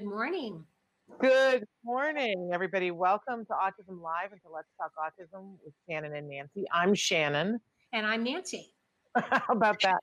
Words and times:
Good 0.00 0.08
morning. 0.08 0.64
Good 1.20 1.66
morning, 1.84 2.52
everybody. 2.54 2.90
Welcome 2.90 3.44
to 3.44 3.52
Autism 3.52 4.00
Live 4.00 4.32
and 4.32 4.40
to 4.40 4.48
Let's 4.48 4.68
Talk 4.78 4.92
Autism 4.98 5.58
with 5.62 5.74
Shannon 5.86 6.16
and 6.16 6.26
Nancy. 6.26 6.64
I'm 6.72 6.94
Shannon. 6.94 7.60
And 7.92 8.06
I'm 8.06 8.24
Nancy. 8.24 8.72
How 9.14 9.42
about 9.50 9.82
that? 9.82 10.00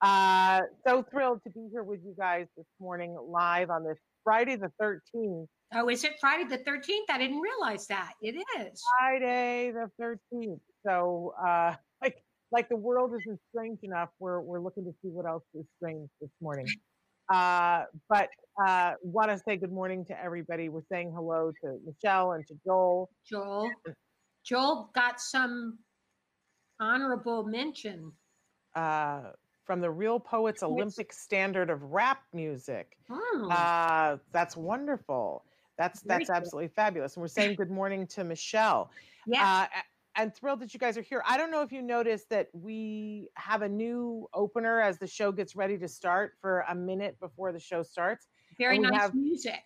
Uh, 0.00 0.62
so 0.84 1.04
thrilled 1.08 1.44
to 1.44 1.50
be 1.50 1.68
here 1.70 1.84
with 1.84 2.00
you 2.04 2.16
guys 2.18 2.46
this 2.56 2.66
morning 2.80 3.16
live 3.28 3.70
on 3.70 3.84
this 3.84 3.96
Friday 4.24 4.56
the 4.56 4.72
13th. 4.82 5.46
Oh, 5.72 5.88
is 5.88 6.02
it 6.02 6.14
Friday 6.20 6.42
the 6.42 6.58
13th? 6.58 7.08
I 7.08 7.18
didn't 7.18 7.40
realize 7.40 7.86
that. 7.86 8.14
It 8.20 8.34
is. 8.58 8.82
Friday 8.98 9.70
the 9.70 9.88
13th. 10.02 10.58
So, 10.84 11.32
uh, 11.40 11.76
like, 12.02 12.16
like 12.50 12.68
the 12.68 12.76
world 12.76 13.12
isn't 13.20 13.38
strange 13.54 13.78
enough, 13.84 14.08
we're, 14.18 14.40
we're 14.40 14.60
looking 14.60 14.84
to 14.84 14.92
see 15.00 15.10
what 15.10 15.26
else 15.26 15.44
is 15.54 15.64
strange 15.76 16.08
this 16.20 16.30
morning. 16.40 16.66
Uh, 17.30 17.84
but 18.08 18.28
uh, 18.64 18.92
want 19.02 19.30
to 19.30 19.38
say 19.38 19.56
good 19.56 19.72
morning 19.72 20.04
to 20.06 20.22
everybody. 20.22 20.68
We're 20.68 20.82
saying 20.90 21.12
hello 21.14 21.52
to 21.62 21.78
Michelle 21.86 22.32
and 22.32 22.46
to 22.46 22.54
Joel. 22.64 23.10
Joel. 23.28 23.70
Joel 24.44 24.90
got 24.94 25.20
some 25.20 25.78
honorable 26.80 27.44
mention. 27.44 28.12
Uh, 28.74 29.30
from 29.64 29.80
the 29.80 29.90
Real 29.90 30.18
Poets 30.18 30.62
Olympic 30.62 31.12
Standard 31.12 31.68
of 31.68 31.82
Rap 31.82 32.22
Music. 32.32 32.96
Hmm. 33.10 33.48
Uh, 33.50 34.16
that's 34.32 34.56
wonderful. 34.56 35.44
That's 35.76 36.02
Very 36.02 36.20
that's 36.20 36.30
cool. 36.30 36.36
absolutely 36.36 36.68
fabulous. 36.68 37.16
And 37.16 37.20
we're 37.20 37.28
saying 37.28 37.56
good 37.56 37.70
morning 37.70 38.06
to 38.08 38.24
Michelle. 38.24 38.90
yeah. 39.26 39.66
Uh, 39.72 39.80
and 40.16 40.34
thrilled 40.34 40.60
that 40.60 40.74
you 40.74 40.80
guys 40.80 40.96
are 40.98 41.02
here. 41.02 41.22
I 41.26 41.36
don't 41.36 41.50
know 41.50 41.62
if 41.62 41.70
you 41.72 41.82
noticed 41.82 42.28
that 42.30 42.48
we 42.52 43.28
have 43.36 43.62
a 43.62 43.68
new 43.68 44.28
opener 44.34 44.80
as 44.80 44.98
the 44.98 45.06
show 45.06 45.30
gets 45.32 45.54
ready 45.54 45.78
to 45.78 45.88
start 45.88 46.32
for 46.40 46.64
a 46.68 46.74
minute 46.74 47.18
before 47.20 47.52
the 47.52 47.60
show 47.60 47.82
starts. 47.82 48.26
Very 48.58 48.78
nice 48.78 49.00
have- 49.00 49.14
music. 49.14 49.62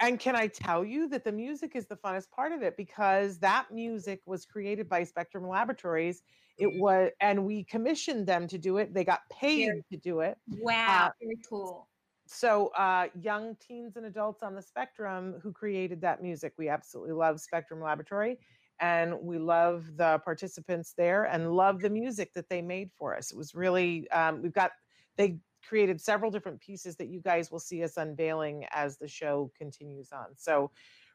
And 0.00 0.18
can 0.18 0.34
I 0.34 0.48
tell 0.48 0.84
you 0.84 1.08
that 1.10 1.22
the 1.22 1.30
music 1.30 1.76
is 1.76 1.86
the 1.86 1.94
funnest 1.94 2.28
part 2.32 2.50
of 2.50 2.60
it 2.62 2.76
because 2.76 3.38
that 3.38 3.70
music 3.70 4.20
was 4.26 4.44
created 4.44 4.88
by 4.88 5.04
Spectrum 5.04 5.46
Laboratories. 5.46 6.22
It 6.58 6.80
was, 6.80 7.10
and 7.20 7.46
we 7.46 7.62
commissioned 7.62 8.26
them 8.26 8.48
to 8.48 8.58
do 8.58 8.78
it. 8.78 8.92
They 8.92 9.04
got 9.04 9.20
paid 9.30 9.66
Very- 9.66 9.84
to 9.92 9.96
do 9.98 10.20
it. 10.20 10.36
Wow. 10.48 11.06
uh, 11.06 11.10
very 11.22 11.36
cool. 11.48 11.88
So, 12.26 12.68
uh, 12.76 13.08
young 13.20 13.54
teens 13.56 13.96
and 13.96 14.06
adults 14.06 14.42
on 14.42 14.54
the 14.56 14.62
spectrum 14.62 15.38
who 15.40 15.52
created 15.52 16.00
that 16.00 16.20
music, 16.20 16.54
we 16.58 16.68
absolutely 16.68 17.12
love 17.12 17.40
Spectrum 17.40 17.80
Laboratory, 17.80 18.38
and 18.82 19.14
we 19.22 19.38
love 19.38 19.86
the 19.96 20.20
participants 20.24 20.92
there, 20.98 21.24
and 21.24 21.52
love 21.52 21.80
the 21.80 21.88
music 21.88 22.34
that 22.34 22.48
they 22.50 22.60
made 22.60 22.90
for 22.98 23.16
us. 23.16 23.30
It 23.30 23.38
was 23.38 23.54
really, 23.54 24.10
um, 24.10 24.42
we've 24.42 24.52
got 24.52 24.72
they 25.16 25.38
created 25.66 26.00
several 26.00 26.30
different 26.30 26.60
pieces 26.60 26.96
that 26.96 27.08
you 27.08 27.20
guys 27.20 27.50
will 27.50 27.60
see 27.60 27.84
us 27.84 27.96
unveiling 27.96 28.66
as 28.72 28.98
the 28.98 29.06
show 29.06 29.52
continues 29.56 30.10
on. 30.12 30.26
So, 30.36 30.72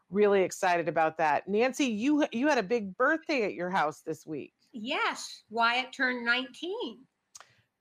really 0.10 0.44
excited 0.44 0.88
about 0.88 1.18
that. 1.18 1.48
Nancy, 1.50 1.86
you 1.86 2.26
you 2.32 2.48
had 2.48 2.58
a 2.58 2.64
big 2.64 2.96
birthday 2.96 3.44
at 3.44 3.54
your 3.54 3.70
house 3.70 4.02
this 4.02 4.26
week. 4.26 4.54
Yes. 4.72 5.44
Wyatt 5.50 5.92
turned 5.92 6.26
19. 6.26 7.00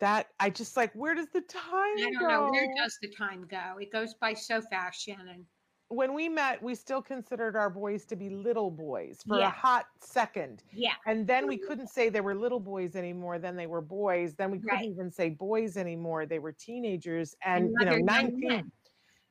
That 0.01 0.27
I 0.41 0.51
just 0.51 0.77
like, 0.77 0.93
where 0.95 1.15
does 1.15 1.29
the 1.33 1.43
time 1.43 1.63
I 1.73 2.11
don't 2.13 2.21
go? 2.21 2.29
know. 2.29 2.51
Where 2.51 2.69
does 2.77 2.99
the 3.01 3.09
time 3.09 3.47
go? 3.49 3.79
It 3.81 3.93
goes 3.93 4.15
by 4.21 4.35
so 4.35 4.61
fast, 4.61 5.01
Shannon. 5.01 5.47
When 5.89 6.15
we 6.15 6.29
met, 6.29 6.63
we 6.63 6.75
still 6.75 7.01
considered 7.01 7.55
our 7.55 7.71
boys 7.71 8.05
to 8.07 8.17
be 8.17 8.29
little 8.29 8.71
boys 8.71 9.23
for 9.27 9.39
Yeah. 9.39 9.49
a 9.49 9.51
hot 9.51 9.87
second. 10.01 10.65
Yeah. 10.73 10.95
And 11.07 11.27
then 11.27 11.47
we 11.47 11.57
couldn't 11.57 11.89
say 11.89 12.09
they 12.09 12.21
were 12.21 12.35
little 12.35 12.59
boys 12.59 12.97
anymore. 12.97 13.39
Then 13.39 13.55
they 13.57 13.69
were 13.69 13.81
boys. 13.81 14.35
Then 14.35 14.51
we 14.51 14.59
couldn't 14.59 14.85
even 14.85 15.11
say 15.13 15.31
boys 15.31 15.77
anymore. 15.77 16.27
They 16.27 16.41
were 16.41 16.53
teenagers. 16.53 17.37
And, 17.45 17.73
now 17.73 17.81
you 17.81 17.85
know, 17.87 17.93
they're 17.93 18.03
19, 18.03 18.73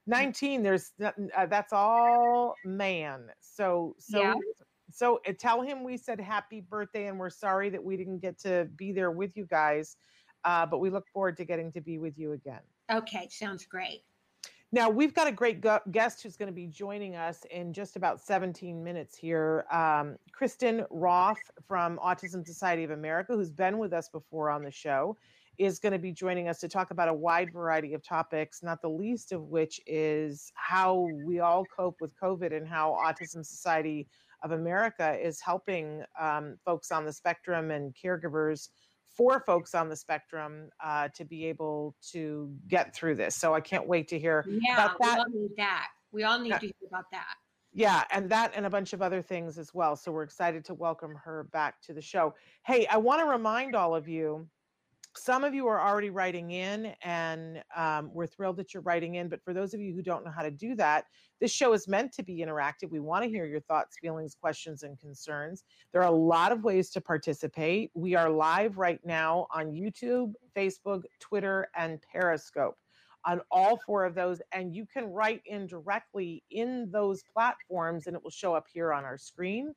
19 0.07 0.63
there's 0.63 0.93
uh, 1.01 1.45
that's 1.47 1.73
all 1.73 2.55
man. 2.63 3.31
So, 3.41 3.95
so, 3.99 4.21
Yeah. 4.21 4.33
so 4.91 5.19
uh, 5.27 5.33
tell 5.37 5.61
him 5.61 5.83
we 5.83 5.97
said 5.97 6.21
happy 6.21 6.61
birthday 6.61 7.07
and 7.07 7.19
we're 7.19 7.29
sorry 7.31 7.69
that 7.71 7.83
we 7.83 7.97
didn't 7.97 8.19
get 8.19 8.37
to 8.39 8.69
be 8.77 8.93
there 8.93 9.11
with 9.11 9.35
you 9.35 9.45
guys. 9.45 9.97
Uh, 10.45 10.65
but 10.65 10.77
we 10.77 10.89
look 10.89 11.07
forward 11.09 11.35
to 11.37 11.43
getting 11.43 11.71
to 11.73 11.81
be 11.81 11.97
with 11.97 12.17
you 12.17 12.31
again. 12.31 12.61
Okay. 12.89 13.27
Sounds 13.29 13.65
great. 13.65 14.03
Now, 14.75 14.89
we've 14.89 15.13
got 15.13 15.25
a 15.25 15.31
great 15.31 15.61
gu- 15.61 15.79
guest 15.91 16.21
who's 16.21 16.35
going 16.35 16.49
to 16.49 16.53
be 16.53 16.67
joining 16.67 17.15
us 17.15 17.45
in 17.49 17.71
just 17.71 17.95
about 17.95 18.19
17 18.19 18.83
minutes 18.83 19.15
here. 19.15 19.65
Um, 19.71 20.17
Kristyn 20.33 20.85
Roth 20.89 21.49
from 21.65 21.97
Autism 21.99 22.45
Society 22.45 22.83
of 22.83 22.91
America, 22.91 23.31
who's 23.31 23.53
been 23.53 23.77
with 23.77 23.93
us 23.93 24.09
before 24.09 24.49
on 24.49 24.63
the 24.63 24.71
show, 24.71 25.15
is 25.57 25.79
going 25.79 25.93
to 25.93 25.97
be 25.97 26.11
joining 26.11 26.49
us 26.49 26.59
to 26.59 26.67
talk 26.67 26.91
about 26.91 27.07
a 27.07 27.13
wide 27.13 27.53
variety 27.53 27.93
of 27.93 28.03
topics, 28.03 28.61
not 28.63 28.81
the 28.81 28.89
least 28.89 29.31
of 29.31 29.43
which 29.43 29.79
is 29.87 30.51
how 30.55 31.07
we 31.25 31.39
all 31.39 31.63
cope 31.73 31.95
with 32.01 32.11
COVID 32.21 32.53
and 32.53 32.67
how 32.67 33.01
Autism 33.01 33.45
Society 33.45 34.09
of 34.43 34.51
America 34.51 35.17
is 35.17 35.39
helping 35.39 36.03
um, 36.19 36.57
folks 36.65 36.91
on 36.91 37.05
the 37.05 37.13
spectrum 37.13 37.71
and 37.71 37.95
caregivers 37.95 38.67
for 39.15 39.39
folks 39.39 39.73
on 39.73 39.89
the 39.89 39.95
spectrum 39.95 40.69
uh, 40.83 41.07
to 41.15 41.25
be 41.25 41.45
able 41.45 41.95
to 42.11 42.53
get 42.67 42.93
through 42.95 43.15
this. 43.15 43.35
So 43.35 43.53
I 43.53 43.61
can't 43.61 43.87
wait 43.87 44.09
to 44.09 44.19
hear 44.19 44.45
Yeah. 44.47 44.73
about 44.85 44.99
We 44.99 45.05
that. 45.07 45.19
all 45.19 45.25
need 45.29 45.51
that. 45.57 45.87
We 46.11 46.23
all 46.23 46.39
need 46.39 46.49
Yeah. 46.49 46.57
to 46.59 46.65
hear 46.65 46.87
about 46.87 47.05
that. 47.11 47.35
Yeah, 47.77 48.03
and 48.11 48.29
that 48.29 48.53
and 48.55 48.65
a 48.65 48.69
bunch 48.69 48.93
of 48.93 49.01
other 49.01 49.21
things 49.21 49.57
as 49.57 49.73
well. 49.73 49.97
So 49.97 50.11
we're 50.11 50.23
excited 50.23 50.63
to 50.65 50.73
welcome 50.73 51.13
her 51.25 51.43
back 51.51 51.81
to 51.83 51.93
the 51.93 52.01
show. 52.01 52.33
Hey, 52.65 52.87
I 52.87 52.97
want 52.97 53.19
to 53.21 53.25
remind 53.25 53.75
all 53.75 53.93
of 53.95 54.07
you. 54.07 54.47
Some 55.17 55.45
of 55.45 55.53
you 55.53 55.65
are 55.67 55.79
already 55.79 56.09
writing 56.09 56.51
in, 56.51 56.93
and 57.01 57.63
um, 57.75 58.11
we're 58.13 58.27
thrilled 58.27 58.57
that 58.57 58.73
you're 58.73 58.83
writing 58.83 59.15
in. 59.15 59.29
But 59.29 59.41
for 59.43 59.53
those 59.53 59.73
of 59.73 59.79
you 59.79 59.93
who 59.93 60.01
don't 60.01 60.25
know 60.25 60.31
how 60.31 60.43
to 60.43 60.51
do 60.51 60.75
that, 60.75 61.05
this 61.39 61.51
show 61.51 61.73
is 61.73 61.87
meant 61.87 62.11
to 62.13 62.23
be 62.23 62.39
interactive. 62.39 62.91
We 62.91 62.99
want 62.99 63.23
to 63.23 63.29
hear 63.29 63.45
your 63.45 63.61
thoughts, 63.61 63.97
feelings, 64.01 64.35
questions, 64.35 64.83
and 64.83 64.99
concerns. 64.99 65.63
There 65.93 66.01
are 66.01 66.11
a 66.11 66.15
lot 66.15 66.51
of 66.51 66.63
ways 66.63 66.89
to 66.91 67.01
participate. 67.01 67.91
We 67.93 68.15
are 68.15 68.29
live 68.29 68.77
right 68.77 68.99
now 69.05 69.47
on 69.53 69.71
YouTube, 69.71 70.33
Facebook, 70.55 71.03
Twitter, 71.19 71.69
and 71.75 71.99
Periscope 72.11 72.77
on 73.25 73.41
all 73.51 73.77
four 73.85 74.05
of 74.05 74.15
those. 74.15 74.41
And 74.51 74.75
you 74.75 74.85
can 74.85 75.05
write 75.05 75.41
in 75.45 75.65
directly 75.65 76.43
in 76.51 76.89
those 76.91 77.23
platforms 77.33 78.07
and 78.07 78.15
it 78.15 78.23
will 78.23 78.29
show 78.29 78.53
up 78.53 78.67
here 78.71 78.93
on 78.93 79.03
our 79.03 79.17
screen. 79.17 79.73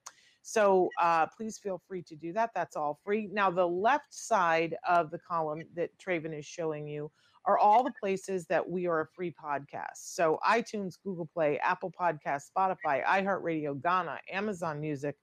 So 0.48 0.88
uh, 0.98 1.26
please 1.26 1.58
feel 1.58 1.78
free 1.86 2.00
to 2.04 2.16
do 2.16 2.32
that. 2.32 2.52
That's 2.54 2.74
all 2.74 2.98
free. 3.04 3.28
Now, 3.30 3.50
the 3.50 3.68
left 3.68 4.14
side 4.14 4.74
of 4.88 5.10
the 5.10 5.18
column 5.18 5.66
that 5.76 5.90
Traven 5.98 6.36
is 6.36 6.46
showing 6.46 6.88
you 6.88 7.10
are 7.44 7.58
all 7.58 7.84
the 7.84 7.92
places 8.00 8.46
that 8.46 8.66
we 8.66 8.86
are 8.86 9.02
a 9.02 9.06
free 9.08 9.30
podcast. 9.30 9.96
So 9.96 10.38
iTunes, 10.48 10.94
Google 11.04 11.26
Play, 11.26 11.58
Apple 11.58 11.92
Podcasts, 11.92 12.46
Spotify, 12.50 13.04
iHeartRadio, 13.04 13.78
Gaana, 13.82 14.16
Amazon 14.32 14.80
Music, 14.80 15.16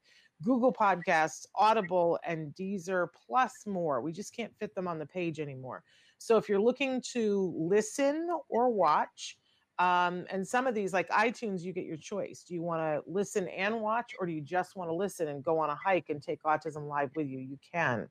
Google 0.43 0.71
Podcasts, 0.71 1.47
Audible, 1.55 2.19
and 2.23 2.53
Deezer, 2.53 3.07
plus 3.25 3.65
more. 3.65 4.01
We 4.01 4.11
just 4.11 4.35
can't 4.35 4.53
fit 4.59 4.75
them 4.75 4.87
on 4.87 4.99
the 4.99 5.07
page 5.07 5.39
anymore. 5.39 5.83
So 6.19 6.37
if 6.37 6.47
you're 6.47 6.61
looking 6.61 7.01
to 7.13 7.51
listen 7.57 8.29
or 8.47 8.69
watch, 8.69 9.39
Um, 9.77 10.25
and 10.29 10.47
some 10.47 10.67
of 10.67 10.73
these, 10.73 10.93
like 10.93 11.09
iTunes, 11.09 11.61
you 11.61 11.73
get 11.73 11.85
your 11.85 11.97
choice. 11.97 12.43
Do 12.43 12.53
you 12.53 12.61
want 12.61 12.81
to 12.81 13.11
listen 13.11 13.47
and 13.49 13.81
watch, 13.81 14.13
or 14.19 14.25
do 14.25 14.31
you 14.31 14.41
just 14.41 14.75
want 14.75 14.89
to 14.89 14.95
listen 14.95 15.27
and 15.27 15.43
go 15.43 15.59
on 15.59 15.69
a 15.69 15.75
hike 15.75 16.09
and 16.09 16.21
take 16.21 16.43
Autism 16.43 16.87
Live 16.87 17.11
with 17.15 17.27
you? 17.27 17.39
You 17.39 17.59
can. 17.73 18.07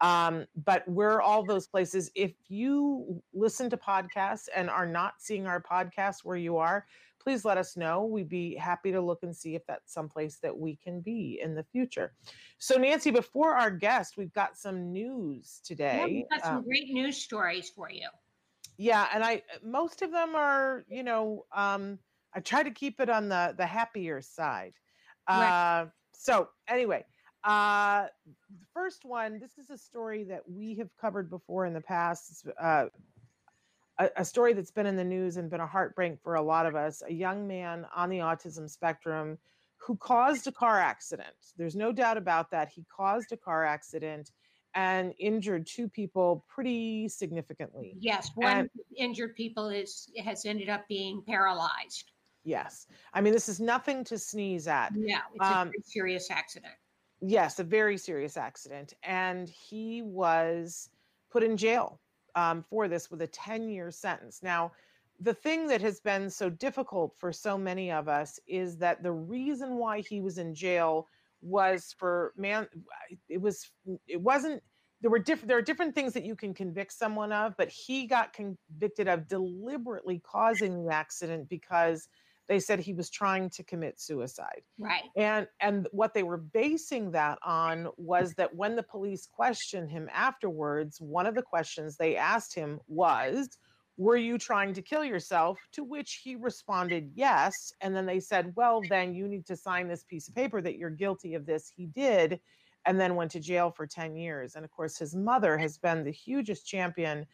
Um, 0.00 0.46
but 0.64 0.88
we're 0.88 1.20
all 1.20 1.44
those 1.44 1.66
places. 1.66 2.10
If 2.14 2.32
you 2.48 3.22
listen 3.34 3.68
to 3.70 3.76
podcasts 3.76 4.48
and 4.54 4.70
are 4.70 4.86
not 4.86 5.14
seeing 5.18 5.46
our 5.46 5.60
podcast 5.62 6.24
where 6.24 6.38
you 6.38 6.56
are, 6.56 6.86
please 7.22 7.44
let 7.44 7.56
us 7.56 7.76
know. 7.76 8.04
We'd 8.04 8.28
be 8.28 8.56
happy 8.56 8.90
to 8.90 9.00
look 9.00 9.22
and 9.22 9.36
see 9.36 9.54
if 9.54 9.64
that's 9.66 9.92
someplace 9.92 10.38
that 10.38 10.56
we 10.56 10.76
can 10.76 11.00
be 11.00 11.40
in 11.42 11.54
the 11.54 11.62
future. 11.62 12.14
So, 12.58 12.76
Nancy, 12.76 13.10
before 13.10 13.54
our 13.54 13.70
guest, 13.70 14.16
we've 14.16 14.32
got 14.32 14.56
some 14.56 14.92
news 14.92 15.60
today. 15.64 15.98
Yeah, 15.98 16.06
we've 16.06 16.28
got 16.30 16.42
some 16.42 16.56
Um, 16.56 16.64
great 16.64 16.88
news 16.88 17.18
stories 17.18 17.70
for 17.70 17.90
you. 17.90 18.08
Yeah 18.82 19.06
and 19.14 19.22
i 19.22 19.40
most 19.62 20.02
of 20.02 20.10
them 20.10 20.34
are 20.34 20.84
you 20.88 21.04
know 21.04 21.44
um 21.54 21.98
i 22.34 22.40
try 22.40 22.62
to 22.62 22.70
keep 22.70 23.00
it 23.00 23.08
on 23.08 23.28
the 23.28 23.54
the 23.56 23.66
happier 23.66 24.20
side. 24.20 24.74
Right. 25.28 25.48
uh 25.48 25.86
so 26.12 26.48
anyway 26.66 27.04
uh 27.44 28.06
the 28.26 28.66
first 28.74 29.04
one 29.04 29.38
this 29.38 29.56
is 29.56 29.70
a 29.70 29.78
story 29.78 30.24
that 30.24 30.42
we 30.48 30.74
have 30.74 30.90
covered 31.00 31.30
before 31.30 31.64
in 31.66 31.72
the 31.72 31.80
past. 31.80 32.46
Uh 32.60 32.86
a, 33.98 34.08
a 34.16 34.24
story 34.24 34.52
that's 34.52 34.70
been 34.70 34.86
in 34.86 34.96
the 34.96 35.04
news 35.04 35.36
and 35.36 35.50
been 35.50 35.60
a 35.60 35.66
heartbreak 35.66 36.18
for 36.22 36.34
a 36.34 36.42
lot 36.42 36.66
of 36.66 36.74
us 36.74 37.02
a 37.08 37.12
young 37.12 37.46
man 37.46 37.86
on 37.94 38.10
the 38.10 38.18
autism 38.18 38.68
spectrum 38.68 39.38
who 39.76 39.96
caused 39.96 40.46
a 40.46 40.52
car 40.52 40.78
accident. 40.78 41.34
There's 41.56 41.74
no 41.74 41.92
doubt 41.92 42.16
about 42.16 42.50
that. 42.52 42.68
He 42.68 42.84
caused 42.96 43.32
a 43.32 43.36
car 43.36 43.64
accident 43.64 44.30
and 44.74 45.14
injured 45.18 45.66
two 45.66 45.88
people 45.88 46.44
pretty 46.48 47.08
significantly 47.08 47.94
Yes, 48.00 48.30
one 48.34 48.56
And- 48.58 48.70
injured 48.96 49.34
people 49.36 49.68
is 49.68 50.10
has 50.18 50.46
ended 50.46 50.68
up 50.68 50.86
being 50.88 51.22
paralyzed. 51.26 52.12
Yes. 52.44 52.86
I 53.12 53.20
mean, 53.20 53.32
this 53.32 53.48
is 53.48 53.60
nothing 53.60 54.02
to 54.04 54.18
sneeze 54.18 54.66
at. 54.66 54.94
No, 54.94 55.18
it's 55.34 55.44
Um, 55.46 55.68
a 55.78 55.82
serious 55.82 56.30
accident. 56.30 56.74
Yes, 57.20 57.58
a 57.60 57.64
very 57.64 57.96
serious 57.96 58.36
accident. 58.36 58.94
And 59.04 59.48
he 59.48 60.02
was 60.02 60.90
put 61.30 61.42
in 61.44 61.56
jail 61.56 62.00
um, 62.34 62.62
for 62.62 62.88
this 62.88 63.10
with 63.10 63.22
a 63.22 63.26
10 63.28 63.68
year 63.68 63.90
sentence. 63.90 64.42
Now, 64.42 64.72
the 65.20 65.34
thing 65.34 65.68
that 65.68 65.80
has 65.82 66.00
been 66.00 66.28
so 66.28 66.50
difficult 66.50 67.14
for 67.16 67.32
so 67.32 67.56
many 67.56 67.92
of 67.92 68.08
us 68.08 68.40
is 68.46 68.76
that 68.78 69.02
the 69.04 69.12
reason 69.12 69.76
why 69.76 70.00
he 70.00 70.20
was 70.20 70.38
in 70.38 70.52
jail 70.54 71.06
was 71.42 71.94
for 71.98 72.32
man 72.36 72.66
it 73.28 73.40
was 73.40 73.70
mm, 73.88 73.98
it 74.06 74.20
wasn't 74.20 74.62
there 75.00 75.10
were 75.10 75.18
different 75.18 75.48
there 75.48 75.58
are 75.58 75.62
different 75.62 75.94
things 75.94 76.12
that 76.12 76.24
you 76.24 76.36
can 76.36 76.54
convict 76.54 76.92
someone 76.92 77.32
of 77.32 77.54
but 77.58 77.68
he 77.68 78.06
got 78.06 78.32
convicted 78.32 79.08
of 79.08 79.28
deliberately 79.28 80.22
causing 80.24 80.84
the 80.84 80.92
accident 80.94 81.48
because 81.48 82.08
they 82.48 82.58
said 82.58 82.80
he 82.80 82.92
was 82.92 83.08
trying 83.10 83.50
to 83.50 83.62
commit 83.64 84.00
suicide 84.00 84.62
Right. 84.78 85.02
and 85.16 85.46
and 85.60 85.88
what 85.90 86.14
they 86.14 86.22
were 86.22 86.38
basing 86.38 87.10
that 87.12 87.38
on 87.44 87.88
was 87.96 88.34
that 88.34 88.54
when 88.54 88.76
the 88.76 88.82
police 88.82 89.26
questioned 89.26 89.90
him 89.90 90.08
afterwards 90.12 91.00
one 91.00 91.26
of 91.26 91.34
the 91.34 91.42
questions 91.42 91.96
they 91.96 92.16
asked 92.16 92.54
him 92.54 92.78
was 92.86 93.58
were 94.02 94.16
you 94.16 94.36
trying 94.36 94.74
to 94.74 94.82
kill 94.82 95.04
yourself 95.04 95.58
to 95.72 95.84
which 95.84 96.20
he 96.24 96.34
responded 96.34 97.10
yes 97.14 97.72
and 97.80 97.94
then 97.94 98.04
they 98.06 98.20
said 98.20 98.52
well 98.56 98.80
then 98.82 99.14
you 99.14 99.28
need 99.28 99.46
to 99.46 99.56
sign 99.56 99.86
this 99.88 100.02
piece 100.04 100.28
of 100.28 100.34
paper 100.34 100.60
that 100.60 100.76
you're 100.76 100.90
guilty 100.90 101.34
of 101.34 101.46
this 101.46 101.70
he 101.74 101.86
did 101.86 102.40
and 102.84 103.00
then 103.00 103.14
went 103.14 103.30
to 103.30 103.38
jail 103.40 103.70
for 103.70 103.86
10 103.86 104.16
years 104.16 104.56
and 104.56 104.64
of 104.64 104.70
course 104.70 104.98
his 104.98 105.14
mother 105.14 105.56
has 105.56 105.78
been 105.78 106.02
the 106.04 106.10
hugest 106.10 106.66
champion 106.66 107.24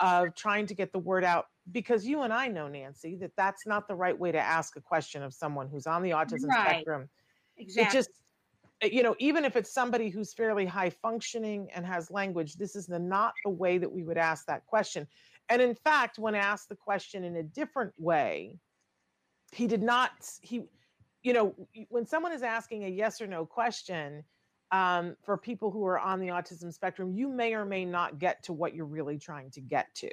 of 0.00 0.34
trying 0.34 0.66
to 0.66 0.74
get 0.74 0.92
the 0.92 0.98
word 0.98 1.24
out 1.24 1.46
because 1.70 2.06
you 2.06 2.22
and 2.22 2.32
I 2.32 2.48
know 2.48 2.68
Nancy 2.68 3.16
that 3.16 3.32
that's 3.36 3.66
not 3.66 3.86
the 3.86 3.94
right 3.94 4.18
way 4.18 4.32
to 4.32 4.38
ask 4.38 4.76
a 4.76 4.80
question 4.80 5.22
of 5.22 5.32
someone 5.32 5.68
who's 5.68 5.86
on 5.86 6.02
the 6.02 6.10
autism 6.10 6.50
Right. 6.50 6.68
spectrum 6.68 7.08
Exactly. 7.58 7.84
it 7.84 7.92
just 7.92 8.10
uh, 8.82 8.88
you 8.90 9.02
know 9.02 9.14
even 9.18 9.44
if 9.44 9.56
it's 9.56 9.72
somebody 9.72 10.08
who's 10.08 10.32
fairly 10.32 10.66
high 10.66 10.90
functioning 10.90 11.68
and 11.74 11.86
has 11.86 12.10
language 12.10 12.54
this 12.54 12.74
is 12.74 12.86
the 12.86 12.98
not 12.98 13.34
the 13.44 13.50
way 13.50 13.78
that 13.78 13.92
we 13.92 14.02
would 14.02 14.18
ask 14.18 14.46
that 14.46 14.66
question 14.66 15.06
and 15.48 15.60
in 15.60 15.74
fact 15.74 16.18
when 16.18 16.34
asked 16.34 16.68
the 16.68 16.76
question 16.76 17.24
in 17.24 17.36
a 17.36 17.42
different 17.42 17.92
way 17.98 18.58
he 19.52 19.66
did 19.66 19.82
not 19.82 20.10
he 20.40 20.62
you 21.22 21.32
know 21.32 21.54
when 21.88 22.06
someone 22.06 22.32
is 22.32 22.42
asking 22.42 22.84
a 22.84 22.88
yes 22.88 23.20
or 23.20 23.26
no 23.26 23.44
question 23.46 24.22
um, 24.72 25.14
for 25.22 25.36
people 25.36 25.70
who 25.70 25.84
are 25.86 26.00
on 26.00 26.18
the 26.18 26.28
autism 26.28 26.72
spectrum 26.72 27.12
you 27.14 27.28
may 27.28 27.54
or 27.54 27.64
may 27.64 27.84
not 27.84 28.18
get 28.18 28.42
to 28.44 28.52
what 28.52 28.74
you're 28.74 28.86
really 28.86 29.18
trying 29.18 29.50
to 29.52 29.60
get 29.60 29.86
to. 29.94 30.10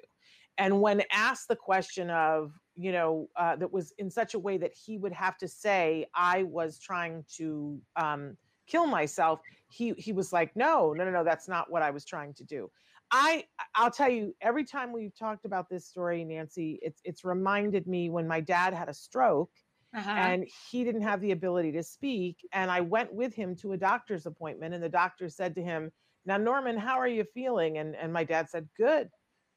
And 0.57 0.81
when 0.81 1.01
asked 1.11 1.47
the 1.47 1.55
question 1.55 2.09
of 2.11 2.51
you 2.75 2.91
know 2.91 3.27
uh, 3.35 3.55
that 3.55 3.71
was 3.71 3.93
in 3.97 4.09
such 4.09 4.33
a 4.33 4.39
way 4.39 4.57
that 4.57 4.73
he 4.73 4.97
would 4.97 5.11
have 5.11 5.37
to 5.37 5.47
say 5.47 6.05
i 6.15 6.43
was 6.43 6.79
trying 6.79 7.23
to 7.35 7.79
um, 7.95 8.37
kill 8.67 8.85
myself 8.85 9.39
he 9.69 9.93
he 9.97 10.13
was 10.13 10.31
like 10.31 10.55
no 10.55 10.93
no 10.93 11.03
no 11.03 11.11
no 11.11 11.23
that's 11.23 11.47
not 11.47 11.69
what 11.69 11.81
i 11.81 11.91
was 11.91 12.05
trying 12.05 12.33
to 12.33 12.43
do 12.43 12.69
i 13.11 13.43
i'll 13.75 13.91
tell 13.91 14.09
you 14.09 14.33
every 14.41 14.63
time 14.63 14.91
we've 14.91 15.17
talked 15.17 15.45
about 15.45 15.69
this 15.69 15.87
story 15.87 16.23
nancy 16.23 16.79
it's 16.81 17.01
it's 17.03 17.23
reminded 17.23 17.87
me 17.87 18.09
when 18.09 18.27
my 18.27 18.39
dad 18.39 18.73
had 18.73 18.89
a 18.89 18.93
stroke 18.93 19.51
uh-huh. 19.93 20.09
and 20.09 20.47
he 20.71 20.83
didn't 20.83 21.01
have 21.01 21.19
the 21.21 21.31
ability 21.31 21.71
to 21.71 21.83
speak 21.83 22.37
and 22.53 22.71
i 22.71 22.81
went 22.81 23.13
with 23.13 23.33
him 23.33 23.55
to 23.55 23.73
a 23.73 23.77
doctor's 23.77 24.25
appointment 24.25 24.73
and 24.73 24.83
the 24.83 24.89
doctor 24.89 25.27
said 25.29 25.53
to 25.55 25.61
him 25.61 25.91
now 26.25 26.37
norman 26.37 26.77
how 26.77 26.99
are 26.99 27.07
you 27.07 27.23
feeling? 27.33 27.77
And 27.77 27.95
and 27.95 28.11
my 28.13 28.23
dad 28.23 28.49
said 28.49 28.69
good 28.77 29.09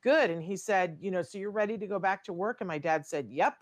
good. 0.03 0.31
And 0.31 0.43
he 0.43 0.57
said 0.57 0.99
you 1.01 1.11
know 1.11 1.23
so 1.23 1.39
you're 1.39 1.51
ready 1.51 1.79
to 1.79 1.87
go 1.87 1.99
back 1.99 2.25
to 2.25 2.33
work? 2.33 2.59
And 2.61 2.69
my 2.69 2.79
dad 2.79 3.07
said 3.07 3.27
yep. 3.29 3.55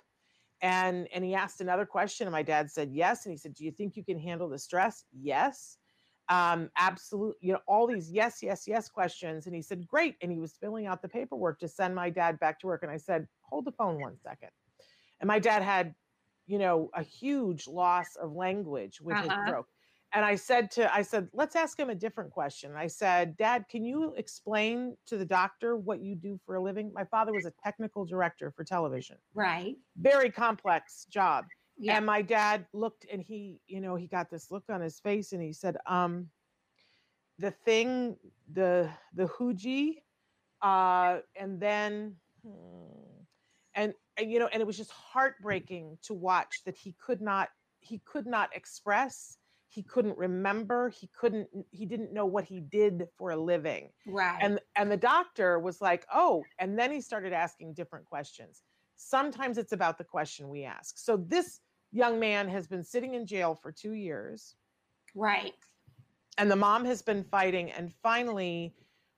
And 0.60 1.08
and 1.12 1.24
he 1.24 1.34
asked 1.34 1.60
another 1.60 1.86
question 1.86 2.26
and 2.26 2.32
my 2.32 2.42
dad 2.42 2.70
said 2.70 2.90
yes. 2.92 3.26
And 3.26 3.32
he 3.32 3.38
said 3.38 3.54
do 3.54 3.64
you 3.64 3.72
think 3.72 3.96
you 3.96 4.04
can 4.04 4.18
handle 4.18 4.48
the 4.48 4.58
stress? 4.58 5.04
Yes 5.12 5.78
um 6.28 6.70
absolutely 6.76 7.36
you 7.40 7.52
know 7.52 7.60
all 7.66 7.86
these 7.86 8.10
yes 8.10 8.42
yes 8.42 8.66
yes 8.68 8.88
questions 8.88 9.46
and 9.46 9.54
he 9.54 9.62
said 9.62 9.86
great 9.86 10.16
and 10.22 10.30
he 10.32 10.38
was 10.38 10.56
filling 10.56 10.86
out 10.86 11.02
the 11.02 11.08
paperwork 11.08 11.58
to 11.58 11.68
send 11.68 11.94
my 11.94 12.08
dad 12.10 12.38
back 12.38 12.58
to 12.60 12.66
work 12.66 12.82
and 12.82 12.92
i 12.92 12.96
said 12.96 13.26
hold 13.42 13.64
the 13.64 13.72
phone 13.72 13.98
one 13.98 14.16
second. 14.18 14.50
And 15.20 15.28
my 15.28 15.38
dad 15.38 15.62
had 15.62 15.94
you 16.46 16.58
know 16.58 16.90
a 16.94 17.02
huge 17.02 17.66
loss 17.68 18.16
of 18.16 18.32
language 18.32 19.00
with 19.00 19.20
his 19.20 19.28
Uh-huh. 19.28 19.42
stroke 19.46 19.68
and 20.12 20.24
i 20.24 20.34
said 20.36 20.70
to 20.72 20.92
i 20.94 21.02
said 21.02 21.28
let's 21.32 21.56
ask 21.56 21.78
him 21.78 21.90
a 21.90 21.94
different 21.94 22.30
question. 22.30 22.74
I 22.76 22.86
said 22.88 23.36
dad 23.36 23.66
can 23.68 23.84
you 23.84 24.14
explain 24.16 24.96
to 25.06 25.16
the 25.16 25.24
doctor 25.26 25.76
what 25.76 26.02
you 26.02 26.14
do 26.16 26.38
for 26.44 26.56
a 26.56 26.62
living? 26.62 26.92
My 26.94 27.04
father 27.04 27.32
was 27.32 27.46
a 27.46 27.52
technical 27.62 28.04
director 28.04 28.50
for 28.50 28.64
television. 28.64 29.18
Right. 29.34 29.76
very 29.96 30.30
complex 30.30 31.06
job 31.06 31.46
Yeah. 31.78 31.96
and 31.96 32.06
my 32.06 32.22
dad 32.22 32.66
looked 32.72 33.06
and 33.10 33.22
he 33.22 33.60
you 33.66 33.80
know 33.80 33.96
he 33.96 34.06
got 34.06 34.30
this 34.30 34.50
look 34.50 34.64
on 34.68 34.80
his 34.80 35.00
face 35.00 35.32
and 35.32 35.42
he 35.42 35.52
said 35.52 35.76
um 35.86 36.28
the 37.38 37.50
thing 37.50 38.16
the 38.52 38.88
the 39.14 39.26
hooji 39.26 40.02
uh 40.62 41.18
and 41.34 41.60
then 41.60 42.14
hmm, 42.44 43.22
and, 43.74 43.94
and 44.16 44.30
you 44.30 44.38
know 44.38 44.48
and 44.52 44.60
it 44.60 44.66
was 44.66 44.76
just 44.76 44.90
heartbreaking 44.90 45.98
to 46.02 46.14
watch 46.14 46.62
that 46.64 46.76
he 46.76 46.94
could 47.04 47.20
not 47.20 47.48
he 47.80 48.00
could 48.04 48.26
not 48.26 48.54
express 48.54 49.38
he 49.68 49.82
couldn't 49.82 50.16
remember 50.18 50.90
he 50.90 51.08
couldn't 51.18 51.48
he 51.70 51.86
didn't 51.86 52.12
know 52.12 52.26
what 52.26 52.44
he 52.44 52.60
did 52.60 53.08
for 53.16 53.30
a 53.30 53.36
living 53.36 53.88
right. 54.06 54.38
and 54.42 54.60
and 54.76 54.90
the 54.90 54.96
doctor 54.96 55.58
was 55.58 55.80
like 55.80 56.06
oh 56.12 56.44
and 56.58 56.78
then 56.78 56.92
he 56.92 57.00
started 57.00 57.32
asking 57.32 57.72
different 57.72 58.04
questions 58.04 58.62
sometimes 59.02 59.58
it's 59.58 59.72
about 59.72 59.98
the 59.98 60.04
question 60.04 60.48
we 60.48 60.64
ask 60.64 60.96
so 60.98 61.16
this 61.16 61.60
young 61.92 62.18
man 62.20 62.48
has 62.48 62.66
been 62.66 62.82
sitting 62.82 63.14
in 63.14 63.26
jail 63.26 63.54
for 63.54 63.72
two 63.72 63.92
years 63.92 64.54
right. 65.14 65.52
and 66.38 66.50
the 66.50 66.56
mom 66.56 66.84
has 66.84 67.02
been 67.02 67.24
fighting 67.24 67.70
and 67.72 67.92
finally 68.02 68.74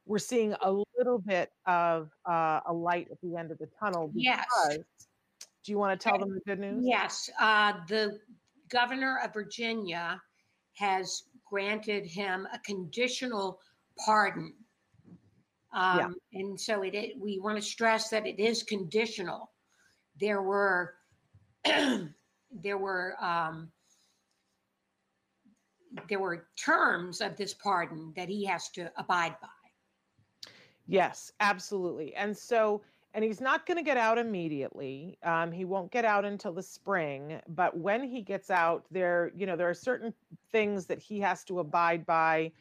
we're 0.06 0.18
seeing 0.18 0.54
a 0.62 0.72
little 0.98 1.18
bit 1.18 1.50
of 1.66 2.10
uh, 2.28 2.60
a 2.66 2.72
light 2.72 3.08
at 3.10 3.20
the 3.22 3.36
end 3.36 3.50
of 3.50 3.58
the 3.58 3.68
tunnel 3.78 4.10
Yes. 4.14 4.44
do 4.70 5.72
you 5.72 5.78
want 5.78 5.98
to 5.98 6.08
tell 6.08 6.18
them 6.18 6.32
the 6.34 6.40
good 6.46 6.58
news 6.58 6.82
Yes. 6.84 7.30
Uh, 7.40 7.74
the 7.88 8.18
governor 8.70 9.20
of 9.22 9.32
Virginia 9.32 10.20
has 10.74 11.24
granted 11.48 12.04
him 12.04 12.48
a 12.52 12.58
conditional 12.60 13.60
pardon. 14.04 14.52
Um, 15.72 15.98
Yeah. 15.98 16.40
And 16.40 16.60
so 16.60 16.82
it, 16.82 16.94
i- 16.96 17.12
we 17.18 17.38
want 17.38 17.56
to 17.56 17.62
stress 17.62 18.08
that 18.10 18.26
it 18.26 18.40
is 18.40 18.62
conditional. 18.64 19.52
There 20.20 20.42
were, 20.42 20.94
there 21.64 22.78
were, 22.78 23.14
um, 23.20 23.70
there 26.08 26.20
were 26.20 26.46
terms 26.56 27.20
of 27.20 27.36
this 27.36 27.54
pardon 27.54 28.12
that 28.16 28.28
he 28.28 28.44
has 28.44 28.68
to 28.70 28.90
abide 28.96 29.36
by. 29.40 29.48
Yes, 30.86 31.32
absolutely. 31.40 32.14
And 32.14 32.36
so, 32.36 32.82
and 33.14 33.24
he's 33.24 33.40
not 33.40 33.64
going 33.64 33.76
to 33.76 33.82
get 33.82 33.96
out 33.96 34.18
immediately. 34.18 35.18
Um, 35.22 35.52
he 35.52 35.64
won't 35.64 35.90
get 35.90 36.04
out 36.04 36.24
until 36.24 36.52
the 36.52 36.62
spring. 36.62 37.40
But 37.48 37.76
when 37.76 38.02
he 38.02 38.20
gets 38.20 38.50
out, 38.50 38.84
there, 38.90 39.30
you 39.36 39.46
know, 39.46 39.56
there 39.56 39.70
are 39.70 39.74
certain 39.74 40.12
things 40.50 40.86
that 40.86 40.98
he 40.98 41.20
has 41.20 41.44
to 41.44 41.60
abide 41.60 42.04
by 42.04 42.52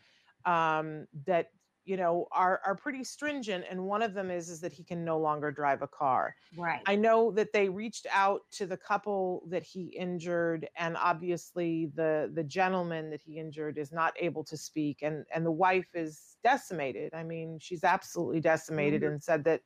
um, 0.45 1.07
that 1.25 1.49
you 1.85 1.97
know, 1.97 2.27
are 2.31 2.61
are 2.65 2.75
pretty 2.75 3.03
stringent. 3.03 3.65
And 3.69 3.85
one 3.85 4.01
of 4.01 4.13
them 4.13 4.31
is 4.31 4.49
is 4.49 4.61
that 4.61 4.73
he 4.73 4.83
can 4.83 5.03
no 5.05 5.19
longer 5.19 5.51
drive 5.51 5.81
a 5.81 5.87
car. 5.87 6.35
Right. 6.55 6.87
I 6.87 6.95
know 6.97 7.31
that 7.31 7.53
they 7.53 7.69
reached 7.69 8.07
out 8.11 8.41
to 8.53 8.65
the 8.65 8.77
couple 8.77 9.43
that 9.49 9.63
he 9.63 9.83
injured, 9.95 10.67
and 10.75 10.97
obviously 10.97 11.87
the 11.87 12.29
the 12.33 12.43
gentleman 12.43 13.09
that 13.11 13.21
he 13.21 13.37
injured 13.39 13.77
is 13.77 13.91
not 13.91 14.13
able 14.19 14.43
to 14.45 14.57
speak, 14.57 15.01
and 15.01 15.25
and 15.33 15.45
the 15.45 15.51
wife 15.51 15.89
is 15.95 16.37
decimated. 16.43 17.13
I 17.13 17.23
mean, 17.23 17.59
she's 17.59 17.83
absolutely 17.85 18.41
decimated, 18.41 19.01
Mhm. 19.01 19.13
and 19.13 19.23
said 19.23 19.45
that, 19.45 19.61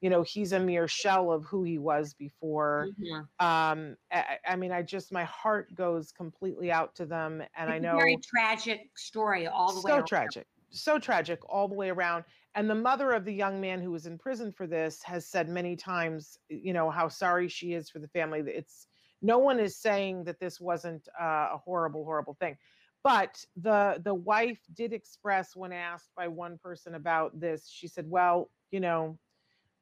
you 0.00 0.10
know, 0.10 0.22
he's 0.22 0.52
a 0.52 0.60
mere 0.60 0.88
shell 0.88 1.32
of 1.32 1.44
who 1.44 1.64
he 1.64 1.78
was 1.78 2.14
before. 2.14 2.90
Mhm. 2.98 3.28
Um, 3.40 3.96
I, 4.12 4.38
I 4.46 4.56
mean, 4.56 4.72
I 4.72 4.82
just 4.82 5.12
my 5.12 5.24
heart 5.24 5.74
goes 5.74 6.12
completely 6.12 6.70
out 6.72 6.94
to 6.96 7.06
them, 7.06 7.42
and 7.56 7.70
I 7.70 7.78
It's 7.78 7.80
a 7.80 7.80
know 7.80 7.96
very 7.96 8.20
tragic 8.20 8.98
story 8.98 9.46
all 9.46 9.72
the 9.74 9.80
way. 9.80 9.92
so 9.92 10.02
tragic 10.02 10.46
so 10.70 10.98
tragic 10.98 11.40
all 11.48 11.68
the 11.68 11.74
way 11.74 11.90
around 11.90 12.24
and 12.54 12.68
the 12.68 12.74
mother 12.74 13.12
of 13.12 13.24
the 13.24 13.32
young 13.32 13.60
man 13.60 13.80
who 13.80 13.90
was 13.90 14.06
in 14.06 14.18
prison 14.18 14.52
for 14.52 14.66
this 14.66 15.02
has 15.02 15.26
said 15.26 15.48
many 15.48 15.76
times 15.76 16.38
you 16.48 16.72
know 16.72 16.90
how 16.90 17.08
sorry 17.08 17.48
she 17.48 17.72
is 17.72 17.88
for 17.88 17.98
the 17.98 18.08
family 18.08 18.42
that 18.42 18.56
it's 18.56 18.86
no 19.22 19.38
one 19.38 19.58
is 19.58 19.76
saying 19.76 20.24
that 20.24 20.38
this 20.38 20.60
wasn't 20.60 21.08
uh, 21.20 21.48
a 21.52 21.58
horrible 21.64 22.04
horrible 22.04 22.36
thing 22.40 22.56
but 23.02 23.42
the 23.56 24.00
the 24.04 24.14
wife 24.14 24.60
did 24.74 24.92
express 24.92 25.56
when 25.56 25.72
asked 25.72 26.10
by 26.16 26.28
one 26.28 26.58
person 26.58 26.94
about 26.94 27.38
this 27.38 27.68
she 27.68 27.88
said 27.88 28.04
well 28.08 28.50
you 28.70 28.80
know 28.80 29.18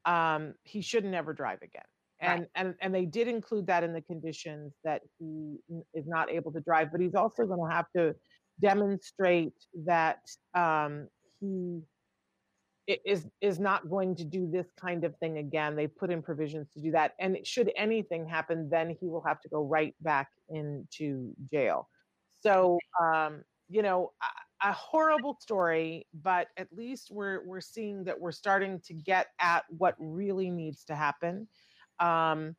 um, 0.05 0.53
he 0.63 0.81
shouldn't 0.81 1.13
ever 1.15 1.33
drive 1.33 1.61
again 1.61 1.83
Right. 2.19 2.31
and 2.31 2.47
and 2.55 2.75
and 2.81 2.95
they 2.95 3.05
did 3.05 3.27
include 3.27 3.67
that 3.67 3.83
in 3.83 3.93
the 3.93 4.01
conditions 4.01 4.73
that 4.83 5.01
he 5.19 5.59
is 5.93 6.07
not 6.07 6.31
able 6.31 6.51
to 6.51 6.59
drive 6.61 6.91
but 6.91 6.99
he's 6.99 7.13
also 7.13 7.45
going 7.45 7.69
to 7.69 7.75
have 7.75 7.85
to 7.95 8.15
demonstrate 8.59 9.53
that 9.85 10.19
um, 10.53 11.07
he 11.39 11.81
is 13.05 13.27
is 13.41 13.59
not 13.59 13.89
going 13.89 14.15
to 14.15 14.23
do 14.23 14.49
this 14.49 14.67
kind 14.79 15.03
of 15.03 15.15
thing 15.17 15.37
again. 15.37 15.75
They 15.75 15.87
put 15.87 16.09
in 16.09 16.21
provisions 16.21 16.67
to 16.73 16.81
do 16.81 16.91
that, 16.91 17.13
and 17.19 17.37
should 17.45 17.71
anything 17.75 18.25
happen, 18.25 18.69
then 18.69 18.95
he 18.99 19.07
will 19.07 19.23
have 19.23 19.41
to 19.41 19.49
go 19.49 19.63
right 19.63 19.93
back 20.01 20.29
into 20.49 21.33
jail. 21.51 21.89
So 22.41 22.79
um, 23.01 23.43
you 23.69 23.81
know, 23.81 24.13
a, 24.63 24.69
a 24.69 24.71
horrible 24.71 25.37
story, 25.39 26.07
but 26.13 26.47
at 26.55 26.67
least 26.71 27.09
we're 27.11 27.45
we're 27.45 27.61
seeing 27.61 28.05
that 28.05 28.19
we're 28.19 28.31
starting 28.31 28.79
to 28.85 28.93
get 28.93 29.27
at 29.39 29.65
what 29.69 29.95
really 29.99 30.49
needs 30.49 30.85
to 30.85 30.95
happen. 30.95 31.47
Um, 31.99 32.55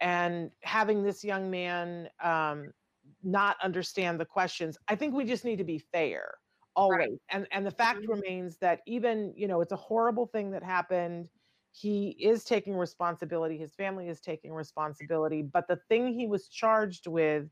and 0.00 0.50
having 0.62 1.02
this 1.02 1.22
young 1.22 1.50
man 1.50 2.08
um, 2.22 2.72
not 3.22 3.56
understand 3.62 4.20
the 4.20 4.24
questions. 4.26 4.78
I 4.88 4.96
think 4.96 5.14
we 5.14 5.24
just 5.24 5.44
need 5.44 5.56
to 5.58 5.64
be 5.64 5.78
fair 5.78 6.34
always. 6.76 7.18
And 7.30 7.46
and 7.52 7.66
the 7.66 7.70
fact 7.70 8.00
Mhm. 8.00 8.08
remains 8.08 8.58
that 8.58 8.80
even, 8.86 9.32
you 9.36 9.48
know, 9.48 9.60
it's 9.60 9.72
a 9.72 9.76
horrible 9.76 10.26
thing 10.26 10.50
that 10.52 10.62
happened. 10.62 11.28
He 11.72 12.10
is 12.20 12.44
taking 12.44 12.74
responsibility, 12.74 13.56
his 13.58 13.74
family 13.74 14.08
is 14.08 14.20
taking 14.20 14.52
responsibility, 14.52 15.42
but 15.42 15.68
the 15.68 15.76
thing 15.88 16.12
he 16.12 16.26
was 16.26 16.48
charged 16.48 17.06
with 17.06 17.48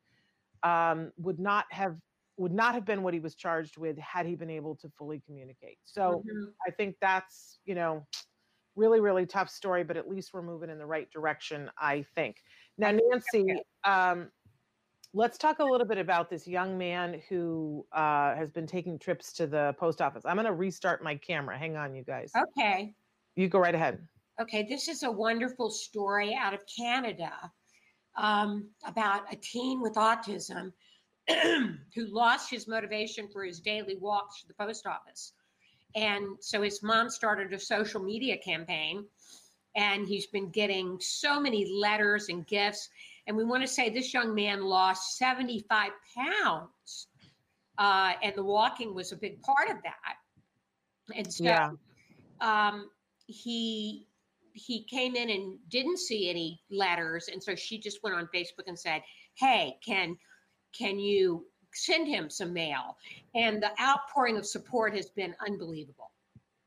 um, 0.63 1.13
would 1.17 1.39
not 1.39 1.67
have 1.71 1.97
would 2.37 2.53
not 2.53 2.75
have 2.75 2.85
been 2.85 3.03
what 3.03 3.15
he 3.15 3.21
was 3.21 3.35
charged 3.35 3.79
with 3.79 3.99
had 3.99 4.27
he 4.27 4.35
been 4.37 4.51
able 4.51 4.77
to 4.77 4.89
fully 4.91 5.21
communicate. 5.21 5.79
So 5.85 6.25
Mhm. 6.25 6.55
I 6.67 6.71
think 6.71 6.97
that's, 7.01 7.61
you 7.65 7.75
know, 7.75 8.07
really, 8.77 9.01
really 9.01 9.27
tough 9.27 9.51
story, 9.51 9.85
but 9.85 9.97
at 9.97 10.09
least 10.09 10.33
we're 10.33 10.43
moving 10.43 10.71
in 10.71 10.79
the 10.79 10.87
right 10.87 11.11
direction, 11.11 11.71
I 11.79 12.03
think. 12.15 12.43
Now, 12.79 12.93
Nancy, 12.93 13.63
um, 13.85 14.31
let's 15.15 15.39
talk 15.39 15.59
a 15.59 15.65
little 15.65 15.87
bit 15.87 15.99
about 15.99 16.31
this 16.31 16.47
young 16.47 16.77
man 16.77 17.21
who 17.29 17.87
uh, 17.93 18.35
has 18.35 18.51
been 18.51 18.67
taking 18.67 18.99
trips 18.99 19.33
to 19.35 19.47
the 19.47 19.75
post 19.79 20.01
office. 20.01 20.25
I'm 20.25 20.37
going 20.37 20.47
to 20.47 20.53
restart 20.53 21.03
my 21.03 21.17
camera. 21.17 21.59
Hang 21.59 21.77
on, 21.77 21.95
you 21.95 22.05
guys. 22.05 22.33
Okay. 22.37 22.95
You 23.37 23.49
go 23.49 23.59
right 23.59 23.75
ahead. 23.75 24.07
Okay, 24.41 24.67
this 24.69 24.89
is 24.89 25.03
a 25.03 25.11
wonderful 25.11 25.71
story 25.71 26.35
out 26.35 26.55
of 26.55 26.61
Canada 26.67 27.33
um, 28.17 28.69
about 28.87 29.33
a 29.33 29.37
teen 29.37 29.81
with 29.81 29.95
autism 29.95 30.73
who 31.29 32.07
lost 32.07 32.51
his 32.51 32.69
motivation 32.69 33.29
for 33.33 33.45
his 33.45 33.61
daily 33.61 33.97
walks 33.97 34.41
to 34.43 34.49
the 34.49 34.55
post 34.55 34.87
office. 34.87 35.33
And 35.97 36.37
so 36.41 36.63
his 36.63 36.83
mom 36.83 37.11
started 37.11 37.53
a 37.53 37.59
social 37.59 38.03
media 38.03 38.37
campaign, 38.37 39.05
and 39.75 40.07
he's 40.07 40.27
been 40.27 40.51
getting 40.51 40.99
so 41.01 41.41
many 41.41 41.69
letters 41.73 42.29
and 42.29 42.47
gifts. 42.47 42.89
And 43.29 43.37
we 43.37 43.45
want 43.45 43.63
to 43.63 43.69
say 43.69 43.91
this 43.91 44.15
young 44.15 44.35
man 44.35 44.63
lost 44.63 45.19
75 45.19 45.93
pounds, 46.17 47.09
uh, 47.77 48.15
and 48.23 48.35
the 48.35 48.43
walking 48.43 48.95
was 48.95 49.13
a 49.13 49.17
big 49.17 49.41
part 49.43 49.69
of 49.71 49.77
that. 49.83 50.17
And 51.15 51.31
so 51.33 51.45
Yeah. 51.45 51.71
um, 52.41 52.91
he 53.27 54.07
he 54.55 54.83
came 54.85 55.15
in 55.15 55.31
and 55.31 55.59
didn't 55.69 55.99
see 55.99 56.29
any 56.31 56.61
letters, 56.71 57.29
and 57.29 57.41
so 57.41 57.55
she 57.55 57.79
just 57.79 58.03
went 58.03 58.17
on 58.17 58.29
Facebook 58.35 58.67
and 58.67 58.79
said, 58.79 59.03
"Hey, 59.35 59.79
can 59.85 60.19
can 60.73 60.99
you 60.99 61.47
send 61.75 62.09
him 62.09 62.31
some 62.31 62.53
mail?" 62.55 62.97
And 63.35 63.63
the 63.63 63.71
outpouring 63.81 64.39
of 64.39 64.47
support 64.47 64.97
has 64.97 65.11
been 65.11 65.35
unbelievable. 65.47 66.13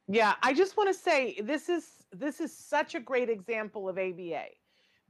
Yeah, 0.07 0.35
I 0.43 0.53
just 0.53 0.77
want 0.77 0.89
to 0.89 0.93
say 0.93 1.41
this 1.41 1.69
is 1.69 2.05
this 2.11 2.39
is 2.39 2.55
such 2.55 2.93
a 2.93 2.99
great 2.99 3.29
example 3.29 3.89
of 3.89 3.97
ABA 3.97 4.45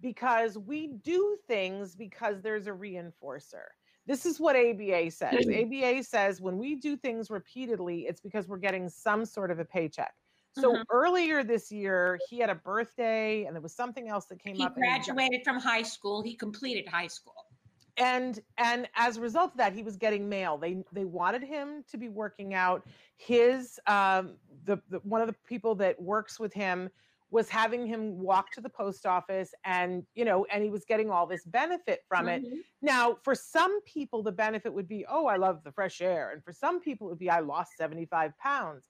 because 0.02 0.58
we 0.58 0.88
do 0.88 1.38
things 1.48 1.96
because 1.96 2.42
there's 2.42 2.68
a 2.68 2.72
reinforcer. 2.72 3.66
This 4.08 4.26
is 4.26 4.40
what 4.40 4.56
ABA 4.56 5.12
says. 5.12 5.48
ABA 5.48 6.04
says 6.04 6.42
when 6.42 6.58
we 6.58 6.76
do 6.76 6.98
things 6.98 7.30
repeatedly, 7.30 8.08
it's 8.08 8.20
because 8.20 8.48
we're 8.48 8.58
getting 8.58 8.90
some 8.90 9.26
sort 9.26 9.52
of 9.52 9.60
a 9.60 9.66
paycheck. 9.66 10.14
So 10.54 10.74
Mhm. 10.74 10.84
earlier 10.90 11.44
this 11.44 11.72
year, 11.72 12.20
he 12.30 12.40
had 12.40 12.50
a 12.50 12.56
birthday 12.56 13.46
and 13.46 13.56
there 13.56 13.62
was 13.62 13.74
something 13.76 14.10
else 14.10 14.26
that 14.26 14.40
came 14.40 14.56
He 14.56 14.64
up. 14.64 14.74
he 14.76 14.82
graduated 14.82 15.44
from 15.44 15.60
high 15.60 15.84
school. 15.84 16.22
He 16.22 16.36
completed 16.36 16.88
high 16.88 17.08
school. 17.08 17.36
and 17.98 18.40
and 18.58 18.88
as 18.96 19.18
a 19.18 19.22
result 19.22 19.52
of 19.52 19.58
that 19.58 19.74
he 19.74 19.84
was 19.84 19.98
getting 19.98 20.30
mail 20.30 20.58
they 20.58 20.82
they 20.94 21.04
wanted 21.04 21.44
him 21.44 21.84
to 21.90 21.98
be 21.98 22.08
working 22.08 22.54
out 22.54 22.88
his 23.18 23.80
um 23.86 24.38
the, 24.64 24.82
the 24.90 25.00
one 25.00 25.20
of 25.22 25.28
the 25.28 25.36
people 25.46 25.76
that 25.76 26.02
works 26.02 26.40
with 26.40 26.54
him 26.54 26.90
was 27.32 27.50
having 27.50 27.86
him 27.88 28.20
walk 28.20 28.52
to 28.52 28.62
the 28.62 28.70
post 28.70 29.06
office 29.06 29.54
and 29.66 30.06
you 30.14 30.26
know 30.26 30.46
and 30.46 30.64
he 30.64 30.70
was 30.70 30.86
getting 30.86 31.10
all 31.10 31.26
this 31.26 31.46
benefit 31.46 32.02
from 32.08 32.28
it 32.28 32.44
Mhm. 32.44 32.64
now 32.82 33.16
for 33.24 33.34
some 33.34 33.82
people 33.84 34.22
the 34.22 34.32
benefit 34.32 34.74
would 34.74 34.88
be 34.88 35.06
oh 35.10 35.26
i 35.28 35.38
love 35.38 35.64
the 35.64 35.72
fresh 35.72 36.02
air 36.02 36.32
and 36.32 36.44
for 36.44 36.52
some 36.54 36.80
people 36.80 37.08
it 37.08 37.12
would 37.12 37.20
be 37.20 37.30
i 37.30 37.40
lost 37.40 37.78
75 37.78 38.38
pounds 38.38 38.90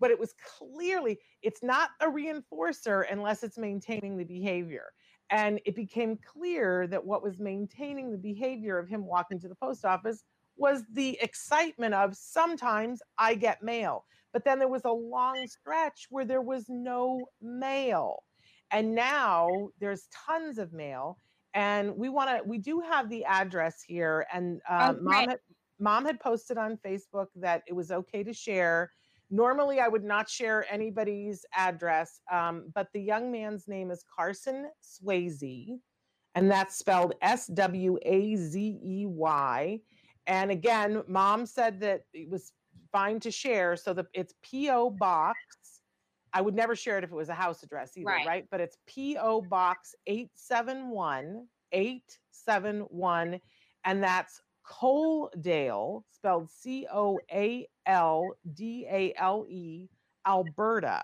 but 0.00 0.10
it 0.10 0.18
was 0.18 0.34
clearly 0.58 1.20
it's 1.42 1.62
not 1.62 1.90
a 2.00 2.06
reinforcer 2.06 3.04
unless 3.10 3.42
it's 3.42 3.58
maintaining 3.58 4.16
the 4.16 4.24
behavior 4.24 4.92
and 5.30 5.60
it 5.64 5.74
became 5.74 6.16
clear 6.18 6.86
that 6.86 7.04
what 7.04 7.22
was 7.22 7.38
maintaining 7.38 8.10
the 8.10 8.18
behavior 8.18 8.78
of 8.78 8.88
him 8.88 9.06
walking 9.06 9.38
to 9.40 9.48
the 9.48 9.54
post 9.54 9.84
office 9.84 10.24
was 10.56 10.84
the 10.92 11.18
excitement 11.20 11.94
of 11.94 12.14
sometimes 12.14 13.02
I 13.18 13.34
get 13.34 13.62
mail. 13.62 14.04
But 14.34 14.44
then 14.44 14.58
there 14.58 14.68
was 14.68 14.84
a 14.84 14.90
long 14.90 15.46
stretch 15.46 16.08
where 16.10 16.24
there 16.26 16.42
was 16.42 16.66
no 16.68 17.20
mail. 17.40 18.24
And 18.72 18.94
now 18.94 19.68
there's 19.80 20.08
tons 20.26 20.58
of 20.58 20.72
mail. 20.72 21.18
And 21.54 21.96
we 21.96 22.08
want 22.08 22.28
to, 22.30 22.42
we 22.44 22.58
do 22.58 22.80
have 22.80 23.08
the 23.08 23.24
address 23.24 23.82
here. 23.86 24.26
And 24.32 24.60
uh, 24.68 24.92
Oh, 24.94 25.00
mom, 25.00 25.28
had, 25.28 25.38
mom 25.78 26.04
had 26.04 26.18
posted 26.18 26.58
on 26.58 26.76
Facebook 26.84 27.28
that 27.36 27.62
it 27.68 27.74
was 27.74 27.92
okay 27.92 28.24
to 28.24 28.32
share. 28.32 28.90
Normally, 29.30 29.78
I 29.78 29.86
would 29.86 30.04
not 30.04 30.28
share 30.28 30.66
anybody's 30.68 31.46
address, 31.56 32.20
um, 32.30 32.72
but 32.74 32.88
the 32.92 33.00
young 33.00 33.30
man's 33.30 33.68
name 33.68 33.90
is 33.90 34.04
Carson 34.14 34.68
Swazey, 34.82 35.78
and 36.34 36.50
that's 36.50 36.76
spelled 36.76 37.14
S 37.22 37.46
W 37.46 37.98
A 38.02 38.36
Z 38.36 38.80
E 38.84 39.06
Y. 39.06 39.80
And 40.26 40.50
again, 40.50 41.02
mom 41.06 41.46
said 41.46 41.80
that 41.80 42.02
it 42.12 42.28
was 42.28 42.52
fine 42.94 43.18
to 43.18 43.30
share, 43.30 43.74
so 43.74 43.92
that 43.92 44.06
it's 44.14 44.34
P.O. 44.42 44.90
Box. 44.90 45.36
I 46.32 46.40
would 46.40 46.54
never 46.54 46.76
share 46.76 46.96
it 46.96 47.02
if 47.04 47.10
it 47.10 47.14
was 47.16 47.28
a 47.28 47.34
house 47.34 47.62
address 47.64 47.96
either, 47.96 48.06
Right. 48.06 48.26
right? 48.26 48.46
But 48.52 48.60
it's 48.60 48.78
P.O. 48.86 49.42
Box 49.42 49.96
871 50.06 51.48
871, 51.72 53.40
and 53.84 54.02
that's 54.02 54.40
Coaldale, 54.64 56.04
spelled 56.10 56.48
C 56.48 56.86
O 56.92 57.18
A 57.32 57.66
L 57.86 58.30
D 58.54 58.86
A 58.88 59.12
L 59.16 59.44
E, 59.48 59.88
Alberta. 60.26 61.02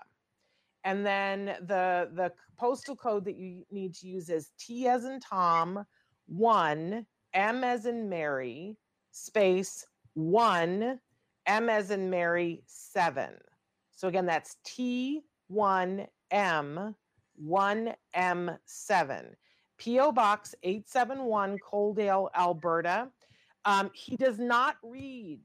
And 0.85 1.05
then 1.05 1.45
the 1.67 2.09
the 2.13 2.31
postal 2.57 2.95
code 2.95 3.25
that 3.25 3.35
you 3.35 3.65
need 3.69 3.93
to 3.95 4.07
use 4.07 4.29
is 4.29 4.51
T 4.57 4.87
as 4.87 5.03
in 5.05 5.19
Tom, 5.19 5.85
one, 6.27 7.05
M 7.33 7.63
as 7.65 7.85
in 7.85 8.09
Mary, 8.09 8.77
space 9.11 9.85
one, 10.13 10.99
M 11.47 11.69
as 11.69 11.91
in 11.91 12.09
Mary, 12.09 12.63
seven. 12.67 13.31
So 13.91 14.07
again, 14.07 14.25
that's 14.25 14.57
T 14.65 15.21
one 15.47 16.07
M 16.31 16.95
one 17.35 17.93
M 18.13 18.51
seven. 18.65 19.35
P.O. 19.77 20.11
Box 20.11 20.55
871, 20.63 21.57
Coaldale, 21.59 22.29
Alberta. 22.35 23.09
Um, 23.65 23.91
he 23.93 24.15
does 24.17 24.39
not 24.39 24.77
read 24.83 25.41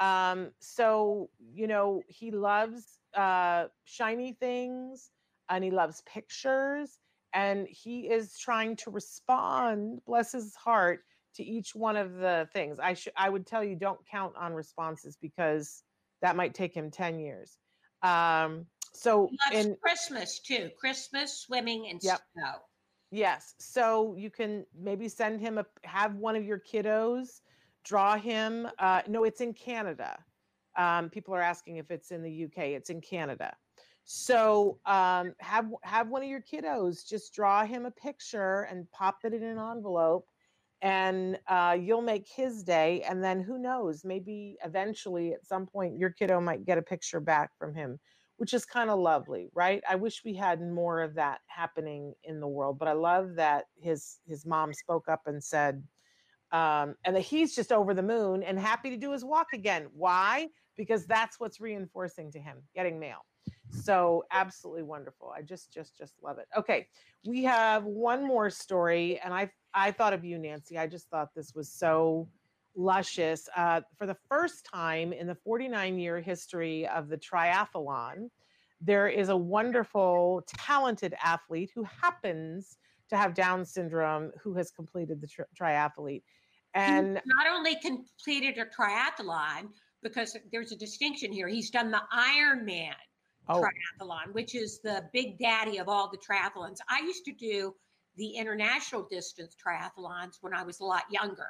Um, 0.00 0.52
so 0.60 1.30
you 1.54 1.66
know, 1.66 2.02
he 2.08 2.30
loves 2.30 3.00
uh, 3.14 3.66
shiny 3.84 4.32
things, 4.34 5.10
and 5.48 5.64
he 5.64 5.70
loves 5.70 6.02
pictures, 6.06 6.98
and 7.34 7.66
he 7.68 8.10
is 8.10 8.38
trying 8.38 8.76
to 8.76 8.90
respond. 8.90 10.00
Bless 10.06 10.32
his 10.32 10.54
heart 10.56 11.04
to 11.34 11.44
each 11.44 11.74
one 11.74 11.96
of 11.96 12.14
the 12.14 12.48
things. 12.52 12.78
I 12.78 12.94
should 12.94 13.12
I 13.16 13.28
would 13.28 13.46
tell 13.46 13.62
you 13.62 13.76
don't 13.76 14.00
count 14.06 14.34
on 14.36 14.54
responses 14.54 15.16
because 15.20 15.82
that 16.22 16.36
might 16.36 16.54
take 16.54 16.74
him 16.74 16.90
10 16.90 17.18
years. 17.18 17.58
Um, 18.02 18.66
so 18.94 19.30
in 19.52 19.76
Christmas 19.80 20.40
too. 20.40 20.70
Christmas, 20.78 21.40
swimming, 21.40 21.88
and 21.90 22.00
Yep. 22.02 22.20
snow. 22.34 22.54
yes, 23.10 23.54
so 23.58 24.14
you 24.16 24.30
can 24.30 24.64
maybe 24.78 25.08
send 25.08 25.40
him 25.40 25.58
a 25.58 25.66
have 25.84 26.14
one 26.16 26.36
of 26.36 26.44
your 26.44 26.58
kiddos 26.58 27.40
draw 27.84 28.16
him. 28.16 28.68
Uh, 28.78 29.02
no, 29.08 29.24
it's 29.24 29.40
in 29.40 29.52
Canada. 29.54 30.18
Um, 30.76 31.10
people 31.10 31.34
are 31.34 31.40
asking 31.40 31.76
if 31.76 31.90
it's 31.90 32.10
in 32.10 32.22
the 32.22 32.44
UK. 32.44 32.74
It's 32.74 32.90
in 32.90 33.00
Canada. 33.00 33.56
So 34.04 34.78
um, 34.86 35.34
have 35.40 35.70
have 35.82 36.08
one 36.08 36.22
of 36.22 36.28
your 36.28 36.40
kiddos 36.40 37.06
just 37.06 37.34
draw 37.34 37.64
him 37.64 37.84
a 37.84 37.90
picture 37.90 38.62
and 38.70 38.90
pop 38.90 39.18
it 39.24 39.34
in 39.34 39.42
an 39.42 39.58
envelope, 39.58 40.26
and 40.82 41.38
uh, 41.48 41.76
you'll 41.80 42.02
make 42.02 42.28
his 42.28 42.62
day. 42.62 43.02
And 43.08 43.22
then 43.22 43.40
who 43.40 43.58
knows? 43.58 44.04
Maybe 44.04 44.56
eventually, 44.64 45.32
at 45.32 45.46
some 45.46 45.66
point, 45.66 45.98
your 45.98 46.10
kiddo 46.10 46.40
might 46.40 46.64
get 46.64 46.78
a 46.78 46.82
picture 46.82 47.20
back 47.20 47.50
from 47.58 47.74
him, 47.74 47.98
which 48.36 48.54
is 48.54 48.64
kind 48.64 48.88
of 48.90 48.98
lovely, 48.98 49.50
right? 49.54 49.82
I 49.88 49.96
wish 49.96 50.22
we 50.24 50.34
had 50.34 50.60
more 50.60 51.02
of 51.02 51.14
that 51.14 51.40
happening 51.46 52.14
in 52.24 52.40
the 52.40 52.46
world. 52.46 52.78
But 52.78 52.88
I 52.88 52.92
love 52.92 53.34
that 53.36 53.66
his 53.80 54.18
his 54.26 54.46
mom 54.46 54.72
spoke 54.72 55.08
up 55.08 55.22
and 55.26 55.42
said, 55.42 55.82
um, 56.52 56.94
and 57.04 57.16
that 57.16 57.22
he's 57.22 57.54
just 57.54 57.72
over 57.72 57.92
the 57.92 58.02
moon 58.02 58.42
and 58.42 58.58
happy 58.58 58.90
to 58.90 58.96
do 58.96 59.12
his 59.12 59.24
walk 59.24 59.48
again. 59.52 59.88
Why? 59.92 60.48
Because 60.76 61.06
that's 61.06 61.40
what's 61.40 61.60
reinforcing 61.60 62.30
to 62.32 62.38
him 62.38 62.58
getting 62.74 63.00
mail. 63.00 63.24
So 63.70 64.24
absolutely 64.30 64.82
wonderful. 64.82 65.32
I 65.36 65.42
just 65.42 65.72
just 65.72 65.96
just 65.96 66.14
love 66.22 66.38
it. 66.38 66.46
Okay, 66.56 66.88
we 67.26 67.42
have 67.44 67.84
one 67.84 68.26
more 68.26 68.48
story, 68.50 69.20
and 69.20 69.34
I 69.34 69.50
I 69.78 69.92
thought 69.92 70.12
of 70.12 70.24
you, 70.24 70.38
Nancy. 70.38 70.76
I 70.76 70.86
just 70.86 71.08
thought 71.08 71.34
this 71.34 71.54
was 71.54 71.70
so 71.70 72.28
luscious. 72.74 73.48
Uh, 73.56 73.80
for 73.96 74.06
the 74.06 74.16
first 74.28 74.64
time 74.64 75.12
in 75.12 75.26
the 75.26 75.34
49 75.34 75.98
year 75.98 76.20
history 76.20 76.86
of 76.88 77.08
the 77.08 77.16
triathlon, 77.16 78.28
there 78.80 79.08
is 79.08 79.28
a 79.28 79.36
wonderful, 79.36 80.42
talented 80.46 81.14
athlete 81.22 81.70
who 81.74 81.84
happens 81.84 82.78
to 83.10 83.16
have 83.16 83.34
Down 83.34 83.64
syndrome 83.64 84.32
who 84.42 84.54
has 84.54 84.70
completed 84.70 85.20
the 85.20 85.26
tri- 85.26 85.44
triathlete. 85.58 86.22
And 86.74 87.14
not 87.14 87.46
only 87.50 87.76
completed 87.80 88.58
a 88.58 88.66
triathlon 88.66 89.68
because 90.02 90.36
there's 90.52 90.72
a 90.72 90.76
distinction 90.76 91.32
here. 91.32 91.48
He's 91.48 91.70
done 91.70 91.90
the 91.90 92.02
Ironman 92.12 92.92
oh, 93.48 93.62
triathlon, 93.62 94.32
which 94.32 94.54
is 94.54 94.80
the 94.80 95.04
big 95.12 95.38
daddy 95.38 95.78
of 95.78 95.88
all 95.88 96.10
the 96.10 96.18
triathlons. 96.18 96.78
I 96.88 97.00
used 97.00 97.24
to 97.24 97.32
do 97.32 97.74
the 98.18 98.28
international 98.36 99.04
distance 99.10 99.56
triathlons 99.56 100.38
when 100.42 100.52
I 100.52 100.62
was 100.62 100.80
a 100.80 100.84
lot 100.84 101.04
younger, 101.10 101.48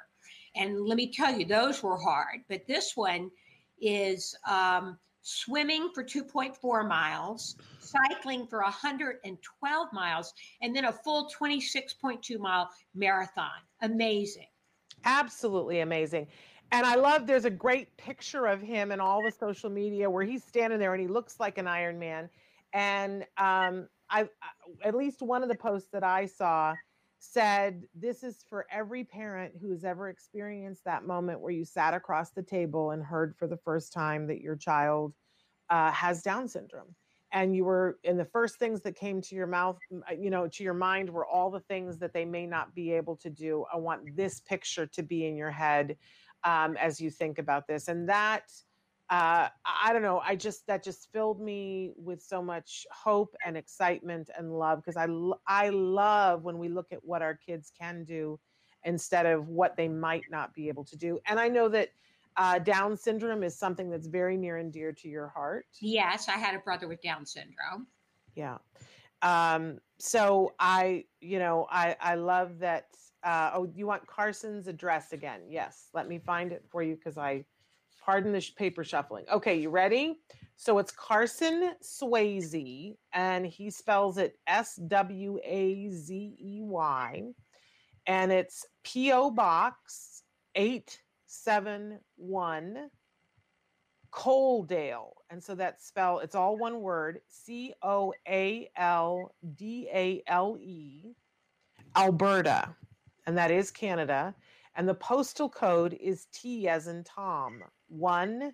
and 0.54 0.80
let 0.86 0.96
me 0.96 1.10
tell 1.12 1.36
you, 1.36 1.44
those 1.44 1.82
were 1.82 1.98
hard. 1.98 2.40
But 2.48 2.66
this 2.68 2.92
one 2.96 3.30
is 3.80 4.34
um, 4.48 4.98
swimming 5.22 5.90
for 5.94 6.02
2.4 6.04 6.88
miles, 6.88 7.56
cycling 7.78 8.46
for 8.46 8.60
112 8.62 9.92
miles, 9.92 10.34
and 10.62 10.74
then 10.74 10.86
a 10.86 10.92
full 10.92 11.28
26.2 11.38 12.38
mile 12.38 12.68
marathon. 12.94 13.50
Amazing. 13.82 14.46
absolutely 15.04 15.80
amazing. 15.80 16.26
And 16.70 16.84
I 16.84 16.96
love 16.96 17.26
there's 17.26 17.46
a 17.46 17.50
great 17.50 17.96
picture 17.96 18.46
of 18.46 18.60
him 18.60 18.92
in 18.92 19.00
all 19.00 19.22
the 19.22 19.30
social 19.30 19.70
media 19.70 20.10
where 20.10 20.24
he's 20.24 20.44
standing 20.44 20.78
there 20.78 20.92
and 20.92 21.00
he 21.00 21.08
looks 21.08 21.40
like 21.40 21.56
an 21.56 21.66
Iron 21.66 21.98
Man. 21.98 22.28
And 22.74 23.22
um, 23.38 23.88
I, 24.10 24.22
I- 24.22 24.26
at 24.82 24.94
least 24.94 25.22
one 25.22 25.42
of 25.42 25.48
the 25.48 25.54
posts 25.54 25.88
that 25.92 26.04
I 26.04 26.26
saw 26.26 26.74
said, 27.18 27.82
This 27.94 28.22
is 28.22 28.44
for 28.48 28.66
every 28.70 29.04
parent 29.04 29.54
who 29.60 29.70
has 29.70 29.84
ever 29.84 30.08
experienced 30.08 30.84
that 30.84 31.04
moment 31.04 31.40
where 31.40 31.52
you 31.52 31.64
sat 31.64 31.94
across 31.94 32.30
the 32.30 32.42
table 32.42 32.92
and 32.92 33.02
heard 33.02 33.36
for 33.36 33.46
the 33.46 33.56
first 33.56 33.92
time 33.92 34.26
that 34.28 34.40
your 34.40 34.56
child 34.56 35.14
uh, 35.70 35.90
has 35.92 36.22
Down 36.22 36.48
syndrome. 36.48 36.94
And 37.30 37.54
you 37.54 37.64
were, 37.66 37.98
and 38.04 38.18
the 38.18 38.24
first 38.24 38.58
things 38.58 38.80
that 38.82 38.96
came 38.96 39.20
to 39.20 39.34
your 39.34 39.46
mouth, 39.46 39.78
uh, 39.92 40.14
you 40.18 40.30
know, 40.30 40.48
to 40.48 40.64
your 40.64 40.74
mind 40.74 41.10
were 41.10 41.26
all 41.26 41.50
the 41.50 41.60
things 41.60 41.98
that 41.98 42.14
they 42.14 42.24
may 42.24 42.46
not 42.46 42.74
be 42.74 42.92
able 42.92 43.16
to 43.16 43.28
do. 43.28 43.66
I 43.72 43.76
want 43.76 44.16
this 44.16 44.40
picture 44.40 44.86
to 44.86 45.02
be 45.02 45.26
in 45.26 45.36
your 45.36 45.50
head 45.50 45.96
um, 46.44 46.76
as 46.78 47.00
you 47.00 47.10
think 47.10 47.38
about 47.38 47.66
this. 47.66 47.88
And 47.88 48.08
that, 48.08 48.44
uh, 49.10 49.48
I 49.64 49.92
don't 49.92 50.02
know, 50.02 50.20
I 50.24 50.36
just, 50.36 50.66
that 50.66 50.84
just 50.84 51.10
filled 51.12 51.40
me 51.40 51.92
with 51.96 52.22
so 52.22 52.42
much 52.42 52.86
hope 52.92 53.34
and 53.44 53.56
excitement 53.56 54.28
and 54.36 54.52
love 54.52 54.82
because 54.84 54.96
I 54.96 55.06
I 55.46 55.70
love 55.70 56.44
when 56.44 56.58
we 56.58 56.68
look 56.68 56.92
at 56.92 57.02
what 57.02 57.22
our 57.22 57.34
kids 57.34 57.72
can 57.78 58.04
do 58.04 58.38
instead 58.84 59.26
of 59.26 59.48
what 59.48 59.76
they 59.76 59.88
might 59.88 60.24
not 60.30 60.54
be 60.54 60.68
able 60.68 60.84
to 60.84 60.96
do. 60.96 61.18
And 61.26 61.40
I 61.40 61.48
know 61.48 61.68
that 61.68 61.88
uh, 62.36 62.58
Down 62.58 62.96
syndrome 62.96 63.42
is 63.42 63.58
something 63.58 63.90
that's 63.90 64.06
very 64.06 64.36
near 64.36 64.58
and 64.58 64.72
dear 64.72 64.92
to 64.92 65.08
your 65.08 65.28
heart. 65.28 65.66
Yes, 65.80 66.28
I 66.28 66.38
had 66.38 66.54
a 66.54 66.60
brother 66.60 66.86
with 66.86 67.02
Down 67.02 67.26
syndrome. 67.26 67.86
Yeah. 68.34 68.58
Um, 69.22 69.78
so 69.98 70.52
I, 70.60 71.04
you 71.20 71.38
know, 71.38 71.66
I 71.70 71.96
I 72.00 72.14
love 72.14 72.58
that. 72.60 72.88
Uh, 73.24 73.50
oh, 73.54 73.72
you 73.74 73.84
want 73.84 74.06
Carson's 74.06 74.68
address 74.68 75.12
again? 75.12 75.40
Yes. 75.48 75.88
Let 75.92 76.08
me 76.08 76.18
find 76.18 76.52
it 76.52 76.64
for 76.70 76.84
you 76.84 76.94
because 76.94 77.18
I, 77.18 77.44
pardon 78.04 78.32
the 78.32 78.40
sh- 78.40 78.54
paper 78.54 78.84
shuffling. 78.84 79.24
Okay, 79.32 79.56
you 79.56 79.70
ready? 79.70 80.18
So 80.56 80.78
it's 80.78 80.90
Carson 80.90 81.74
Swazey, 81.82 82.96
and 83.12 83.46
he 83.46 83.70
spells 83.70 84.18
it 84.18 84.38
S 84.46 84.76
W 84.88 85.38
A 85.44 85.88
Z 85.90 86.36
E 86.40 86.60
Y, 86.62 87.22
and 88.06 88.32
it's 88.32 88.66
P.O. 88.82 89.30
Box 89.30 90.22
eight 90.54 91.00
seven 91.26 92.00
one. 92.16 92.90
Coaldale. 94.10 95.12
And 95.30 95.42
so 95.42 95.54
that 95.54 95.82
spell, 95.82 96.20
it's 96.20 96.34
all 96.34 96.56
one 96.56 96.80
word 96.80 97.20
C 97.28 97.74
O 97.82 98.12
A 98.26 98.70
L 98.76 99.34
D 99.56 99.88
A 99.92 100.22
L 100.26 100.56
E, 100.60 101.12
Alberta. 101.96 102.74
And 103.26 103.36
that 103.36 103.50
is 103.50 103.70
Canada. 103.70 104.34
And 104.78 104.88
the 104.88 104.94
postal 104.94 105.48
code 105.48 105.98
is 106.00 106.28
T 106.32 106.68
as 106.68 106.86
in 106.86 107.02
Tom, 107.02 107.64
1 107.88 108.52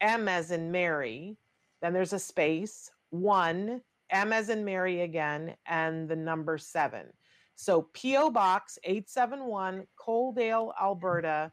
M 0.00 0.28
as 0.28 0.50
in 0.50 0.72
Mary. 0.72 1.36
Then 1.80 1.92
there's 1.92 2.12
a 2.12 2.18
space, 2.18 2.90
1 3.10 3.80
M 4.10 4.32
as 4.32 4.48
in 4.48 4.64
Mary 4.64 5.02
again, 5.02 5.54
and 5.66 6.08
the 6.08 6.16
number 6.16 6.58
7. 6.58 7.06
So 7.54 7.88
P.O. 7.92 8.30
Box 8.30 8.80
871, 8.82 9.86
Coaldale, 9.96 10.72
Alberta, 10.80 11.52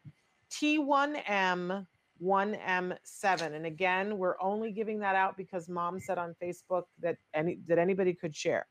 T1M 0.49 1.85
1M7. 2.23 3.55
And 3.55 3.65
again, 3.67 4.17
we're 4.17 4.41
only 4.41 4.71
giving 4.71 4.99
that 4.99 5.15
out 5.15 5.37
because 5.37 5.69
mom 5.69 5.99
said 5.99 6.17
on 6.17 6.35
Facebook 6.41 6.83
that 7.03 7.17
any 7.35 7.59
that 7.67 7.77
anybody 7.77 8.15
could 8.15 8.35
share. 8.35 8.65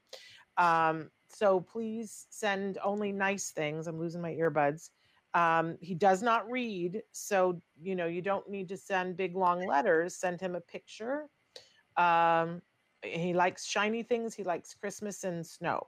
Um, 0.56 1.10
so 1.28 1.60
please 1.60 2.26
send 2.30 2.78
only 2.82 3.12
nice 3.12 3.50
things. 3.50 3.86
I'm 3.86 4.00
losing 4.00 4.22
my 4.22 4.32
earbuds. 4.32 4.90
Um, 5.34 5.76
he 5.80 5.94
does 5.94 6.22
not 6.22 6.50
read, 6.50 7.02
so 7.12 7.60
you 7.80 7.94
know 7.94 8.06
you 8.06 8.22
don't 8.22 8.48
need 8.48 8.68
to 8.68 8.76
send 8.76 9.16
big 9.16 9.36
long 9.36 9.66
letters. 9.66 10.16
Send 10.16 10.40
him 10.40 10.54
a 10.54 10.60
picture. 10.60 11.26
Um, 11.96 12.62
he 13.02 13.34
likes 13.34 13.66
shiny 13.66 14.02
things. 14.02 14.34
He 14.34 14.44
likes 14.44 14.74
Christmas 14.74 15.24
and 15.24 15.46
snow. 15.46 15.80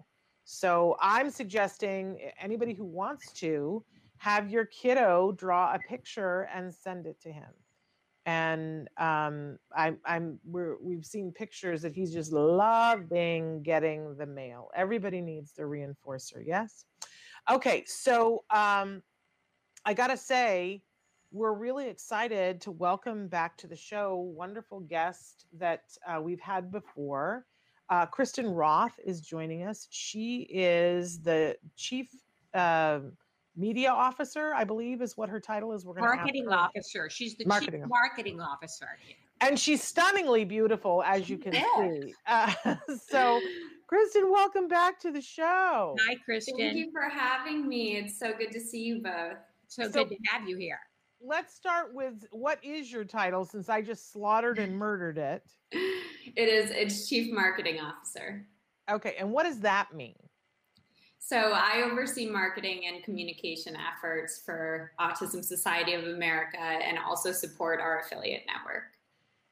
So 0.45 0.97
I'm 1.01 1.31
suggesting 1.31 2.19
anybody 2.41 2.73
who 2.73 2.85
wants 2.85 3.33
to 3.35 3.85
have 4.19 4.51
your 4.51 4.67
kiddo 4.67 5.33
draw 5.33 5.75
a 5.75 5.79
picture 5.79 6.49
and 6.55 6.75
send 6.75 7.07
it 7.07 7.21
to 7.23 7.33
him. 7.33 7.51
And 8.27 8.89
um, 8.99 9.59
I'm, 9.75 9.99
I'm, 10.05 10.39
we're, 10.45 10.77
we've 10.83 11.05
seen 11.05 11.33
pictures 11.33 11.83
that 11.83 11.95
he's 11.95 12.13
just 12.13 12.33
loving 12.33 13.63
getting 13.63 14.17
the 14.17 14.27
mail. 14.27 14.69
Everybody 14.77 15.21
needs 15.21 15.53
the 15.53 15.63
reinforcer, 15.63 16.43
yes? 16.45 16.85
Okay, 17.51 17.85
so 17.87 18.45
um, 18.51 19.03
I 19.85 19.95
gotta 19.95 20.17
say, 20.17 20.83
we're 21.31 21.53
really 21.53 21.89
excited 21.89 22.61
to 22.63 22.71
welcome 22.71 23.29
back 23.29 23.57
to 23.59 23.67
the 23.67 23.77
show 23.77 24.17
wonderful 24.17 24.81
guest 24.81 25.47
that 25.59 25.83
uh, 26.07 26.21
we've 26.21 26.41
had 26.41 26.71
before. 26.73 27.47
Uh, 27.91 28.07
Kristyn 28.07 28.47
Roth 28.49 28.99
is 29.05 29.21
joining 29.21 29.63
us. 29.65 29.87
She 29.91 30.43
is 30.51 31.21
the 31.21 31.57
chief 31.77 32.09
uh, 32.55 33.01
media 33.57 33.91
officer, 33.91 34.53
I 34.55 34.65
believe, 34.65 35.01
is 35.03 35.17
what 35.17 35.29
her 35.29 35.41
title 35.41 35.73
is. 35.73 35.85
We're 35.85 35.95
going 35.95 36.05
Marketing 36.05 36.49
officer. 36.49 37.09
She's 37.11 37.37
the 37.37 37.45
Marketing 37.47 37.81
chief 37.83 37.89
marketing 37.89 38.41
officer. 38.41 38.89
and 39.41 39.59
she's 39.59 39.83
stunningly 39.83 40.45
beautiful, 40.45 41.03
as 41.03 41.29
you 41.31 41.39
can 41.39 41.53
Yes. 41.55 41.67
see. 42.03 42.13
Uh, 42.27 42.53
so, 43.09 43.41
Kristyn, 43.87 44.31
welcome 44.31 44.69
back 44.69 44.99
to 45.01 45.11
the 45.11 45.21
show. 45.23 45.97
Hi, 46.07 46.17
Kristyn. 46.25 46.57
Thank 46.59 46.77
you 46.77 46.91
for 46.93 47.09
having 47.09 47.67
me. 47.69 47.97
It's 47.97 48.19
so 48.19 48.33
good 48.37 48.51
to 48.53 48.61
see 48.61 48.83
you 48.83 49.01
both. 49.03 49.37
So, 49.69 49.85
So- 49.91 50.05
good 50.05 50.17
to 50.17 50.31
have 50.31 50.49
you 50.49 50.57
here. 50.57 50.81
let's 51.21 51.55
start 51.55 51.93
with 51.95 52.25
what 52.31 52.63
is 52.65 52.91
your 52.93 53.05
title 53.05 53.45
since 53.45 53.69
I 53.69 53.83
just 53.83 54.13
slaughtered 54.13 54.59
and 54.59 54.77
murdered 54.79 55.19
it. 55.19 55.43
It 55.73 56.49
is 56.49 56.71
it's 56.71 57.09
chief 57.09 57.33
marketing 57.33 57.81
officer. 57.81 58.47
Okay, 58.91 59.17
and 59.19 59.33
what 59.33 59.45
does 59.45 59.61
that 59.61 59.93
mean? 59.95 60.17
So 61.19 61.37
I 61.37 61.83
oversee 61.83 62.31
marketing 62.31 62.87
and 62.87 63.03
communication 63.05 63.77
efforts 63.77 64.41
for 64.47 64.93
Autism 64.99 65.45
Society 65.45 65.93
of 65.93 66.05
America 66.05 66.59
and 66.59 66.99
also 66.99 67.33
support 67.33 67.81
our 67.81 68.01
affiliate 68.01 68.45
network. 68.47 68.85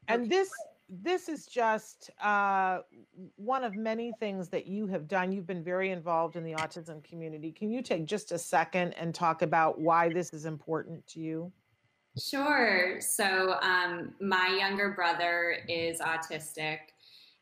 And 0.09 0.31
this 0.31 0.49
this 0.89 1.29
is 1.29 1.47
just 1.47 2.11
uh, 2.23 2.81
one 3.37 3.65
of 3.65 3.75
many 3.75 4.13
things 4.21 4.49
that 4.51 4.67
you 4.67 4.87
have 4.87 5.09
done. 5.09 5.33
You've 5.33 5.47
been 5.47 5.65
very 5.65 5.91
involved 5.91 6.37
in 6.37 6.45
the 6.45 6.53
autism 6.53 7.03
community. 7.03 7.51
Can 7.51 7.71
you 7.71 7.83
take 7.83 8.07
just 8.07 8.33
a 8.33 8.39
second 8.39 8.93
and 8.95 9.15
talk 9.15 9.43
about 9.43 9.81
why 9.81 10.09
this 10.09 10.33
is 10.33 10.45
important 10.45 11.07
to 11.09 11.21
you? 11.21 11.53
Sure. 12.19 13.01
So, 13.01 13.57
um, 13.61 14.15
my 14.21 14.57
younger 14.59 14.93
brother 14.93 15.59
is 15.69 16.01
autistic. 16.01 16.79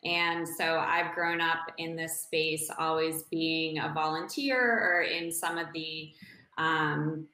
And 0.04 0.46
so 0.46 0.78
I've 0.78 1.14
grown 1.14 1.40
up 1.40 1.60
in 1.78 1.96
this 1.96 2.20
space, 2.20 2.68
always 2.78 3.22
being 3.24 3.78
a 3.78 3.92
volunteer 3.94 4.60
or 4.60 5.02
in 5.02 5.32
some 5.32 5.56
of 5.56 5.68
the 5.72 6.12
um, 6.58 7.26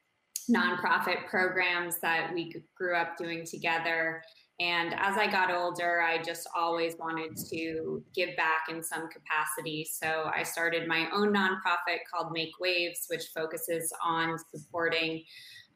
nonprofit 0.48 1.26
programs 1.26 1.98
that 1.98 2.32
we 2.32 2.54
grew 2.76 2.94
up 2.94 3.16
doing 3.16 3.44
together. 3.44 4.22
And 4.60 4.92
as 4.98 5.16
I 5.16 5.26
got 5.26 5.50
older, 5.50 6.02
I 6.02 6.22
just 6.22 6.46
always 6.54 6.94
wanted 6.98 7.34
to 7.48 8.04
give 8.14 8.36
back 8.36 8.66
in 8.68 8.82
some 8.82 9.08
capacity. 9.08 9.88
So 9.90 10.30
I 10.34 10.42
started 10.42 10.86
my 10.86 11.08
own 11.14 11.32
nonprofit 11.32 12.00
called 12.12 12.32
Make 12.32 12.50
Waves, 12.60 13.06
which 13.08 13.28
focuses 13.34 13.90
on 14.04 14.36
supporting 14.54 15.24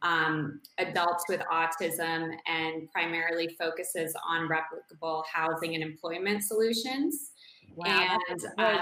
um, 0.03 0.61
adults 0.77 1.25
with 1.31 1.41
autism 1.51 2.35
and 2.47 2.91
primarily 2.93 3.57
focuses 3.59 4.15
on 4.29 4.51
replicable 4.51 5.25
housing 5.33 5.75
and 5.75 5.83
employment 5.83 6.45
solutions. 6.45 7.31
Wow, 7.77 8.19
and 8.29 8.41
uh. 8.59 8.81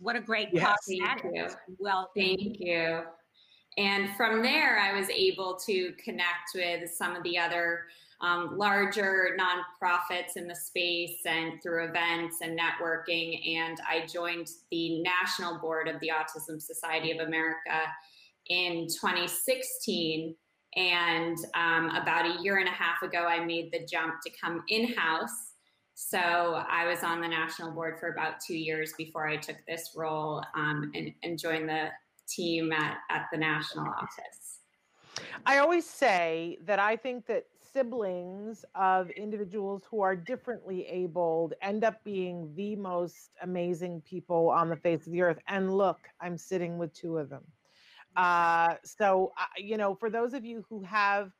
What 0.00 0.16
a 0.16 0.20
great 0.20 0.50
yes, 0.52 0.66
cause 0.66 0.78
thank 0.86 1.24
you. 1.32 1.46
Well, 1.78 2.10
thank 2.14 2.60
you. 2.60 3.00
And 3.78 4.14
from 4.16 4.42
there, 4.42 4.78
I 4.78 4.96
was 4.96 5.08
able 5.08 5.58
to 5.66 5.92
connect 6.04 6.50
with 6.54 6.90
some 6.90 7.16
of 7.16 7.22
the 7.24 7.38
other 7.38 7.86
um, 8.20 8.56
larger 8.56 9.36
nonprofits 9.38 10.36
in 10.36 10.46
the 10.46 10.54
space 10.54 11.20
and 11.26 11.62
through 11.62 11.88
events 11.88 12.38
and 12.42 12.58
networking. 12.58 13.56
And 13.56 13.78
I 13.88 14.06
joined 14.06 14.48
the 14.70 15.02
national 15.02 15.58
board 15.58 15.88
of 15.88 16.00
the 16.00 16.10
Autism 16.10 16.60
Society 16.60 17.10
of 17.12 17.26
America 17.26 17.82
in 18.46 18.86
2016. 18.88 20.34
And 20.76 21.38
um, 21.54 21.90
about 21.90 22.26
a 22.26 22.42
year 22.42 22.58
and 22.58 22.68
a 22.68 22.72
half 22.72 23.02
ago, 23.02 23.26
I 23.26 23.44
made 23.44 23.72
the 23.72 23.86
jump 23.86 24.14
to 24.24 24.30
come 24.30 24.62
in 24.68 24.92
house. 24.94 25.52
So 25.94 26.18
I 26.18 26.86
was 26.86 27.04
on 27.04 27.20
the 27.20 27.28
national 27.28 27.70
board 27.70 28.00
for 28.00 28.08
about 28.08 28.40
two 28.44 28.56
years 28.56 28.92
before 28.98 29.28
I 29.28 29.36
took 29.36 29.56
this 29.68 29.92
role 29.94 30.42
um, 30.56 30.90
and, 30.94 31.12
and 31.22 31.38
joined 31.38 31.68
the 31.68 31.90
team 32.28 32.72
at, 32.72 32.96
at 33.10 33.26
the 33.30 33.38
national 33.38 33.86
office. 33.86 34.58
I 35.46 35.58
always 35.58 35.88
say 35.88 36.58
that 36.64 36.80
I 36.80 36.96
think 36.96 37.26
that 37.26 37.44
siblings 37.74 38.64
of 38.76 39.10
individuals 39.10 39.82
who 39.90 40.00
are 40.00 40.14
differently 40.14 40.86
abled 40.86 41.54
end 41.60 41.82
up 41.82 42.02
being 42.04 42.50
the 42.54 42.76
most 42.76 43.30
amazing 43.42 44.00
people 44.02 44.48
on 44.48 44.70
the 44.70 44.76
face 44.76 45.06
of 45.06 45.12
the 45.12 45.20
earth. 45.20 45.38
And 45.48 45.76
look, 45.76 45.98
I'm 46.20 46.38
sitting 46.38 46.78
with 46.78 46.94
two 46.94 47.18
of 47.18 47.28
them. 47.28 47.42
Uh, 48.16 48.74
so, 48.84 49.32
uh, 49.38 49.46
you 49.58 49.76
know, 49.76 49.94
for 49.94 50.08
those 50.08 50.34
of 50.34 50.44
you 50.44 50.64
who 50.68 50.82
have 50.82 51.32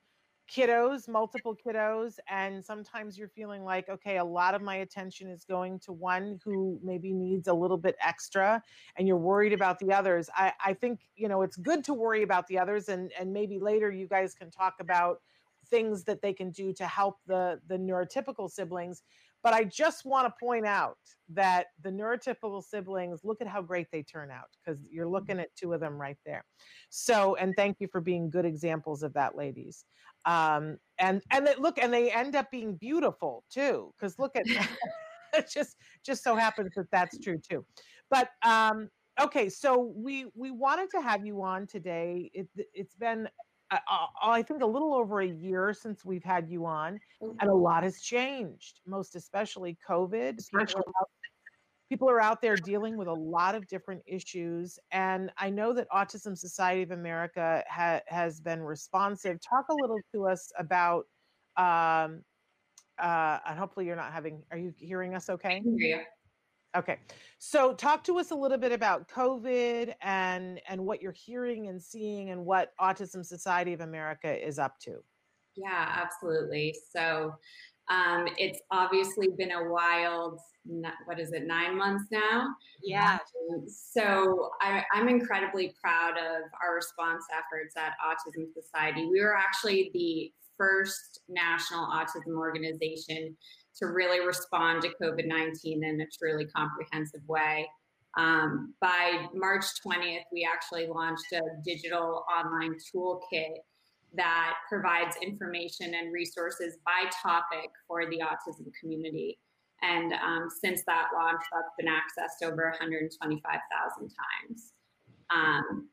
kiddos, 0.53 1.09
multiple 1.09 1.57
kiddos, 1.57 2.18
and 2.29 2.62
sometimes 2.62 3.16
you're 3.16 3.29
feeling 3.29 3.64
like, 3.64 3.88
okay, 3.88 4.18
a 4.18 4.25
lot 4.25 4.55
of 4.55 4.61
my 4.61 4.77
attention 4.77 5.29
is 5.29 5.44
going 5.44 5.79
to 5.79 5.92
one 5.92 6.38
who 6.44 6.79
maybe 6.83 7.12
needs 7.12 7.49
a 7.49 7.55
little 7.55 7.79
bit 7.79 7.97
extra, 8.05 8.62
and 8.97 9.07
you're 9.07 9.16
worried 9.16 9.53
about 9.53 9.79
the 9.79 9.92
others. 9.92 10.29
I, 10.35 10.53
I 10.62 10.75
think, 10.75 11.01
you 11.14 11.29
know, 11.29 11.42
it's 11.42 11.57
good 11.57 11.85
to 11.85 11.94
worry 11.94 12.25
about 12.25 12.47
the 12.49 12.59
others, 12.59 12.88
and, 12.88 13.12
and 13.18 13.33
maybe 13.33 13.59
later 13.59 13.90
you 13.90 14.09
guys 14.09 14.35
can 14.35 14.51
talk 14.51 14.75
about 14.81 15.23
things 15.70 16.05
that 16.05 16.22
they 16.22 16.33
can 16.33 16.50
do 16.50 16.72
to 16.72 16.87
help 16.87 17.16
the 17.27 17.61
the 17.68 17.77
neurotypical 17.77 18.50
siblings 18.50 19.03
but 19.44 19.53
I 19.53 19.64
just 19.64 20.07
want 20.07 20.27
to 20.27 20.35
point 20.40 20.64
out 20.64 20.96
that 21.29 21.66
the 21.83 21.90
neurotypical 21.90 22.64
siblings, 22.64 23.20
look 23.24 23.42
at 23.42 23.46
how 23.46 23.61
great 23.61 23.88
they 23.92 24.03
turn 24.03 24.31
out 24.31 24.46
because 24.64 24.81
you're 24.90 25.05
mm-hmm. 25.05 25.12
looking 25.12 25.38
at 25.38 25.55
two 25.55 25.74
of 25.74 25.81
them 25.81 26.00
right 26.00 26.16
there. 26.24 26.46
So, 26.88 27.37
and 27.37 27.53
thank 27.55 27.79
you 27.79 27.87
for 27.87 28.00
being 28.00 28.31
good 28.31 28.46
examples 28.46 29.03
of 29.03 29.12
that, 29.12 29.37
ladies. 29.37 29.85
Um, 30.24 30.79
and 30.98 31.22
and 31.31 31.46
they, 31.46 31.55
look, 31.57 31.79
and 31.79 31.92
they 31.92 32.11
end 32.11 32.35
up 32.35 32.50
being 32.50 32.77
beautiful 32.77 33.44
too 33.53 33.92
because 33.94 34.18
look 34.18 34.35
at 34.35 34.46
it 35.35 35.50
just 35.53 35.77
just 36.03 36.24
so 36.24 36.35
happens 36.35 36.70
that 36.74 36.90
that's 36.90 37.18
true 37.18 37.38
too. 37.38 37.66
But 38.11 38.31
um, 38.42 38.88
okay, 39.20 39.50
so 39.50 39.92
we 39.94 40.24
we 40.35 40.53
wanted 40.53 40.88
to 40.92 41.03
have 41.03 41.27
you 41.27 41.42
on 41.42 41.66
today. 41.66 42.31
It, 42.33 42.48
it's 42.72 42.94
been 42.94 43.29
uh, 43.91 44.07
I 44.23 44.43
think 44.43 44.63
a 44.63 44.67
little 44.67 44.95
over 44.95 45.21
a 45.21 45.27
year 45.27 45.73
since 45.73 46.05
we've 46.05 46.25
had 46.25 46.49
you 46.49 46.67
on, 46.67 46.99
and 47.21 47.33
a 47.41 47.45
mm-hmm. 47.47 47.63
lot 47.63 47.83
has 47.83 48.01
changed, 48.01 48.81
most 48.87 49.17
especially 49.17 49.77
COVID. 49.89 50.41
People 50.51 50.77
are, 50.77 50.81
out, 51.01 51.09
people 51.89 52.11
are 52.11 52.21
out 52.21 52.43
there 52.43 52.57
dealing 52.57 52.97
with 52.97 53.09
a 53.09 53.13
lot 53.13 53.55
of 53.55 53.67
different 53.67 54.03
issues. 54.07 54.79
And 54.91 55.31
I 55.39 55.51
know 55.51 55.73
that 55.73 55.89
Autism 55.91 56.37
Society 56.37 56.83
of 56.83 56.91
America 56.91 57.63
ha- 57.69 58.01
has 58.07 58.41
been 58.41 58.63
responsive. 58.63 59.39
Talk 59.41 59.67
a 59.71 59.75
little 59.75 60.01
to 60.15 60.27
us 60.27 60.51
about, 60.59 61.07
um, 61.57 62.23
uh, 62.99 63.39
and 63.49 63.59
hopefully 63.59 63.87
you're 63.87 63.97
not 63.97 64.13
having, 64.13 64.43
are 64.51 64.59
you 64.59 64.73
hearing 64.79 65.15
us 65.15 65.29
okay? 65.31 65.63
Yeah. 65.65 66.03
Okay. 66.77 66.99
So 67.39 67.73
talk 67.75 68.03
to 68.05 68.19
us 68.19 68.31
a 68.31 68.35
little 68.35 68.59
bit 68.59 68.73
about 68.73 69.09
COVID 69.09 69.95
and 70.03 70.61
and 70.69 70.85
what 70.85 71.01
you're 71.01 71.13
hearing 71.13 71.69
and 71.69 71.81
seeing 71.81 72.31
and 72.31 72.45
what 72.45 72.73
Autism 72.81 73.25
Society 73.25 73.73
of 73.73 73.81
America 73.81 74.47
is 74.47 74.59
up 74.59 74.79
to. 74.81 74.97
Yeah, 75.57 75.89
absolutely. 76.03 76.75
So 76.93 77.35
um, 77.91 78.27
it's 78.39 78.61
obviously 78.71 79.29
been 79.37 79.53
a 79.53 79.69
wild, 79.69 80.41
what 81.07 81.21
is 81.21 81.33
it, 81.33 81.47
nine 81.47 81.77
months 81.77 82.05
now? 82.11 82.49
Yeah. 82.83 83.19
Um, 83.53 83.67
so 83.69 84.51
I, 84.63 84.83
I'm 84.93 85.09
incredibly 85.09 85.75
proud 85.81 86.13
of 86.13 86.43
our 86.63 86.75
response 86.75 87.25
efforts 87.31 87.77
at 87.77 87.93
Autism 88.05 88.47
Society. 88.55 89.07
We 89.07 89.21
were 89.21 89.37
actually 89.37 89.91
the 89.93 90.33
first 90.57 91.21
national 91.29 91.87
autism 91.87 92.39
organization 92.39 93.37
to 93.79 93.87
really 93.87 94.25
respond 94.25 94.83
to 94.83 94.89
COVID 95.03 95.27
19 95.27 95.85
in 95.85 96.01
a 96.01 96.07
truly 96.19 96.47
comprehensive 96.47 97.21
way. 97.27 97.67
Um, 98.17 98.75
by 98.81 99.27
March 99.35 99.65
20th, 99.85 100.23
we 100.33 100.49
actually 100.51 100.87
launched 100.87 101.33
a 101.33 101.41
digital 101.65 102.25
online 102.31 102.77
toolkit 102.95 103.57
that 104.17 104.55
provides 104.69 105.17
information 105.21 105.95
and 105.95 106.13
resources 106.13 106.79
by 106.85 107.11
topic 107.23 107.71
for 107.89 108.09
the 108.09 108.19
autism 108.19 108.71
community. 108.81 109.39
And 109.83 110.13
um, 110.13 110.49
since 110.63 110.83
that 110.87 111.09
launch, 111.15 111.43
that's 111.53 111.69
been 111.77 111.89
accessed 111.89 112.47
over 112.47 112.71
125,000 112.71 114.09
times. 114.09 114.73
Um, 115.31 115.89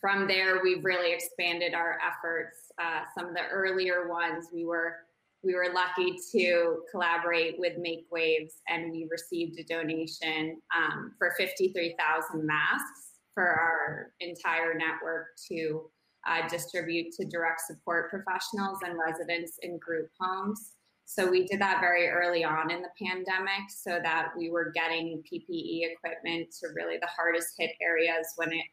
from 0.00 0.28
there, 0.28 0.60
we've 0.62 0.84
really 0.84 1.14
expanded 1.14 1.72
our 1.72 1.98
efforts. 2.06 2.70
Uh, 2.78 3.04
some 3.16 3.28
of 3.28 3.34
the 3.34 3.46
earlier 3.50 4.08
ones, 4.08 4.48
we 4.52 4.66
were 4.66 4.96
we 5.44 5.54
were 5.54 5.68
lucky 5.74 6.16
to 6.32 6.82
collaborate 6.90 7.56
with 7.58 7.78
Make 7.78 8.06
Waves, 8.10 8.54
and 8.68 8.90
we 8.90 9.06
received 9.10 9.58
a 9.58 9.64
donation 9.64 10.60
um, 10.76 11.12
for 11.18 11.34
53,000 11.36 12.46
masks 12.46 13.10
for 13.34 13.46
our 13.46 14.12
entire 14.20 14.74
network 14.74 15.26
to 15.48 15.90
uh, 16.26 16.48
distribute 16.48 17.12
to 17.12 17.26
direct 17.26 17.60
support 17.60 18.10
professionals 18.10 18.78
and 18.84 18.98
residents 18.98 19.58
in 19.62 19.78
group 19.78 20.08
homes. 20.18 20.72
So 21.06 21.30
we 21.30 21.46
did 21.46 21.60
that 21.60 21.80
very 21.80 22.08
early 22.08 22.44
on 22.44 22.70
in 22.70 22.80
the 22.80 22.88
pandemic 22.98 23.68
so 23.68 23.98
that 24.02 24.28
we 24.36 24.50
were 24.50 24.72
getting 24.74 25.22
PPE 25.30 25.92
equipment 25.92 26.48
to 26.60 26.68
really 26.74 26.96
the 26.96 27.08
hardest 27.14 27.48
hit 27.58 27.72
areas 27.82 28.26
when 28.36 28.52
it 28.52 28.64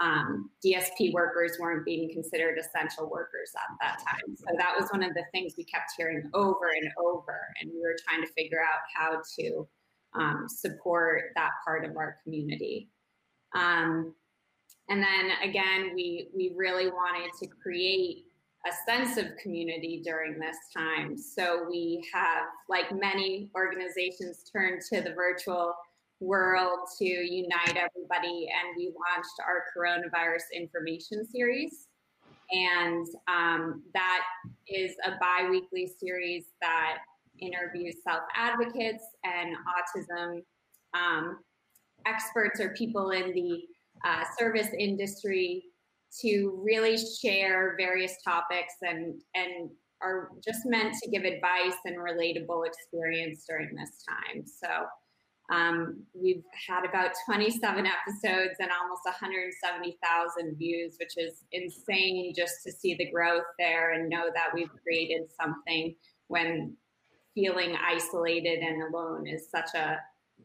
um, 0.00 0.50
DSP 0.64 1.12
workers 1.12 1.56
weren't 1.58 1.84
being 1.84 2.10
considered 2.12 2.58
essential 2.58 3.10
workers 3.10 3.50
at 3.56 3.76
that 3.80 3.98
time. 4.04 4.36
So 4.36 4.46
that 4.56 4.74
was 4.78 4.88
one 4.90 5.02
of 5.02 5.12
the 5.14 5.24
things 5.32 5.54
we 5.58 5.64
kept 5.64 5.92
hearing 5.96 6.30
over 6.34 6.70
and 6.80 6.90
over. 6.98 7.38
And 7.60 7.70
we 7.72 7.80
were 7.80 7.96
trying 8.06 8.24
to 8.24 8.32
figure 8.32 8.60
out 8.60 8.80
how 8.94 9.20
to 9.38 9.68
um, 10.14 10.46
support 10.48 11.32
that 11.34 11.50
part 11.64 11.84
of 11.84 11.96
our 11.96 12.16
community. 12.22 12.88
Um, 13.54 14.14
and 14.88 15.02
then 15.02 15.30
again, 15.42 15.92
we, 15.94 16.28
we 16.34 16.52
really 16.56 16.88
wanted 16.88 17.30
to 17.40 17.48
create 17.48 18.24
a 18.66 18.90
sense 18.90 19.16
of 19.16 19.36
community 19.42 20.02
during 20.04 20.38
this 20.38 20.56
time. 20.76 21.16
So 21.16 21.66
we 21.68 22.04
have, 22.12 22.44
like 22.68 22.92
many 22.92 23.50
organizations, 23.54 24.44
turned 24.50 24.82
to 24.92 25.00
the 25.00 25.12
virtual 25.14 25.74
world 26.20 26.80
to 26.98 27.04
unite 27.04 27.76
everybody, 27.76 28.48
and 28.48 28.76
we 28.76 28.92
launched 29.14 29.38
our 29.46 29.64
coronavirus 29.76 30.44
information 30.54 31.26
series. 31.26 31.86
And 32.50 33.06
um, 33.28 33.82
that 33.92 34.24
is 34.68 34.92
a 35.04 35.12
bi 35.20 35.48
weekly 35.50 35.90
series 36.00 36.46
that 36.60 36.98
interviews 37.40 37.96
self 38.02 38.22
advocates 38.34 39.04
and 39.24 39.54
autism 39.56 40.42
um, 40.94 41.38
experts 42.06 42.60
or 42.60 42.70
people 42.70 43.10
in 43.10 43.32
the 43.32 43.60
uh, 44.06 44.24
service 44.38 44.68
industry 44.78 45.64
to 46.22 46.58
really 46.64 46.96
share 46.96 47.74
various 47.76 48.14
topics 48.24 48.74
and 48.82 49.20
and 49.34 49.70
are 50.00 50.30
just 50.44 50.60
meant 50.64 50.94
to 51.02 51.10
give 51.10 51.24
advice 51.24 51.76
and 51.84 51.96
relatable 51.96 52.64
experience 52.64 53.44
during 53.48 53.74
this 53.74 54.04
time. 54.08 54.44
So 54.46 54.68
um, 55.50 56.02
we've 56.12 56.44
had 56.66 56.84
about 56.84 57.12
27 57.24 57.86
episodes 57.86 58.56
and 58.58 58.70
almost 58.70 59.04
170,000 59.04 60.56
views, 60.56 60.96
which 61.00 61.16
is 61.16 61.44
insane 61.52 62.34
just 62.36 62.62
to 62.66 62.72
see 62.72 62.94
the 62.94 63.10
growth 63.10 63.46
there 63.58 63.92
and 63.92 64.10
know 64.10 64.26
that 64.34 64.48
we've 64.54 64.70
created 64.82 65.22
something 65.40 65.94
when 66.26 66.76
feeling 67.34 67.76
isolated 67.76 68.58
and 68.58 68.82
alone 68.82 69.26
is 69.26 69.50
such 69.50 69.70
a 69.74 69.98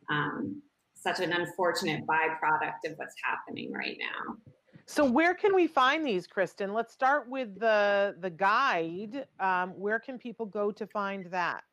um, 0.09 0.61
such 0.95 1.19
an 1.19 1.33
unfortunate 1.33 2.05
byproduct 2.07 2.89
of 2.89 2.97
what's 2.97 3.15
happening 3.23 3.73
right 3.73 3.97
now. 3.99 4.37
So 4.85 5.03
where 5.03 5.33
can 5.33 5.53
we 5.53 5.67
find 5.67 6.05
these, 6.05 6.27
Kristyn? 6.27 6.73
Let's 6.73 6.93
start 6.93 7.29
with 7.29 7.59
the 7.59 8.15
the 8.21 8.29
guide. 8.29 9.27
Um, 9.39 9.71
where 9.71 9.99
can 9.99 10.17
people 10.17 10.45
go 10.45 10.71
to 10.71 10.87
find 10.87 11.25
that? 11.31 11.63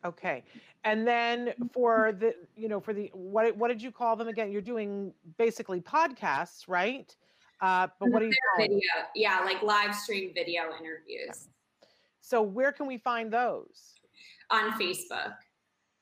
Okay. 0.05 0.43
And 0.85 1.07
then 1.07 1.53
for 1.73 2.13
the, 2.17 2.33
you 2.55 2.69
know, 2.69 2.79
for 2.79 2.93
the, 2.93 3.09
what, 3.13 3.55
what 3.57 3.67
did 3.67 3.81
you 3.81 3.91
call 3.91 4.15
them 4.15 4.27
again? 4.29 4.51
You're 4.51 4.61
doing 4.61 5.13
basically 5.37 5.81
podcasts, 5.81 6.63
right? 6.67 7.13
Uh, 7.61 7.87
but 7.99 8.09
what 8.09 8.19
do 8.19 8.27
you 8.27 8.31
video? 8.57 8.77
Them? 8.77 9.05
Yeah, 9.15 9.41
like 9.43 9.61
live 9.61 9.93
stream 9.93 10.31
video 10.33 10.63
interviews. 10.79 11.49
So 12.21 12.41
where 12.41 12.71
can 12.71 12.87
we 12.87 12.97
find 12.97 13.31
those? 13.31 13.95
On 14.51 14.71
Facebook. 14.79 15.33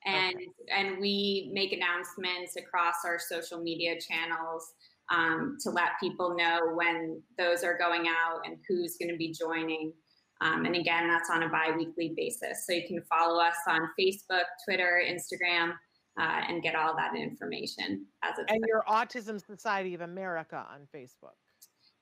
And 0.06 0.36
okay. 0.36 0.46
and 0.72 1.00
we 1.00 1.50
make 1.54 1.74
announcements 1.74 2.56
across 2.56 2.98
our 3.04 3.20
social 3.20 3.60
media 3.60 4.00
channels 4.00 4.74
um, 5.14 5.58
to 5.62 5.70
let 5.70 5.92
people 6.02 6.36
know 6.36 6.74
when 6.74 7.22
those 7.38 7.64
are 7.64 7.78
going 7.78 8.08
out 8.08 8.42
and 8.46 8.58
who's 8.68 8.98
going 8.98 9.12
to 9.12 9.18
be 9.18 9.34
joining. 9.34 9.94
Um, 10.42 10.66
and 10.66 10.76
again, 10.76 11.08
that's 11.08 11.30
on 11.30 11.44
a 11.44 11.50
bi 11.50 11.72
weekly 11.76 12.14
basis. 12.16 12.66
So 12.68 12.74
you 12.74 12.88
can 12.88 13.02
follow 13.10 13.42
us 13.42 13.56
on 13.68 13.82
Facebook, 14.00 14.44
Twitter, 14.66 15.02
Instagram, 15.08 15.74
uh, 16.20 16.42
and 16.48 16.62
get 16.62 16.76
all 16.76 16.96
that 16.96 17.16
information 17.16 18.06
as 18.24 18.34
a 18.40 18.52
and 18.52 18.64
your 18.68 18.84
autism 18.88 19.44
society 19.44 19.94
of 19.94 20.02
america 20.02 20.66
on 20.72 20.82
facebook. 20.96 21.36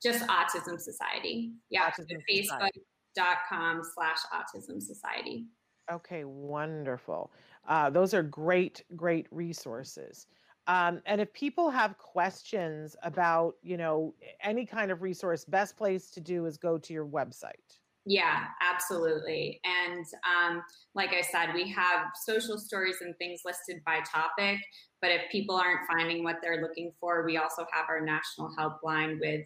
Just 0.01 0.25
autism 0.27 0.79
society. 0.79 1.51
Yeah 1.69 1.91
facebook.com 1.91 3.81
slash 3.93 4.17
autism 4.33 4.81
society. 4.81 5.45
Okay 5.91 6.23
wonderful. 6.23 7.31
Uh, 7.67 7.89
those 7.89 8.13
are 8.13 8.23
great 8.23 8.83
great 8.95 9.27
resources 9.31 10.27
um, 10.67 11.01
and 11.05 11.21
if 11.21 11.31
people 11.33 11.69
have 11.69 11.97
questions 11.97 12.95
about, 13.03 13.55
you 13.61 13.77
know, 13.77 14.13
any 14.41 14.65
kind 14.65 14.91
of 14.91 15.01
resource, 15.01 15.45
best 15.45 15.77
place 15.77 16.09
to 16.11 16.19
do 16.19 16.45
is 16.45 16.57
go 16.57 16.77
to 16.77 16.93
your 16.93 17.05
website. 17.05 17.79
Yeah, 18.07 18.45
absolutely. 18.61 19.59
And 19.63 20.05
um, 20.25 20.63
like 20.93 21.11
I 21.11 21.21
said, 21.21 21.53
we 21.55 21.69
have 21.71 22.07
social 22.23 22.59
stories 22.59 22.97
and 23.01 23.15
things 23.17 23.41
listed 23.45 23.81
by 23.85 23.99
topic. 24.01 24.59
But 25.01 25.11
if 25.11 25.21
people 25.31 25.55
aren't 25.55 25.87
finding 25.87 26.23
what 26.23 26.37
they're 26.41 26.61
looking 26.61 26.91
for, 26.99 27.25
we 27.25 27.37
also 27.37 27.65
have 27.71 27.85
our 27.89 28.01
national 28.01 28.51
helpline 28.57 29.19
with 29.19 29.41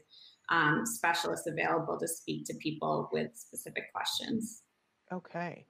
um, 0.49 0.83
specialists 0.85 1.47
available 1.47 1.97
to 1.99 2.07
speak 2.07 2.45
to 2.45 2.53
people 2.55 3.09
with 3.13 3.29
specific 3.35 3.85
questions. 3.93 4.63
Okay. 5.11 5.65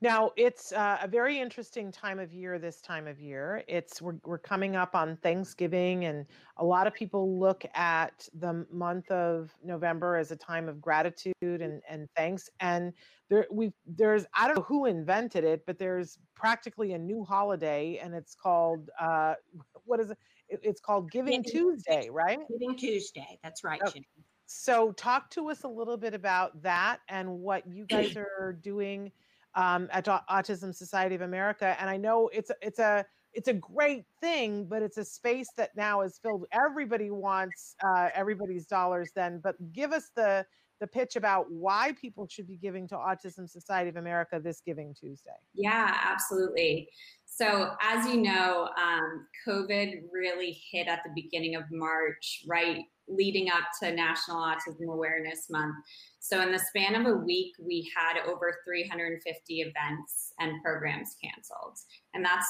Now 0.00 0.30
it's 0.36 0.72
uh, 0.72 0.98
a 1.02 1.08
very 1.08 1.40
interesting 1.40 1.90
time 1.90 2.20
of 2.20 2.32
year. 2.32 2.60
This 2.60 2.80
time 2.80 3.08
of 3.08 3.20
year, 3.20 3.64
it's 3.66 4.00
we're 4.00 4.14
we're 4.24 4.38
coming 4.38 4.76
up 4.76 4.94
on 4.94 5.16
Thanksgiving, 5.16 6.04
and 6.04 6.24
a 6.58 6.64
lot 6.64 6.86
of 6.86 6.94
people 6.94 7.36
look 7.38 7.64
at 7.74 8.28
the 8.38 8.64
month 8.70 9.10
of 9.10 9.52
November 9.64 10.16
as 10.16 10.30
a 10.30 10.36
time 10.36 10.68
of 10.68 10.80
gratitude 10.80 11.34
and 11.42 11.82
and 11.88 12.08
thanks. 12.16 12.48
And 12.60 12.92
there 13.28 13.46
we 13.50 13.72
there's 13.86 14.24
I 14.34 14.46
don't 14.46 14.58
know 14.58 14.62
who 14.62 14.86
invented 14.86 15.42
it, 15.42 15.66
but 15.66 15.80
there's 15.80 16.18
practically 16.36 16.92
a 16.92 16.98
new 16.98 17.24
holiday, 17.24 17.98
and 18.00 18.14
it's 18.14 18.36
called 18.36 18.90
uh, 19.00 19.34
what 19.84 19.98
is 19.98 20.10
it? 20.10 20.18
It's 20.48 20.80
called 20.80 21.10
Giving, 21.10 21.42
Giving 21.42 21.60
Tuesday, 21.60 22.08
right? 22.08 22.38
Giving 22.48 22.76
Tuesday. 22.76 23.38
That's 23.42 23.64
right. 23.64 23.80
Okay. 23.84 24.04
So 24.46 24.92
talk 24.92 25.28
to 25.30 25.50
us 25.50 25.64
a 25.64 25.68
little 25.68 25.96
bit 25.96 26.14
about 26.14 26.62
that 26.62 27.00
and 27.08 27.40
what 27.40 27.66
you 27.66 27.84
guys 27.84 28.16
are 28.16 28.52
doing 28.62 29.12
um, 29.58 29.88
at 29.92 30.06
Autism 30.06 30.74
Society 30.74 31.16
of 31.16 31.20
America. 31.20 31.76
And 31.80 31.90
I 31.90 31.96
know 31.96 32.30
it's 32.32 32.50
it's 32.62 32.78
a 32.78 33.04
it's 33.34 33.48
a 33.48 33.54
great 33.54 34.04
thing, 34.20 34.64
but 34.64 34.82
it's 34.82 34.96
a 34.96 35.04
space 35.04 35.48
that 35.56 35.70
now 35.76 36.00
is 36.02 36.18
filled. 36.22 36.46
Everybody 36.52 37.10
wants 37.10 37.74
uh, 37.84 38.08
everybody's 38.14 38.66
dollars. 38.66 39.10
Then, 39.14 39.40
but 39.42 39.56
give 39.72 39.92
us 39.92 40.10
the 40.16 40.46
the 40.80 40.86
pitch 40.86 41.16
about 41.16 41.50
why 41.50 41.92
people 42.00 42.26
should 42.28 42.46
be 42.46 42.56
giving 42.56 42.86
to 42.88 42.94
Autism 42.94 43.48
Society 43.48 43.88
of 43.88 43.96
America 43.96 44.40
this 44.42 44.60
Giving 44.64 44.94
Tuesday. 44.94 45.30
Yeah, 45.54 45.96
absolutely. 46.04 46.88
So, 47.24 47.70
as 47.82 48.06
you 48.06 48.16
know, 48.16 48.68
um, 48.76 49.26
COVID 49.46 50.02
really 50.12 50.60
hit 50.70 50.88
at 50.88 51.00
the 51.04 51.10
beginning 51.14 51.56
of 51.56 51.64
March, 51.70 52.44
right 52.46 52.84
leading 53.08 53.48
up 53.48 53.64
to 53.80 53.90
National 53.90 54.36
Autism 54.38 54.92
Awareness 54.92 55.46
Month. 55.50 55.76
So, 56.20 56.40
in 56.40 56.52
the 56.52 56.58
span 56.58 56.94
of 56.94 57.06
a 57.06 57.16
week, 57.16 57.54
we 57.60 57.90
had 57.96 58.18
over 58.26 58.54
350 58.66 59.60
events 59.60 60.32
and 60.38 60.62
programs 60.62 61.16
canceled. 61.22 61.78
And 62.14 62.24
that's 62.24 62.48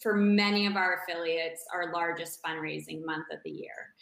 for 0.00 0.14
many 0.14 0.66
of 0.66 0.76
our 0.76 1.02
affiliates, 1.02 1.64
our 1.72 1.92
largest 1.92 2.40
fundraising 2.42 3.04
month 3.04 3.26
of 3.32 3.38
the 3.44 3.50
year. 3.50 3.94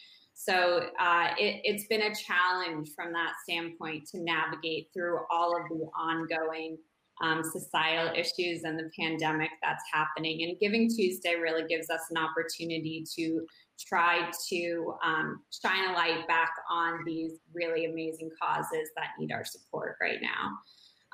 So 0.45 0.89
uh, 0.99 1.29
it, 1.39 1.73
has 1.73 1.87
been 1.87 2.03
a 2.03 2.15
challenge 2.15 2.91
from 2.97 3.13
that 3.13 3.35
standpoint 3.45 4.09
to 4.09 4.21
navigate 4.21 4.89
through 4.93 5.21
all 5.31 5.57
of 5.57 5.69
the 5.69 5.87
ongoing 5.97 6.79
um, 7.23 7.45
societal 7.45 8.13
issues 8.17 8.65
and 8.65 8.77
the 8.77 8.91
pandemic 8.99 9.51
that's 9.63 9.85
happening. 9.93 10.43
And 10.43 10.59
Giving 10.59 10.89
Tuesday 10.89 11.37
really 11.37 11.63
gives 11.69 11.91
us 11.91 12.01
an 12.11 12.17
opportunity 12.17 13.05
to 13.17 13.47
try 13.79 14.33
to 14.49 14.95
um, 15.05 15.43
shine 15.63 15.91
a 15.91 15.93
light 15.93 16.27
back 16.27 16.51
on 16.69 17.05
these 17.07 17.35
really 17.55 17.85
amazing 17.85 18.31
causes 18.43 18.91
that 18.97 19.11
need 19.21 19.31
our 19.31 19.45
support 19.45 19.97
right 20.01 20.19
now. 20.21 20.51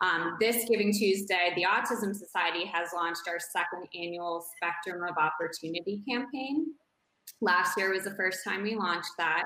Um, 0.00 0.36
this 0.40 0.64
Giving 0.70 0.90
Tuesday, 0.90 1.52
the 1.54 1.64
Autism 1.64 2.14
Society 2.14 2.64
has 2.64 2.90
launched 2.94 3.28
our 3.28 3.38
second 3.38 3.88
annual 3.94 4.46
Spectrum 4.56 5.02
of 5.02 5.16
Opportunity 5.18 6.02
campaign. 6.08 6.68
Last 7.40 7.76
year 7.76 7.92
was 7.92 8.04
the 8.04 8.14
first 8.14 8.44
time 8.44 8.62
we 8.62 8.74
launched 8.74 9.12
that. 9.18 9.44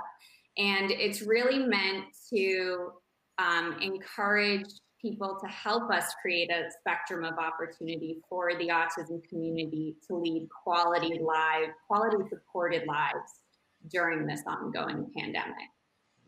And 0.58 0.90
it's 0.90 1.22
really 1.22 1.58
meant 1.58 2.06
to 2.32 2.92
um, 3.38 3.78
encourage 3.80 4.66
people 5.00 5.36
to 5.40 5.48
help 5.48 5.90
us 5.90 6.14
create 6.22 6.50
a 6.50 6.70
spectrum 6.80 7.24
of 7.24 7.34
opportunity 7.38 8.18
for 8.28 8.52
the 8.58 8.68
autism 8.68 9.20
community 9.28 9.96
to 10.06 10.16
lead 10.16 10.48
quality 10.62 11.18
live, 11.20 11.70
quality 11.88 12.18
supported 12.28 12.86
lives 12.86 13.40
during 13.90 14.26
this 14.26 14.42
ongoing 14.46 15.10
pandemic. 15.16 15.68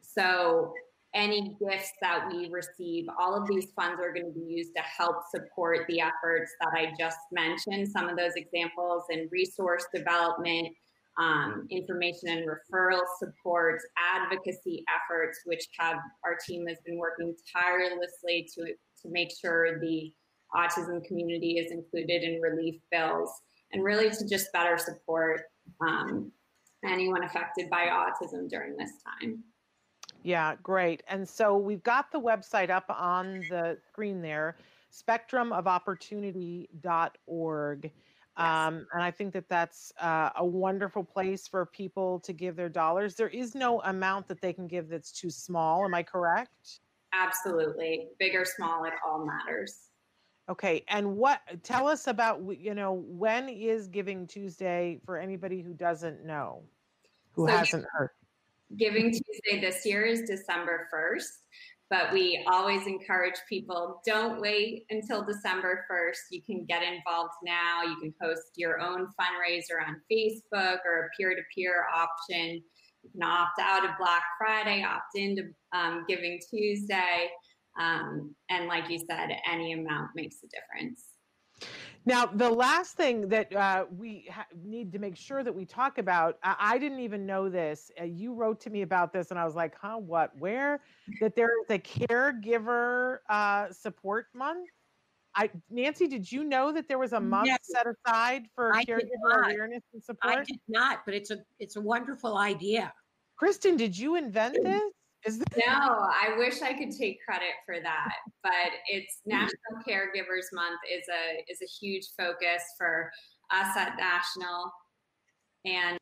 So 0.00 0.72
any 1.14 1.56
gifts 1.60 1.92
that 2.02 2.28
we 2.30 2.50
receive, 2.50 3.06
all 3.18 3.40
of 3.40 3.46
these 3.46 3.68
funds 3.76 4.00
are 4.02 4.12
going 4.12 4.26
to 4.26 4.32
be 4.32 4.44
used 4.52 4.74
to 4.74 4.82
help 4.82 5.18
support 5.32 5.86
the 5.88 6.00
efforts 6.00 6.50
that 6.60 6.72
I 6.74 6.92
just 6.98 7.18
mentioned. 7.30 7.88
Some 7.88 8.08
of 8.08 8.16
those 8.16 8.32
examples 8.34 9.04
in 9.10 9.28
resource 9.30 9.86
development, 9.94 10.68
um, 11.18 11.66
information 11.70 12.28
and 12.28 12.48
referral 12.48 13.02
support, 13.18 13.80
advocacy 13.96 14.84
efforts, 14.88 15.40
which 15.44 15.66
have 15.78 15.98
our 16.24 16.36
team 16.46 16.66
has 16.66 16.78
been 16.84 16.98
working 16.98 17.34
tirelessly 17.52 18.48
to 18.54 18.74
to 19.02 19.10
make 19.10 19.30
sure 19.38 19.78
the 19.80 20.12
autism 20.54 21.04
community 21.04 21.58
is 21.58 21.70
included 21.70 22.22
in 22.22 22.40
relief 22.40 22.80
bills, 22.90 23.30
and 23.72 23.84
really 23.84 24.10
to 24.10 24.28
just 24.28 24.52
better 24.52 24.78
support 24.78 25.42
um, 25.80 26.32
anyone 26.84 27.24
affected 27.24 27.70
by 27.70 27.86
autism 27.86 28.48
during 28.48 28.76
this 28.76 28.90
time. 29.20 29.42
Yeah, 30.22 30.54
great. 30.62 31.02
And 31.08 31.28
so 31.28 31.56
we've 31.56 31.82
got 31.82 32.10
the 32.10 32.20
website 32.20 32.70
up 32.70 32.86
on 32.88 33.44
the 33.50 33.76
screen 33.88 34.22
there, 34.22 34.56
spectrumofopportunity.org. 34.92 37.90
Yes. 38.36 38.46
Um, 38.46 38.86
and 38.92 39.02
I 39.02 39.10
think 39.10 39.32
that 39.34 39.48
that's 39.48 39.92
uh, 40.00 40.30
a 40.36 40.44
wonderful 40.44 41.04
place 41.04 41.46
for 41.46 41.66
people 41.66 42.20
to 42.20 42.32
give 42.32 42.56
their 42.56 42.68
dollars. 42.68 43.14
There 43.14 43.28
is 43.28 43.54
no 43.54 43.80
amount 43.82 44.26
that 44.28 44.40
they 44.40 44.52
can 44.52 44.66
give 44.66 44.88
that's 44.88 45.12
too 45.12 45.30
small. 45.30 45.84
Am 45.84 45.94
I 45.94 46.02
correct? 46.02 46.80
Absolutely. 47.12 48.08
Big 48.18 48.34
or 48.34 48.44
small, 48.44 48.84
it 48.84 48.94
all 49.06 49.24
matters. 49.24 49.90
Okay. 50.48 50.84
And 50.88 51.16
what, 51.16 51.40
tell 51.62 51.86
us 51.86 52.06
about, 52.08 52.42
you 52.58 52.74
know, 52.74 53.04
when 53.06 53.48
is 53.48 53.86
Giving 53.88 54.26
Tuesday 54.26 55.00
for 55.06 55.16
anybody 55.16 55.62
who 55.62 55.72
doesn't 55.72 56.24
know, 56.24 56.62
who 57.32 57.46
So- 57.46 57.56
hasn't 57.56 57.86
heard? 57.92 58.10
Giving 58.76 59.12
Tuesday 59.12 59.60
this 59.60 59.86
year 59.86 60.04
is 60.04 60.22
December 60.22 60.88
1st, 60.92 61.28
but 61.90 62.12
we 62.12 62.44
always 62.50 62.86
encourage 62.86 63.34
people 63.48 64.00
don't 64.06 64.40
wait 64.40 64.84
until 64.90 65.24
December 65.24 65.84
1st. 65.90 66.16
You 66.30 66.42
can 66.42 66.64
get 66.64 66.82
involved 66.82 67.34
now. 67.44 67.82
You 67.82 67.96
can 68.00 68.14
host 68.20 68.52
your 68.56 68.80
own 68.80 69.08
fundraiser 69.20 69.86
on 69.86 70.00
Facebook 70.10 70.78
or 70.84 71.06
a 71.06 71.08
peer 71.16 71.34
to 71.34 71.42
peer 71.54 71.84
option. 71.94 72.62
You 73.02 73.10
can 73.10 73.22
opt 73.22 73.60
out 73.60 73.84
of 73.84 73.90
Black 73.98 74.22
Friday, 74.38 74.82
opt 74.82 75.14
into 75.14 75.42
um, 75.74 76.04
Giving 76.08 76.40
Tuesday. 76.50 77.28
Um, 77.78 78.34
and 78.48 78.66
like 78.66 78.88
you 78.88 78.98
said, 78.98 79.30
any 79.50 79.72
amount 79.72 80.10
makes 80.14 80.36
a 80.42 80.48
difference. 80.48 81.04
Now, 82.06 82.26
the 82.26 82.50
last 82.50 82.96
thing 82.96 83.28
that 83.28 83.54
uh, 83.54 83.86
we 83.96 84.28
ha- 84.30 84.46
need 84.62 84.92
to 84.92 84.98
make 84.98 85.16
sure 85.16 85.42
that 85.42 85.54
we 85.54 85.64
talk 85.64 85.96
about, 85.98 86.38
I, 86.42 86.56
I 86.58 86.78
didn't 86.78 87.00
even 87.00 87.24
know 87.24 87.48
this. 87.48 87.90
Uh, 87.98 88.04
you 88.04 88.34
wrote 88.34 88.60
to 88.60 88.70
me 88.70 88.82
about 88.82 89.12
this, 89.12 89.30
and 89.30 89.40
I 89.40 89.44
was 89.44 89.54
like, 89.54 89.74
huh, 89.80 89.96
what, 89.96 90.36
where? 90.38 90.80
That 91.20 91.34
there 91.34 91.50
is 91.62 91.70
a 91.70 91.78
caregiver 91.78 93.18
uh, 93.30 93.72
support 93.72 94.26
month. 94.34 94.68
I, 95.34 95.50
Nancy, 95.70 96.06
did 96.06 96.30
you 96.30 96.44
know 96.44 96.72
that 96.72 96.88
there 96.88 96.98
was 96.98 97.12
a 97.12 97.20
month 97.20 97.48
No. 97.48 97.56
set 97.62 97.86
aside 97.86 98.44
for 98.54 98.74
I 98.74 98.84
caregiver 98.84 99.42
awareness 99.42 99.82
and 99.92 100.04
support? 100.04 100.36
I 100.36 100.44
did 100.44 100.60
not, 100.68 101.00
but 101.04 101.14
it's 101.14 101.30
a 101.30 101.38
it's 101.58 101.76
a 101.76 101.80
wonderful 101.80 102.36
idea. 102.38 102.92
Kristyn, 103.36 103.76
did 103.76 103.98
you 103.98 104.14
invent 104.14 104.56
this? 104.62 104.82
Is 105.26 105.38
this, 105.38 105.46
No, 105.66 105.72
I 105.72 106.34
wish 106.36 106.60
I 106.60 106.74
could 106.74 106.90
take 106.90 107.18
credit 107.24 107.54
for 107.64 107.80
that, 107.80 108.14
but 108.42 108.72
it's 108.88 109.20
hmm. 109.24 109.30
National 109.30 109.82
Caregivers 109.86 110.52
Month 110.52 110.80
is 110.90 111.04
a 111.08 111.50
is 111.50 111.60
a 111.62 111.66
huge 111.66 112.08
focus 112.16 112.62
for 112.76 113.10
us 113.50 113.76
at 113.76 113.96
National, 113.96 114.70
and 115.64 115.98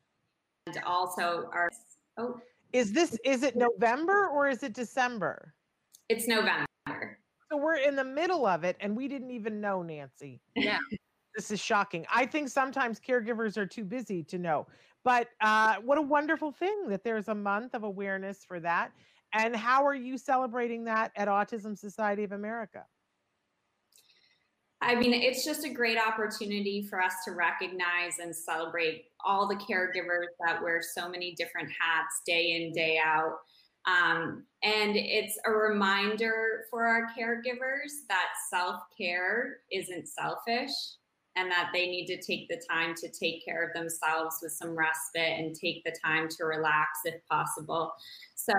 also 0.85 1.49
our 1.53 1.69
oh, 2.17 2.39
is 2.73 2.91
this 2.91 3.17
is 3.23 3.43
it 3.43 3.55
November 3.55 4.27
or 4.27 4.49
is 4.49 4.63
it 4.63 4.73
December? 4.73 5.53
it's 6.09 6.27
November. 6.27 6.65
So 7.51 7.57
we're 7.57 7.75
in 7.75 7.95
the 7.95 8.03
middle 8.03 8.45
of 8.45 8.63
it, 8.63 8.75
and 8.79 8.95
we 8.95 9.07
didn't 9.07 9.31
even 9.31 9.61
know, 9.61 9.81
Nancy. 9.81 10.41
Yeah. 10.55 10.79
this 11.35 11.51
is 11.51 11.59
shocking. 11.59 12.05
I 12.13 12.25
think 12.25 12.49
sometimes 12.49 12.99
caregivers 12.99 13.57
are 13.57 13.65
too 13.65 13.83
busy 13.83 14.23
to 14.23 14.37
know. 14.37 14.67
But 15.03 15.29
uh, 15.41 15.75
what 15.83 15.97
a 15.97 16.01
wonderful 16.01 16.51
thing 16.51 16.87
that 16.89 17.03
there's 17.03 17.27
a 17.27 17.35
month 17.35 17.73
of 17.73 17.83
awareness 17.83 18.43
for 18.45 18.59
that. 18.61 18.91
And 19.33 19.55
how 19.55 19.85
are 19.85 19.95
you 19.95 20.17
celebrating 20.17 20.85
that 20.85 21.11
at 21.15 21.27
Autism 21.27 21.77
Society 21.77 22.23
of 22.23 22.31
America? 22.31 22.85
I 24.81 24.95
mean, 24.95 25.13
it's 25.13 25.45
just 25.45 25.65
a 25.65 25.69
great 25.69 25.97
opportunity 25.97 26.85
for 26.89 27.01
us 27.01 27.13
to 27.25 27.31
recognize 27.31 28.19
and 28.21 28.35
celebrate 28.35 29.05
all 29.25 29.47
the 29.47 29.55
caregivers 29.55 30.27
that 30.45 30.61
wear 30.61 30.81
so 30.81 31.07
many 31.07 31.33
different 31.35 31.69
hats 31.69 32.21
day 32.27 32.51
in, 32.51 32.73
day 32.73 32.99
out. 33.03 33.37
Um, 33.85 34.45
and 34.61 34.95
it's 34.95 35.37
a 35.45 35.51
reminder 35.51 36.65
for 36.69 36.85
our 36.85 37.07
caregivers 37.17 37.91
that 38.09 38.27
self 38.49 38.81
care 38.97 39.59
isn't 39.71 40.07
selfish 40.07 40.71
and 41.35 41.49
that 41.51 41.69
they 41.73 41.87
need 41.87 42.05
to 42.07 42.21
take 42.21 42.47
the 42.47 42.61
time 42.69 42.93
to 42.95 43.09
take 43.09 43.43
care 43.43 43.63
of 43.65 43.73
themselves 43.73 44.37
with 44.41 44.51
some 44.51 44.75
respite 44.77 45.39
and 45.39 45.55
take 45.55 45.83
the 45.83 45.95
time 46.03 46.27
to 46.29 46.45
relax 46.45 46.99
if 47.05 47.15
possible. 47.29 47.91
So, 48.35 48.53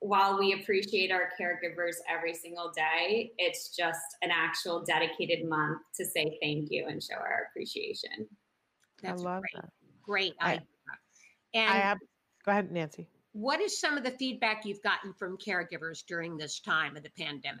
while 0.00 0.36
we 0.36 0.52
appreciate 0.54 1.12
our 1.12 1.28
caregivers 1.40 1.94
every 2.08 2.34
single 2.34 2.72
day, 2.74 3.32
it's 3.38 3.76
just 3.76 4.00
an 4.22 4.30
actual 4.32 4.82
dedicated 4.82 5.48
month 5.48 5.80
to 5.96 6.04
say 6.04 6.36
thank 6.42 6.68
you 6.72 6.86
and 6.88 7.00
show 7.00 7.14
our 7.14 7.46
appreciation. 7.48 8.26
That's 9.00 9.22
I 9.22 9.24
love 9.24 9.42
great. 9.42 9.62
that. 9.62 9.70
Great 10.02 10.34
I- 10.40 10.52
idea. 10.54 10.66
And 11.54 11.70
I 11.70 11.76
have, 11.76 11.98
go 12.44 12.52
ahead, 12.52 12.72
Nancy. 12.72 13.06
what 13.32 13.60
is 13.60 13.78
some 13.78 13.96
of 13.96 14.02
the 14.04 14.10
feedback 14.12 14.64
you've 14.64 14.82
gotten 14.82 15.12
from 15.12 15.36
caregivers 15.36 16.02
during 16.08 16.36
this 16.36 16.60
time 16.60 16.96
of 16.96 17.02
the 17.02 17.10
pandemic? 17.16 17.60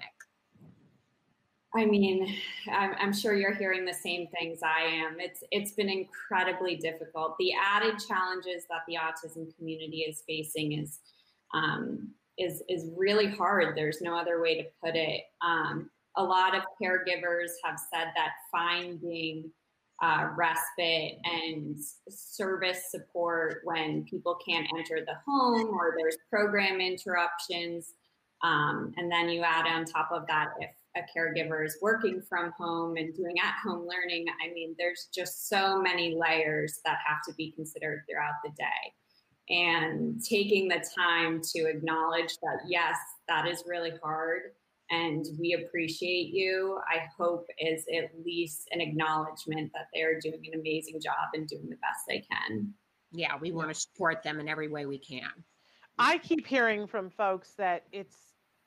I 1.74 1.86
mean, 1.86 2.34
I'm, 2.70 3.14
sure 3.14 3.34
you're 3.34 3.54
hearing 3.54 3.86
the 3.86 3.94
same 3.94 4.28
things 4.28 4.58
I 4.62 4.82
am. 4.82 5.16
It's 5.18 5.42
it's 5.50 5.72
been 5.72 5.88
incredibly 5.88 6.76
difficult. 6.76 7.34
The 7.38 7.52
added 7.54 7.94
challenges 8.06 8.64
that 8.68 8.82
the 8.86 8.96
autism 8.96 9.56
community 9.56 10.00
is 10.00 10.22
facing 10.26 10.72
is 10.72 11.00
um, 11.54 12.10
is 12.38 12.62
is 12.68 12.90
really 12.94 13.28
hard. 13.28 13.74
There's 13.74 14.02
no 14.02 14.14
other 14.16 14.42
way 14.42 14.58
to 14.58 14.64
put 14.84 14.96
it. 14.96 15.22
Um, 15.40 15.90
a 16.16 16.22
lot 16.22 16.54
of 16.54 16.62
caregivers 16.80 17.52
have 17.64 17.78
said 17.78 18.12
that 18.16 18.32
finding 18.50 19.50
uh, 20.02 20.28
respite 20.36 21.18
and 21.24 21.76
service 22.10 22.90
support 22.90 23.60
when 23.64 24.04
people 24.04 24.36
can't 24.46 24.66
enter 24.76 25.04
the 25.06 25.14
home 25.26 25.68
or 25.68 25.94
there's 25.96 26.16
program 26.28 26.80
interruptions. 26.80 27.94
Um, 28.42 28.92
and 28.96 29.10
then 29.10 29.28
you 29.28 29.42
add 29.42 29.66
on 29.66 29.84
top 29.84 30.10
of 30.10 30.26
that 30.26 30.48
if 30.58 30.70
a 30.96 31.00
caregiver 31.16 31.64
is 31.64 31.78
working 31.80 32.20
from 32.28 32.52
home 32.58 32.96
and 32.96 33.14
doing 33.14 33.36
at 33.38 33.54
home 33.64 33.86
learning. 33.86 34.26
I 34.44 34.52
mean, 34.52 34.74
there's 34.78 35.08
just 35.14 35.48
so 35.48 35.80
many 35.80 36.14
layers 36.14 36.80
that 36.84 36.98
have 37.06 37.18
to 37.28 37.34
be 37.34 37.52
considered 37.52 38.04
throughout 38.08 38.34
the 38.44 38.50
day. 38.50 38.92
And 39.48 40.22
taking 40.22 40.68
the 40.68 40.84
time 40.96 41.40
to 41.54 41.66
acknowledge 41.68 42.38
that, 42.42 42.60
yes, 42.66 42.96
that 43.28 43.46
is 43.46 43.64
really 43.66 43.92
hard 44.02 44.42
and 44.92 45.24
we 45.40 45.54
appreciate 45.54 46.34
you, 46.34 46.78
I 46.86 47.06
hope 47.18 47.46
is 47.58 47.86
at 47.96 48.10
least 48.24 48.68
an 48.72 48.80
acknowledgement 48.82 49.72
that 49.72 49.86
they're 49.94 50.20
doing 50.20 50.42
an 50.52 50.60
amazing 50.60 51.00
job 51.00 51.30
and 51.32 51.48
doing 51.48 51.70
the 51.70 51.76
best 51.76 52.00
they 52.06 52.18
can. 52.30 52.74
Yeah, 53.10 53.38
we 53.40 53.52
want 53.52 53.68
to 53.68 53.74
support 53.74 54.22
them 54.22 54.38
in 54.38 54.48
every 54.48 54.68
way 54.68 54.84
we 54.84 54.98
can. 54.98 55.30
I 55.98 56.18
keep 56.18 56.46
hearing 56.46 56.86
from 56.86 57.08
folks 57.08 57.52
that 57.54 57.84
it's, 57.90 58.16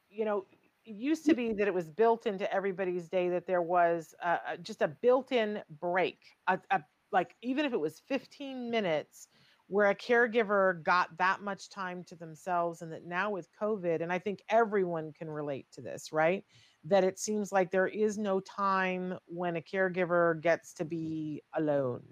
you 0.10 0.26
know, 0.26 0.46
it 0.52 0.65
used 0.86 1.26
to 1.26 1.34
be 1.34 1.54
that 1.54 1.68
it 1.68 1.74
was 1.74 1.90
built 1.90 2.26
into 2.26 2.52
everybody's 2.54 3.08
day 3.10 3.30
that 3.30 3.48
there 3.48 3.62
was 3.62 4.14
uh, 4.24 4.38
just 4.62 4.82
a 4.82 4.88
built-in 4.88 5.62
break, 5.80 6.20
a, 6.48 6.60
a, 6.72 6.82
like 7.12 7.36
even 7.42 7.66
if 7.66 7.74
it 7.74 7.80
was 7.80 8.02
15 8.08 8.70
minutes, 8.70 9.28
where 9.68 9.90
a 9.90 9.96
caregiver 9.96 10.84
got 10.84 11.18
that 11.18 11.42
much 11.42 11.70
time 11.70 12.04
to 12.04 12.16
themselves, 12.16 12.82
and 12.82 12.92
that 12.92 13.06
now 13.06 13.32
with 13.32 13.50
COVID, 13.60 14.02
and 14.02 14.14
I 14.14 14.20
think 14.20 14.44
everyone 14.50 15.12
can 15.18 15.30
relate 15.30 15.66
to 15.74 15.82
this, 15.82 16.12
right? 16.12 16.44
That 16.84 17.04
it 17.04 17.18
seems 17.18 17.52
like 17.52 17.72
there 17.72 17.88
is 17.88 18.18
no 18.20 18.40
time 18.40 19.18
when 19.26 19.56
a 19.56 19.62
caregiver 19.62 20.40
gets 20.40 20.72
to 20.76 20.86
be 20.86 21.42
alone. 21.56 22.04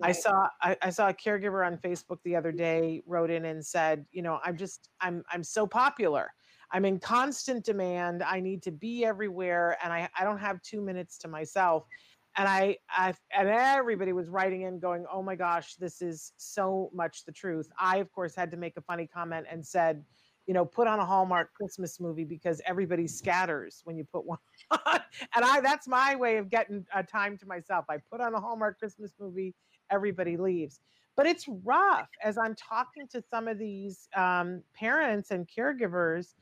I 0.00 0.12
saw 0.12 0.48
I, 0.62 0.76
I 0.80 0.90
saw 0.90 1.08
a 1.08 1.14
caregiver 1.14 1.66
on 1.66 1.76
Facebook 1.76 2.18
the 2.24 2.36
other 2.36 2.52
day 2.52 3.02
wrote 3.04 3.30
in 3.30 3.46
and 3.46 3.64
said, 3.64 4.06
you 4.12 4.22
know, 4.22 4.38
I'm 4.44 4.56
just 4.56 4.88
I'm 5.00 5.24
I'm 5.30 5.42
so 5.42 5.66
popular. 5.66 6.32
I'm 6.72 6.84
in 6.84 6.98
constant 6.98 7.64
demand. 7.64 8.22
I 8.22 8.40
need 8.40 8.62
to 8.62 8.70
be 8.70 9.04
everywhere 9.04 9.76
and 9.82 9.92
I, 9.92 10.08
I 10.18 10.24
don't 10.24 10.38
have 10.38 10.62
two 10.62 10.80
minutes 10.80 11.18
to 11.18 11.28
myself. 11.28 11.84
And 12.36 12.48
I, 12.48 12.78
I 12.88 13.12
and 13.36 13.48
everybody 13.48 14.14
was 14.14 14.30
writing 14.30 14.62
in 14.62 14.78
going, 14.78 15.04
oh 15.12 15.22
my 15.22 15.36
gosh, 15.36 15.74
this 15.74 16.00
is 16.00 16.32
so 16.38 16.90
much 16.94 17.26
the 17.26 17.32
truth. 17.32 17.70
I 17.78 17.98
of 17.98 18.10
course 18.10 18.34
had 18.34 18.50
to 18.52 18.56
make 18.56 18.76
a 18.78 18.80
funny 18.80 19.06
comment 19.06 19.46
and 19.50 19.64
said, 19.64 20.02
you 20.46 20.54
know, 20.54 20.64
put 20.64 20.88
on 20.88 20.98
a 20.98 21.04
Hallmark 21.04 21.52
Christmas 21.52 22.00
movie 22.00 22.24
because 22.24 22.62
everybody 22.66 23.06
scatters 23.06 23.82
when 23.84 23.96
you 23.96 24.04
put 24.10 24.24
one 24.26 24.38
on. 24.70 25.00
and 25.36 25.44
I 25.44 25.60
that's 25.60 25.86
my 25.86 26.16
way 26.16 26.38
of 26.38 26.48
getting 26.48 26.86
uh, 26.94 27.02
time 27.02 27.36
to 27.38 27.46
myself. 27.46 27.84
I 27.90 27.98
put 28.10 28.22
on 28.22 28.34
a 28.34 28.40
Hallmark 28.40 28.78
Christmas 28.78 29.12
movie 29.20 29.54
everybody 29.92 30.36
leaves. 30.36 30.80
But 31.14 31.26
it's 31.26 31.46
rough 31.46 32.08
as 32.24 32.38
I'm 32.38 32.54
talking 32.54 33.06
to 33.08 33.22
some 33.30 33.46
of 33.46 33.58
these 33.58 34.08
um, 34.16 34.62
parents 34.74 35.30
and 35.30 35.46
caregivers, 35.46 36.34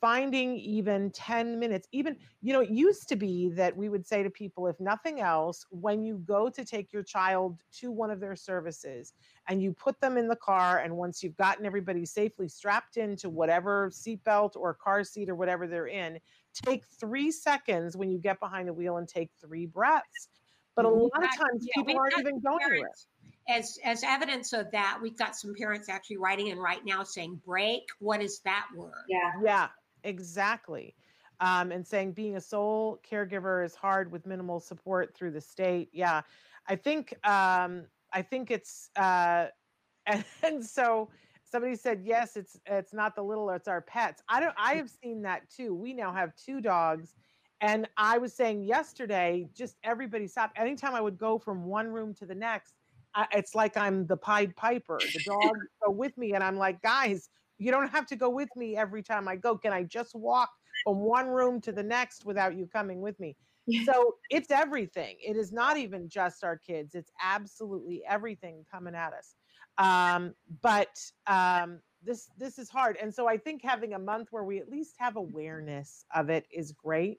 finding 0.00 0.56
even 0.56 1.10
10 1.10 1.58
minutes. 1.58 1.88
Even, 1.92 2.16
you 2.42 2.52
know, 2.52 2.60
it 2.60 2.70
used 2.70 3.08
to 3.08 3.16
be 3.16 3.48
that 3.50 3.76
we 3.76 3.88
would 3.88 4.06
say 4.06 4.22
to 4.22 4.30
people, 4.30 4.66
if 4.66 4.78
nothing 4.78 5.20
else, 5.20 5.66
when 5.70 6.02
you 6.04 6.18
go 6.18 6.48
to 6.48 6.64
take 6.64 6.92
your 6.92 7.02
child 7.02 7.60
to 7.72 7.90
one 7.90 8.10
of 8.10 8.20
their 8.20 8.36
services 8.36 9.14
and 9.48 9.62
you 9.62 9.72
put 9.72 10.00
them 10.00 10.16
in 10.16 10.28
the 10.28 10.36
car, 10.36 10.80
and 10.80 10.96
once 10.96 11.22
you've 11.22 11.36
gotten 11.36 11.64
everybody 11.64 12.04
safely 12.04 12.48
strapped 12.48 12.96
into 12.96 13.30
whatever 13.30 13.90
seatbelt 13.90 14.56
or 14.56 14.74
car 14.74 15.04
seat 15.04 15.28
or 15.28 15.34
whatever 15.34 15.66
they're 15.66 15.88
in, 15.88 16.20
take 16.52 16.84
three 16.86 17.30
seconds 17.30 17.96
when 17.96 18.10
you 18.10 18.18
get 18.18 18.38
behind 18.40 18.68
the 18.68 18.72
wheel 18.74 18.98
and 18.98 19.08
take 19.08 19.30
three 19.40 19.66
breaths. 19.66 20.28
But 20.74 20.84
a 20.84 20.88
Mhm. 20.88 21.10
lot 21.10 21.24
of 21.24 21.30
times 21.36 21.64
yeah, 21.64 21.72
people 21.74 21.86
we've 21.86 21.96
aren't 21.96 22.18
even 22.18 22.40
going 22.40 22.60
to 22.68 22.82
it. 22.82 23.06
As 23.48 23.78
as 23.84 24.02
evidence 24.02 24.52
of 24.52 24.70
that, 24.72 24.98
we've 25.00 25.16
got 25.16 25.36
some 25.36 25.54
parents 25.54 25.88
actually 25.88 26.18
writing 26.18 26.48
in 26.48 26.58
right 26.58 26.84
now 26.84 27.02
saying 27.02 27.40
break. 27.46 27.84
What 27.98 28.20
is 28.20 28.40
that 28.40 28.66
word? 28.74 29.04
Yeah. 29.08 29.32
Yeah, 29.42 29.68
exactly. 30.06 30.94
Um, 31.40 31.70
and 31.70 31.86
saying 31.86 32.12
being 32.12 32.36
a 32.36 32.40
sole 32.40 33.00
caregiver 33.08 33.64
is 33.64 33.74
hard 33.74 34.10
with 34.10 34.24
minimal 34.24 34.58
support 34.58 35.14
through 35.14 35.32
the 35.32 35.40
state. 35.40 35.90
Yeah, 35.92 36.22
I 36.66 36.76
think 36.76 37.14
um, 37.28 37.84
I 38.12 38.22
think 38.22 38.50
it's 38.50 38.88
uh, 38.96 39.46
and, 40.06 40.24
and 40.42 40.64
so 40.64 41.10
somebody 41.44 41.74
said 41.76 42.00
yes, 42.04 42.36
it's 42.36 42.58
it's 42.66 42.94
not 42.94 43.14
the 43.14 43.22
little, 43.22 43.50
it's 43.50 43.68
our 43.68 43.82
pets. 43.82 44.22
I 44.28 44.40
don't. 44.40 44.54
I 44.56 44.74
have 44.74 44.88
seen 44.88 45.22
that 45.22 45.50
too. 45.50 45.74
We 45.74 45.92
now 45.92 46.12
have 46.12 46.34
two 46.36 46.60
dogs. 46.60 47.14
And 47.62 47.88
I 47.96 48.18
was 48.18 48.34
saying 48.34 48.64
yesterday, 48.64 49.48
just 49.54 49.76
everybody 49.82 50.26
stop. 50.26 50.52
Anytime 50.56 50.94
I 50.94 51.00
would 51.00 51.16
go 51.16 51.38
from 51.38 51.64
one 51.64 51.88
room 51.88 52.12
to 52.16 52.26
the 52.26 52.34
next, 52.34 52.74
I, 53.14 53.26
it's 53.32 53.54
like 53.54 53.78
I'm 53.78 54.06
the 54.06 54.16
Pied 54.16 54.54
Piper. 54.56 54.98
The 55.14 55.20
dogs 55.26 55.66
go 55.84 55.90
with 55.90 56.16
me, 56.18 56.34
and 56.34 56.44
I'm 56.44 56.56
like, 56.56 56.82
guys, 56.82 57.30
you 57.58 57.70
don't 57.70 57.88
have 57.88 58.06
to 58.06 58.16
go 58.16 58.28
with 58.28 58.48
me 58.56 58.76
every 58.76 59.02
time 59.02 59.28
I 59.28 59.36
go. 59.36 59.56
Can 59.56 59.72
I 59.72 59.82
just 59.82 60.14
walk 60.14 60.50
from 60.84 60.98
one 60.98 61.28
room 61.28 61.60
to 61.62 61.72
the 61.72 61.82
next 61.82 62.24
without 62.24 62.56
you 62.56 62.66
coming 62.66 63.00
with 63.00 63.18
me? 63.18 63.36
So 63.84 64.14
it's 64.30 64.50
everything. 64.50 65.16
It 65.20 65.36
is 65.36 65.52
not 65.52 65.76
even 65.76 66.08
just 66.08 66.44
our 66.44 66.56
kids. 66.56 66.94
It's 66.94 67.10
absolutely 67.20 68.02
everything 68.08 68.64
coming 68.70 68.94
at 68.94 69.12
us. 69.12 69.34
Um, 69.78 70.34
but 70.62 70.96
um, 71.26 71.80
this 72.02 72.30
this 72.38 72.58
is 72.58 72.70
hard, 72.70 72.96
and 73.02 73.12
so 73.12 73.28
I 73.28 73.36
think 73.36 73.62
having 73.64 73.94
a 73.94 73.98
month 73.98 74.28
where 74.30 74.44
we 74.44 74.58
at 74.58 74.70
least 74.70 74.94
have 74.98 75.16
awareness 75.16 76.04
of 76.14 76.30
it 76.30 76.46
is 76.50 76.72
great. 76.72 77.18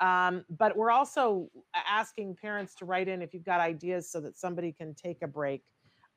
Um, 0.00 0.44
but 0.50 0.76
we're 0.76 0.90
also 0.90 1.48
asking 1.74 2.36
parents 2.36 2.74
to 2.76 2.84
write 2.84 3.08
in 3.08 3.22
if 3.22 3.34
you've 3.34 3.44
got 3.44 3.60
ideas 3.60 4.10
so 4.10 4.20
that 4.20 4.36
somebody 4.36 4.72
can 4.72 4.94
take 4.94 5.22
a 5.22 5.28
break. 5.28 5.62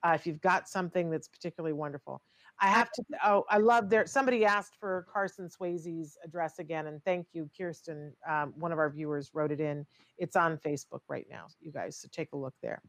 Uh, 0.04 0.12
if 0.14 0.28
you've 0.28 0.42
got 0.42 0.70
something 0.70 1.10
that's 1.10 1.28
particularly 1.28 1.74
wonderful, 1.74 2.22
I 2.62 2.68
have 2.68 2.90
to. 2.94 3.04
Oh, 3.24 3.44
I 3.50 3.58
love 3.58 3.90
there. 3.90 4.06
Somebody 4.06 4.46
asked 4.46 4.76
for 4.80 5.06
Carson 5.12 5.50
Swazey's 5.50 6.18
address 6.24 6.60
again, 6.60 6.88
and 6.88 7.04
thank 7.04 7.28
you, 7.34 7.50
Kirsten. 7.58 8.14
Um, 8.28 8.54
one 8.56 8.72
of 8.72 8.80
our 8.80 8.90
viewers 8.90 9.32
wrote 9.34 9.52
it 9.52 9.60
in. 9.60 9.86
It's 10.18 10.36
on 10.36 10.58
Facebook 10.58 11.02
right 11.10 11.28
now, 11.30 11.48
you 11.60 11.72
guys. 11.72 11.98
So 11.98 12.08
take 12.12 12.30
a 12.34 12.38
look 12.38 12.54
there. 12.62 12.82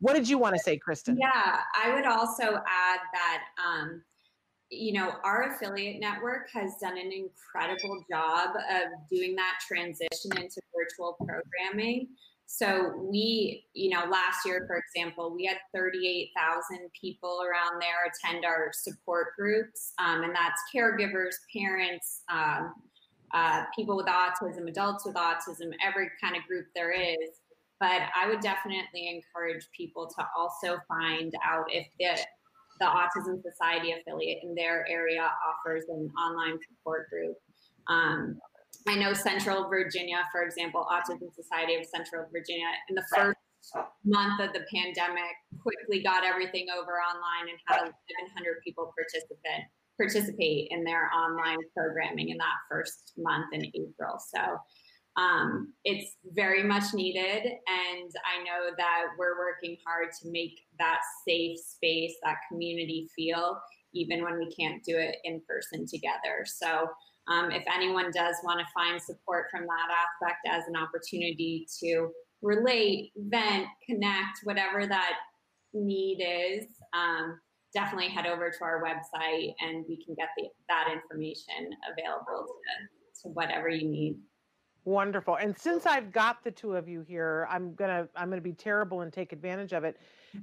What 0.00 0.14
did 0.14 0.28
you 0.28 0.36
want 0.36 0.54
to 0.54 0.60
say, 0.60 0.76
Kristyn? 0.76 1.16
Yeah, 1.18 1.60
I 1.82 1.94
would 1.94 2.04
also 2.04 2.56
add 2.56 3.00
that, 3.14 3.42
um, 3.66 4.02
you 4.70 4.92
know, 4.92 5.14
our 5.24 5.54
affiliate 5.54 5.98
network 6.00 6.50
has 6.52 6.74
done 6.80 6.98
an 6.98 7.10
incredible 7.10 8.04
job 8.10 8.50
of 8.56 9.08
doing 9.10 9.34
that 9.36 9.58
transition 9.66 10.36
into 10.36 10.60
virtual 10.74 11.16
programming. 11.24 12.08
So 12.46 12.92
we, 13.10 13.64
you 13.74 13.90
know, 13.90 14.04
last 14.08 14.46
year, 14.46 14.64
for 14.66 14.76
example, 14.76 15.34
we 15.34 15.44
had 15.44 15.58
38,000 15.74 16.88
people 16.98 17.42
around 17.42 17.82
there 17.82 18.06
attend 18.06 18.44
our 18.44 18.70
support 18.72 19.28
groups, 19.36 19.92
um, 19.98 20.22
and 20.22 20.34
that's 20.34 20.60
caregivers, 20.74 21.34
parents, 21.52 22.22
um, 22.32 22.72
uh, 23.34 23.64
people 23.74 23.96
with 23.96 24.06
autism, 24.06 24.68
adults 24.68 25.04
with 25.04 25.16
autism, 25.16 25.72
every 25.84 26.08
kind 26.22 26.36
of 26.36 26.44
group 26.46 26.66
there 26.74 26.92
is. 26.92 27.30
But 27.80 28.02
I 28.16 28.28
would 28.28 28.40
definitely 28.40 29.08
encourage 29.08 29.66
people 29.76 30.06
to 30.16 30.26
also 30.34 30.78
find 30.88 31.34
out 31.44 31.66
if 31.68 31.86
the 31.98 32.16
the 32.78 32.84
Autism 32.84 33.42
Society 33.42 33.92
affiliate 33.92 34.42
in 34.42 34.54
their 34.54 34.86
area 34.88 35.30
offers 35.48 35.84
an 35.88 36.10
online 36.18 36.58
support 36.68 37.08
group. 37.08 37.36
Um, 37.88 38.38
I 38.88 38.94
know 38.94 39.12
Central 39.12 39.68
Virginia, 39.68 40.22
for 40.30 40.42
example, 40.42 40.86
Autism 40.90 41.34
Society 41.34 41.74
of 41.74 41.84
Central 41.86 42.26
Virginia, 42.32 42.66
in 42.88 42.94
the 42.94 43.04
first 43.14 43.36
month 44.04 44.40
of 44.40 44.52
the 44.52 44.64
pandemic, 44.72 45.34
quickly 45.60 46.02
got 46.02 46.24
everything 46.24 46.66
over 46.70 46.92
online 46.92 47.50
and 47.50 47.58
had 47.66 47.82
1,100 47.82 48.62
people 48.64 48.92
participate 48.96 49.66
participate 49.96 50.68
in 50.70 50.84
their 50.84 51.10
online 51.10 51.56
programming 51.74 52.28
in 52.28 52.36
that 52.36 52.58
first 52.70 53.12
month 53.16 53.46
in 53.52 53.64
April. 53.64 54.18
So 54.34 54.58
um, 55.16 55.72
it's 55.84 56.16
very 56.34 56.62
much 56.62 56.92
needed, 56.92 57.46
and 57.46 58.10
I 58.26 58.44
know 58.44 58.70
that 58.76 59.04
we're 59.18 59.38
working 59.38 59.78
hard 59.86 60.08
to 60.20 60.30
make 60.30 60.52
that 60.78 61.00
safe 61.26 61.58
space, 61.58 62.14
that 62.22 62.36
community 62.52 63.08
feel, 63.16 63.58
even 63.94 64.22
when 64.22 64.38
we 64.38 64.54
can't 64.54 64.84
do 64.84 64.98
it 64.98 65.16
in 65.24 65.40
person 65.48 65.86
together. 65.86 66.44
So 66.44 66.88
um, 67.28 67.50
if 67.50 67.64
anyone 67.72 68.10
does 68.12 68.36
want 68.44 68.60
to 68.60 68.66
find 68.72 69.00
support 69.00 69.46
from 69.50 69.62
that 69.62 69.88
aspect 69.90 70.46
as 70.48 70.64
an 70.68 70.76
opportunity 70.76 71.66
to 71.80 72.08
relate, 72.42 73.12
vent, 73.16 73.66
connect, 73.84 74.40
whatever 74.44 74.86
that 74.86 75.14
need 75.74 76.22
is, 76.22 76.66
um, 76.92 77.38
definitely 77.74 78.08
head 78.08 78.26
over 78.26 78.50
to 78.50 78.64
our 78.64 78.82
website 78.82 79.52
and 79.60 79.84
we 79.88 80.02
can 80.04 80.14
get 80.14 80.28
the, 80.36 80.44
that 80.68 80.88
information 80.92 81.70
available 81.92 82.46
to, 82.46 83.22
to 83.22 83.28
whatever 83.34 83.68
you 83.68 83.88
need. 83.88 84.16
Wonderful. 84.84 85.36
And 85.36 85.58
since 85.58 85.84
I've 85.84 86.12
got 86.12 86.44
the 86.44 86.50
two 86.52 86.76
of 86.76 86.88
you 86.88 87.00
here, 87.00 87.48
I'm 87.50 87.74
gonna 87.74 88.08
I'm 88.14 88.30
gonna 88.30 88.40
be 88.40 88.52
terrible 88.52 89.00
and 89.00 89.12
take 89.12 89.32
advantage 89.32 89.72
of 89.72 89.82
it, 89.82 89.96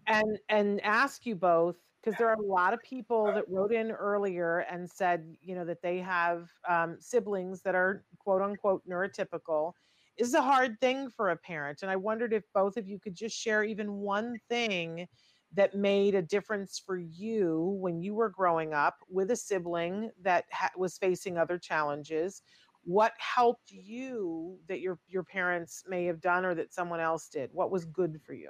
and 0.05 0.37
and 0.49 0.83
ask 0.83 1.25
you 1.25 1.33
both 1.33 1.77
because 2.03 2.17
there 2.17 2.27
are 2.27 2.35
a 2.35 2.41
lot 2.41 2.73
of 2.73 2.81
people 2.81 3.25
that 3.33 3.47
wrote 3.49 3.71
in 3.71 3.91
earlier 3.91 4.59
and 4.59 4.89
said 4.89 5.35
you 5.41 5.55
know 5.55 5.65
that 5.65 5.81
they 5.81 5.99
have 5.99 6.49
um, 6.67 6.97
siblings 6.99 7.61
that 7.61 7.75
are 7.75 8.03
quote 8.19 8.41
unquote 8.41 8.83
neurotypical. 8.87 9.73
Is 10.17 10.35
a 10.35 10.41
hard 10.43 10.79
thing 10.79 11.09
for 11.09 11.31
a 11.31 11.37
parent, 11.37 11.79
and 11.81 11.89
I 11.89 11.95
wondered 11.95 12.33
if 12.33 12.43
both 12.53 12.77
of 12.77 12.87
you 12.87 12.99
could 12.99 13.15
just 13.15 13.35
share 13.35 13.63
even 13.63 13.93
one 13.93 14.37
thing 14.47 15.07
that 15.55 15.75
made 15.75 16.13
a 16.15 16.21
difference 16.21 16.81
for 16.83 16.97
you 16.97 17.77
when 17.79 17.99
you 17.99 18.13
were 18.13 18.29
growing 18.29 18.73
up 18.73 18.95
with 19.09 19.31
a 19.31 19.35
sibling 19.35 20.11
that 20.21 20.45
ha- 20.51 20.71
was 20.77 20.97
facing 20.97 21.37
other 21.37 21.57
challenges. 21.57 22.41
What 22.83 23.13
helped 23.17 23.71
you 23.71 24.59
that 24.67 24.81
your 24.81 24.99
your 25.07 25.23
parents 25.23 25.83
may 25.87 26.05
have 26.05 26.21
done 26.21 26.45
or 26.45 26.53
that 26.55 26.73
someone 26.73 26.99
else 26.99 27.27
did? 27.29 27.49
What 27.51 27.71
was 27.71 27.85
good 27.85 28.19
for 28.23 28.33
you 28.33 28.49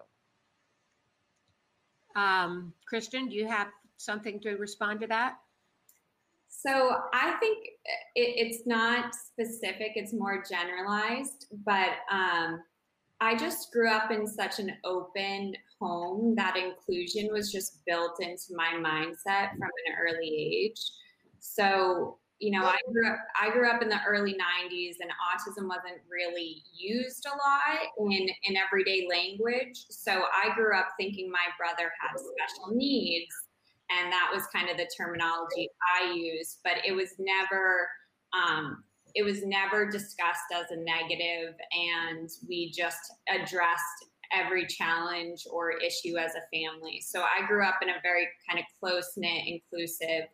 Um, 2.16 2.74
do 2.91 3.36
you 3.36 3.47
have 3.47 3.68
something 3.97 4.39
to 4.41 4.51
respond 4.55 5.01
to 5.01 5.07
that? 5.07 5.36
So 6.47 6.97
I 7.14 7.32
think 7.39 7.68
it, 8.16 8.47
it's 8.47 8.68
not 8.68 9.14
specific; 9.16 9.93
it's 9.95 10.14
more 10.14 10.43
generalized. 10.49 11.47
But 11.66 11.89
um, 12.11 12.61
I 13.20 13.36
just 13.36 13.72
grew 13.72 13.89
up 13.89 14.11
in 14.11 14.28
such 14.28 14.59
an 14.59 14.74
open 14.84 15.53
home 15.80 16.36
that 16.36 16.55
inclusion 16.55 17.30
was 17.32 17.51
just 17.51 17.86
built 17.86 18.22
into 18.22 18.55
my 18.55 18.74
mindset 18.78 19.51
from 19.51 19.70
an 19.88 19.95
early 20.01 20.28
age. 20.28 20.80
So 21.39 22.18
you 22.44 22.52
know, 22.52 22.66
I 22.66 22.76
grew 22.91 23.08
up 23.08 23.20
I 23.41 23.50
grew 23.52 23.70
up 23.70 23.82
in 23.82 23.88
the 23.88 24.00
early 24.06 24.34
90s 24.34 24.96
and 25.00 25.10
autism 25.32 25.70
wasn't 25.70 26.02
really 26.12 26.62
used 26.78 27.26
a 27.26 27.30
lot 27.30 28.12
in 28.12 28.28
in 28.44 28.58
everyday 28.58 29.08
language. 29.10 29.86
So 29.89 30.12
I 30.12 30.54
grew 30.54 30.78
up 30.78 30.89
thinking 31.00 31.32
my 31.32 31.48
brother 31.58 31.89
had 32.02 32.20
special 32.20 32.76
needs 32.76 33.34
and 33.89 34.12
that 34.12 34.30
was 34.34 34.44
kind 34.48 34.70
of 34.70 34.76
the 34.76 34.89
terminology 34.98 35.70
I 35.96 36.12
used, 36.12 36.60
but 36.66 36.74
it 36.86 36.91
was 36.91 37.12
never 37.18 37.88
um, 38.34 38.84
it 39.16 39.24
was 39.24 39.46
never 39.46 39.89
discussed 39.89 40.52
as 40.54 40.70
a 40.72 40.84
negative 40.84 41.56
and 41.72 42.30
we 42.50 42.72
just 42.72 43.14
addressed 43.30 44.06
every 44.34 44.66
challenge 44.68 45.46
or 45.50 45.72
issue 45.72 46.18
as 46.18 46.32
a 46.36 46.44
family. 46.52 47.00
So 47.00 47.22
I 47.22 47.48
grew 47.48 47.64
up 47.64 47.76
in 47.82 47.89
a 47.89 48.02
very 48.04 48.28
kind 48.50 48.60
of 48.60 48.66
close 48.82 49.14
knit, 49.16 49.44
inclusive 49.48 50.28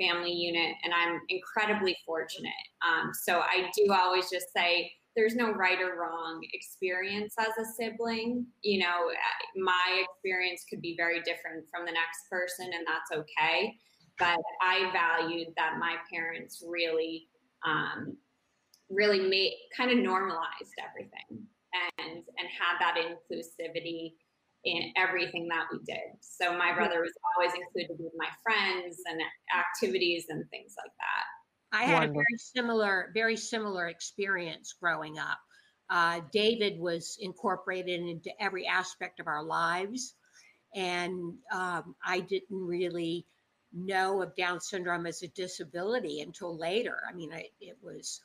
family 0.00 0.32
unit, 0.32 0.74
and 0.84 0.92
I'm 0.92 1.20
incredibly 1.28 1.96
fortunate. 2.04 2.52
Um, 2.86 3.12
so 3.12 3.40
I 3.40 3.70
do 3.76 3.92
always 3.92 4.30
just 4.30 4.52
say 4.54 4.92
there's 5.16 5.34
no 5.34 5.52
right 5.52 5.78
or 5.80 5.98
wrong 5.98 6.40
experience 6.52 7.34
as 7.38 7.56
a 7.58 7.64
sibling. 7.64 8.46
You 8.62 8.80
know, 8.80 9.10
my 9.56 10.04
experience 10.04 10.64
could 10.68 10.82
be 10.82 10.94
very 10.96 11.20
different 11.22 11.64
from 11.70 11.86
the 11.86 11.92
next 11.92 12.28
person, 12.30 12.66
and 12.66 12.86
that's 12.86 13.10
okay. 13.20 13.74
But 14.18 14.38
I 14.60 14.90
valued 14.92 15.48
that 15.56 15.78
my 15.78 15.96
parents 16.12 16.62
really, 16.66 17.28
um, 17.66 18.16
really 18.90 19.20
made 19.20 19.54
kind 19.76 19.90
of 19.90 19.98
normalized 19.98 20.74
everything 20.78 21.46
and 21.98 22.22
and 22.38 22.48
had 22.48 22.78
that 22.80 22.96
inclusivity 22.96 24.14
in 24.66 24.92
everything 24.96 25.46
that 25.48 25.66
we 25.70 25.78
did. 25.86 26.18
So 26.20 26.58
my 26.58 26.74
brother 26.74 27.00
was 27.00 27.12
always 27.36 27.52
included 27.54 27.96
with 28.02 28.12
my 28.18 28.26
friends 28.42 28.96
and 29.08 29.20
activities 29.56 30.26
and 30.28 30.44
things 30.50 30.74
like 30.76 30.92
that. 30.98 31.78
I 31.78 31.84
had 31.84 31.94
Wonderful. 31.94 32.20
a 32.20 32.24
very 32.24 32.38
similar, 32.38 33.10
very 33.14 33.36
similar 33.36 33.86
experience 33.86 34.74
growing 34.80 35.18
up. 35.18 35.38
Uh, 35.88 36.20
David 36.32 36.80
was 36.80 37.16
incorporated 37.20 38.00
into 38.00 38.30
every 38.40 38.66
aspect 38.66 39.20
of 39.20 39.28
our 39.28 39.42
lives, 39.42 40.14
and 40.74 41.34
um, 41.52 41.94
I 42.04 42.20
didn't 42.20 42.50
really 42.50 43.24
know 43.72 44.20
of 44.20 44.34
Down 44.34 44.60
syndrome 44.60 45.06
as 45.06 45.22
a 45.22 45.28
disability 45.28 46.22
until 46.22 46.58
later. 46.58 46.98
I 47.08 47.14
mean, 47.14 47.32
I, 47.32 47.50
it 47.60 47.76
was 47.80 48.20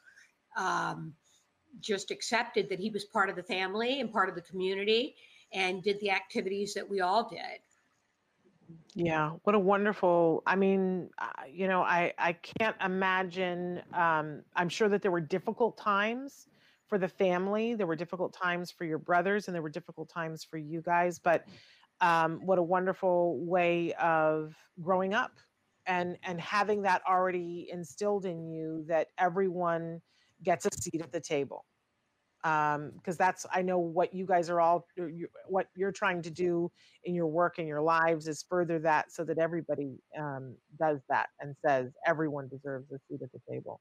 um, 0.58 1.14
just 1.80 2.10
accepted 2.10 2.68
that 2.70 2.80
he 2.80 2.90
was 2.90 3.06
part 3.06 3.30
of 3.30 3.36
the 3.36 3.44
family 3.44 4.00
and 4.00 4.12
part 4.12 4.30
of 4.30 4.34
the 4.34 4.42
community 4.42 5.16
and 5.54 5.84
did 5.84 6.00
the 6.00 6.12
activities 6.12 6.74
that 6.74 6.90
we 6.90 7.02
all 7.02 7.28
did. 7.30 7.60
Yeah, 8.96 9.32
what 9.44 9.56
a 9.56 9.60
wonderful. 9.60 10.44
I 10.46 10.56
mean, 10.56 11.10
uh, 11.18 11.28
you 11.50 11.68
know, 11.68 11.82
I 11.82 12.14
I 12.18 12.34
can't 12.34 12.76
imagine. 12.84 13.82
Um, 13.94 14.44
I'm 14.56 14.70
sure 14.70 14.90
that 14.90 15.02
there 15.02 15.12
were 15.12 15.22
difficult 15.22 15.78
times 15.78 16.48
for 16.88 16.98
the 16.98 17.08
family. 17.08 17.74
There 17.74 17.88
were 17.88 17.96
difficult 17.96 18.34
times 18.34 18.70
for 18.72 18.84
your 18.84 18.98
brothers, 18.98 19.48
and 19.48 19.56
there 19.56 19.62
were 19.62 19.70
difficult 19.70 20.10
times 20.10 20.44
for 20.44 20.58
you 20.58 20.82
guys. 20.82 21.20
But 21.20 21.46
um, 22.02 22.42
what 22.46 22.58
a 22.60 22.64
wonderful 22.64 23.40
way 23.46 23.94
of 23.94 24.56
growing 24.82 25.14
up, 25.14 25.32
and 25.86 26.18
and 26.24 26.40
having 26.42 26.82
that 26.82 27.02
already 27.10 27.70
instilled 27.72 28.26
in 28.26 28.46
you 28.46 28.84
that 28.88 29.08
everyone 29.18 30.02
gets 30.44 30.66
a 30.66 30.70
seat 30.72 31.02
at 31.02 31.12
the 31.12 31.22
table 31.22 31.66
um 32.44 32.92
because 32.96 33.18
that's 33.18 33.46
i 33.54 33.62
know 33.62 33.78
what 33.78 34.14
you 34.14 34.26
guys 34.26 34.50
are 34.50 34.60
all 34.60 34.88
you, 34.98 35.28
what 35.48 35.68
you're 35.76 35.92
trying 35.92 36.22
to 36.22 36.30
do 36.30 36.72
in 37.04 37.14
your 37.14 37.28
work 37.28 37.56
and 37.60 37.68
your 37.68 37.82
lives 37.82 38.28
is 38.28 38.44
further 38.50 38.80
that 38.80 39.12
so 39.12 39.24
that 39.24 39.38
everybody 39.38 39.98
um 40.20 40.56
does 40.80 41.00
that 41.10 41.30
and 41.40 41.56
says 41.66 41.92
everyone 42.06 42.48
deserves 42.48 42.92
a 42.92 42.98
seat 43.08 43.22
at 43.22 43.32
the 43.32 43.40
table. 43.50 43.80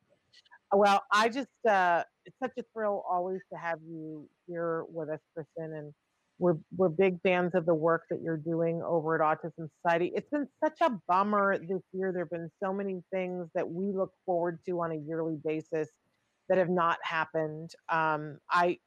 Well 0.72 1.02
i 1.10 1.28
just 1.28 1.48
uh 1.68 2.04
it's 2.26 2.36
such 2.38 2.52
a 2.58 2.64
thrill 2.72 3.04
always 3.08 3.40
to 3.52 3.58
have 3.58 3.78
you 3.86 4.28
here 4.46 4.84
with 4.88 5.08
us 5.08 5.20
kristyn 5.34 5.72
and 5.74 5.92
we're 6.40 6.56
we're 6.76 6.88
big 6.88 7.20
fans 7.22 7.54
of 7.54 7.66
the 7.66 7.74
work 7.74 8.04
that 8.10 8.20
you're 8.22 8.38
doing 8.38 8.82
over 8.82 9.14
at 9.14 9.20
autism 9.20 9.68
society. 9.82 10.10
It's 10.14 10.28
been 10.30 10.48
such 10.64 10.78
a 10.80 10.98
bummer 11.06 11.58
this 11.58 11.82
year. 11.92 12.12
There 12.12 12.22
have 12.22 12.30
been 12.30 12.50
so 12.62 12.72
many 12.72 13.02
things 13.12 13.48
that 13.54 13.68
we 13.68 13.92
look 13.92 14.12
forward 14.24 14.58
to 14.66 14.80
on 14.80 14.90
a 14.90 14.96
yearly 14.96 15.36
basis 15.44 15.90
that 16.50 16.58
have 16.58 16.68
not 16.68 16.98
happened. 17.02 17.72
Um, 17.88 18.38
I, 18.50 18.78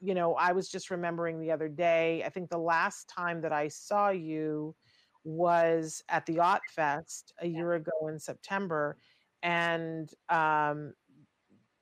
you 0.00 0.14
know, 0.14 0.34
I 0.34 0.52
was 0.52 0.70
just 0.70 0.90
remembering 0.90 1.38
the 1.38 1.50
other 1.50 1.68
day. 1.68 2.24
I 2.24 2.30
think 2.30 2.48
the 2.48 2.58
last 2.58 3.06
time 3.06 3.42
that 3.42 3.52
I 3.52 3.68
saw 3.68 4.08
you 4.08 4.74
was 5.22 6.02
at 6.08 6.24
the 6.24 6.40
Ot 6.40 6.62
Fest 6.74 7.34
a 7.40 7.46
year 7.46 7.74
ago 7.74 8.08
in 8.08 8.18
September, 8.18 8.96
and 9.42 10.08
um, 10.30 10.94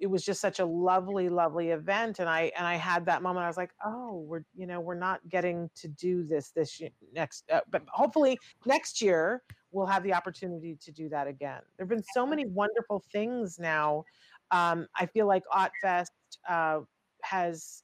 it 0.00 0.08
was 0.08 0.24
just 0.24 0.40
such 0.40 0.58
a 0.58 0.64
lovely, 0.64 1.28
lovely 1.28 1.70
event. 1.70 2.18
And 2.18 2.28
I 2.28 2.50
and 2.56 2.66
I 2.66 2.74
had 2.74 3.06
that 3.06 3.22
moment. 3.22 3.44
I 3.44 3.48
was 3.48 3.56
like, 3.56 3.72
oh, 3.84 4.24
we're 4.26 4.42
you 4.56 4.66
know 4.66 4.80
we're 4.80 4.94
not 4.98 5.20
getting 5.28 5.70
to 5.76 5.86
do 5.86 6.24
this 6.24 6.50
this 6.50 6.82
next, 7.14 7.44
uh, 7.52 7.60
but 7.70 7.82
hopefully 7.88 8.36
next 8.66 9.00
year 9.00 9.42
we'll 9.72 9.86
have 9.86 10.02
the 10.02 10.12
opportunity 10.12 10.76
to 10.82 10.90
do 10.90 11.08
that 11.10 11.28
again. 11.28 11.60
There've 11.76 11.88
been 11.88 12.02
so 12.14 12.26
many 12.26 12.46
wonderful 12.46 13.04
things 13.12 13.58
now 13.58 14.04
um, 14.50 14.86
I 14.96 15.06
feel 15.06 15.26
like 15.26 15.42
Autfest 15.52 16.08
uh, 16.48 16.80
has 17.22 17.82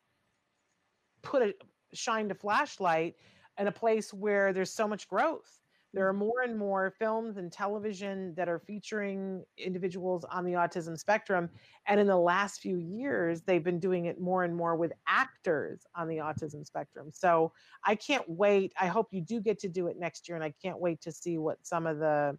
put 1.23 1.43
a 1.43 1.55
shined 1.95 2.31
a 2.31 2.35
flashlight 2.35 3.15
in 3.59 3.67
a 3.67 3.73
place 3.73 4.13
where 4.13 4.53
there's 4.53 4.73
so 4.73 4.87
much 4.87 5.09
growth. 5.09 5.61
There 5.95 6.07
are 6.07 6.13
more 6.13 6.43
and 6.43 6.59
more 6.59 6.93
films 6.99 7.39
and 7.39 7.51
television 7.51 8.35
that 8.35 8.51
are 8.51 8.59
featuring 8.59 9.43
individuals 9.57 10.27
on 10.31 10.45
the 10.45 10.53
autism 10.53 10.99
spectrum. 10.99 11.49
And 11.87 11.99
in 11.99 12.07
the 12.07 12.19
last 12.19 12.61
few 12.61 12.77
years, 12.77 13.41
they've 13.41 13.65
been 13.65 13.81
doing 13.81 14.05
it 14.05 14.21
more 14.21 14.45
and 14.45 14.55
more 14.55 14.77
with 14.77 14.93
actors 15.09 15.87
on 15.95 16.07
the 16.07 16.19
autism 16.19 16.67
spectrum. 16.67 17.11
So 17.15 17.51
I 17.83 17.95
can't 17.95 18.29
wait. 18.29 18.75
I 18.79 18.89
hope 18.89 19.09
you 19.11 19.23
do 19.23 19.41
get 19.41 19.59
to 19.61 19.69
do 19.69 19.87
it 19.87 19.99
next 19.99 20.29
year. 20.29 20.37
And 20.37 20.45
I 20.45 20.53
can't 20.63 20.79
wait 20.79 21.01
to 21.01 21.13
see 21.13 21.39
what 21.39 21.65
some 21.65 21.87
of 21.87 21.99
the 21.99 22.37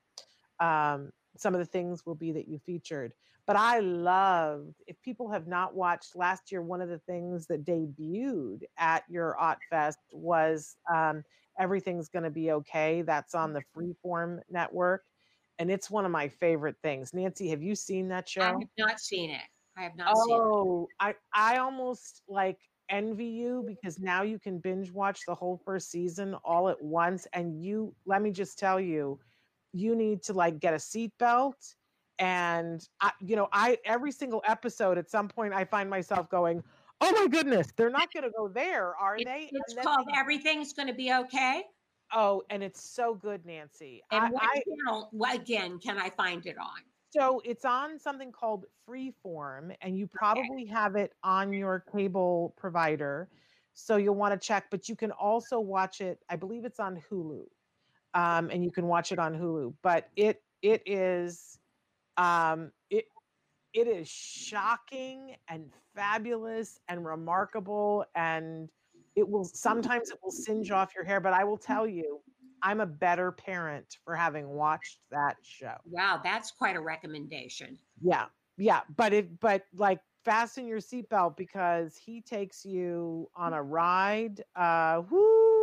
um, 0.59 1.09
some 1.39 1.53
of 1.53 1.59
the 1.59 1.65
things 1.65 2.05
will 2.05 2.15
be 2.15 2.31
that 2.33 2.47
you 2.47 2.59
featured. 2.59 3.13
But 3.45 3.55
I 3.55 3.79
loved, 3.79 4.75
if 4.87 5.01
people 5.01 5.31
have 5.31 5.47
not 5.47 5.73
watched 5.73 6.17
last 6.17 6.51
year, 6.51 6.61
one 6.61 6.81
of 6.81 6.89
the 6.89 6.99
things 6.99 7.47
that 7.47 7.63
debuted 7.63 8.63
at 8.77 9.03
your 9.09 9.37
Ot 9.39 9.57
Fest 9.69 9.99
was 10.11 10.75
um, 10.93 11.23
Everything's 11.57 12.09
Gonna 12.09 12.29
Be 12.29 12.51
Okay. 12.51 13.03
That's 13.03 13.33
on 13.33 13.53
the 13.53 13.63
Freeform 13.75 14.39
network. 14.49 15.03
And 15.59 15.71
it's 15.71 15.89
one 15.89 16.05
of 16.05 16.11
my 16.11 16.27
favorite 16.27 16.75
things. 16.83 17.13
Nancy, 17.13 17.47
have 17.49 17.63
you 17.63 17.73
seen 17.73 18.09
that 18.09 18.27
show? 18.27 18.41
I 18.41 18.47
have 18.47 18.61
not 18.77 18.99
seen 18.99 19.31
it. 19.31 19.41
I 19.77 19.83
have 19.83 19.95
not 19.95 20.17
seen 20.17 20.35
it. 20.35 20.41
oh, 20.41 20.87
I, 20.99 21.15
I 21.33 21.57
almost 21.57 22.23
like 22.27 22.59
envy 22.89 23.25
you 23.25 23.63
because 23.65 23.97
now 23.97 24.23
you 24.23 24.39
can 24.39 24.59
binge 24.59 24.91
watch 24.91 25.21
the 25.25 25.35
whole 25.35 25.59
first 25.63 25.89
season 25.89 26.35
all 26.43 26.69
at 26.69 26.81
once. 26.81 27.27
And 27.33 27.63
you, 27.63 27.95
let 28.05 28.21
me 28.21 28.31
just 28.31 28.59
tell 28.59 28.79
you, 28.79 29.19
you 29.77 29.95
need 29.95 30.23
to 30.23 30.33
like 30.33 30.59
get 30.59 30.73
a 30.73 30.77
seatbelt 30.77 31.75
and 32.19 32.87
I, 32.99 33.11
you 33.19 33.35
know 33.35 33.47
i 33.51 33.77
every 33.85 34.11
single 34.11 34.41
episode 34.45 34.97
at 34.97 35.09
some 35.09 35.27
point 35.27 35.53
i 35.53 35.63
find 35.63 35.89
myself 35.89 36.29
going 36.29 36.63
oh 37.01 37.11
my 37.11 37.27
goodness 37.27 37.67
they're 37.75 37.89
not 37.89 38.11
going 38.11 38.23
to 38.23 38.31
go 38.35 38.47
there 38.47 38.95
are 38.95 39.17
they? 39.23 39.49
It's 39.51 39.75
called 39.83 40.07
they, 40.07 40.19
everything's 40.19 40.73
going 40.73 40.87
to 40.87 40.93
be 40.93 41.13
okay. 41.13 41.63
Oh 42.13 42.43
and 42.49 42.63
it's 42.63 42.81
so 42.81 43.13
good 43.13 43.45
nancy. 43.45 44.01
And 44.11 44.25
I, 44.25 44.29
what 44.29 44.43
I, 44.43 44.61
channel 44.61 45.11
again 45.33 45.79
can 45.79 45.97
i 45.97 46.09
find 46.09 46.45
it 46.45 46.57
on? 46.57 46.79
So 47.09 47.41
it's 47.45 47.65
on 47.65 47.99
something 47.99 48.31
called 48.31 48.65
freeform 48.87 49.75
and 49.81 49.97
you 49.97 50.07
probably 50.07 50.63
okay. 50.63 50.71
have 50.71 50.95
it 50.95 51.13
on 51.23 51.53
your 51.53 51.83
cable 51.93 52.53
provider 52.57 53.29
so 53.73 53.97
you'll 53.97 54.15
want 54.15 54.33
to 54.33 54.45
check 54.45 54.65
but 54.71 54.89
you 54.89 54.95
can 54.95 55.11
also 55.11 55.59
watch 55.59 56.01
it 56.01 56.19
i 56.29 56.35
believe 56.35 56.65
it's 56.65 56.79
on 56.79 56.99
hulu 57.09 57.43
um, 58.13 58.49
and 58.49 58.63
you 58.63 58.71
can 58.71 58.87
watch 58.87 59.11
it 59.11 59.19
on 59.19 59.33
hulu 59.33 59.73
but 59.81 60.09
it 60.15 60.41
it 60.61 60.81
is 60.85 61.57
um, 62.17 62.71
it 62.89 63.05
it 63.73 63.87
is 63.87 64.07
shocking 64.09 65.35
and 65.47 65.71
fabulous 65.95 66.79
and 66.87 67.05
remarkable, 67.05 68.05
and 68.15 68.69
it 69.15 69.27
will 69.27 69.43
sometimes 69.43 70.09
it 70.09 70.17
will 70.23 70.31
singe 70.31 70.71
off 70.71 70.93
your 70.95 71.05
hair. 71.05 71.19
But 71.19 71.33
I 71.33 71.43
will 71.43 71.57
tell 71.57 71.87
you, 71.87 72.21
I'm 72.63 72.81
a 72.81 72.85
better 72.85 73.31
parent 73.31 73.97
for 74.03 74.15
having 74.15 74.49
watched 74.49 74.99
that 75.11 75.37
show. 75.43 75.75
Wow, 75.85 76.19
that's 76.23 76.51
quite 76.51 76.75
a 76.75 76.81
recommendation. 76.81 77.77
Yeah, 78.01 78.25
yeah, 78.57 78.81
but 78.95 79.13
it 79.13 79.39
but 79.39 79.63
like 79.75 79.99
fasten 80.25 80.65
your 80.65 80.79
seatbelt 80.79 81.37
because 81.37 81.95
he 81.95 82.21
takes 82.21 82.65
you 82.65 83.29
on 83.35 83.53
a 83.53 83.61
ride. 83.61 84.43
Uh, 84.55 85.03
whoo! 85.09 85.56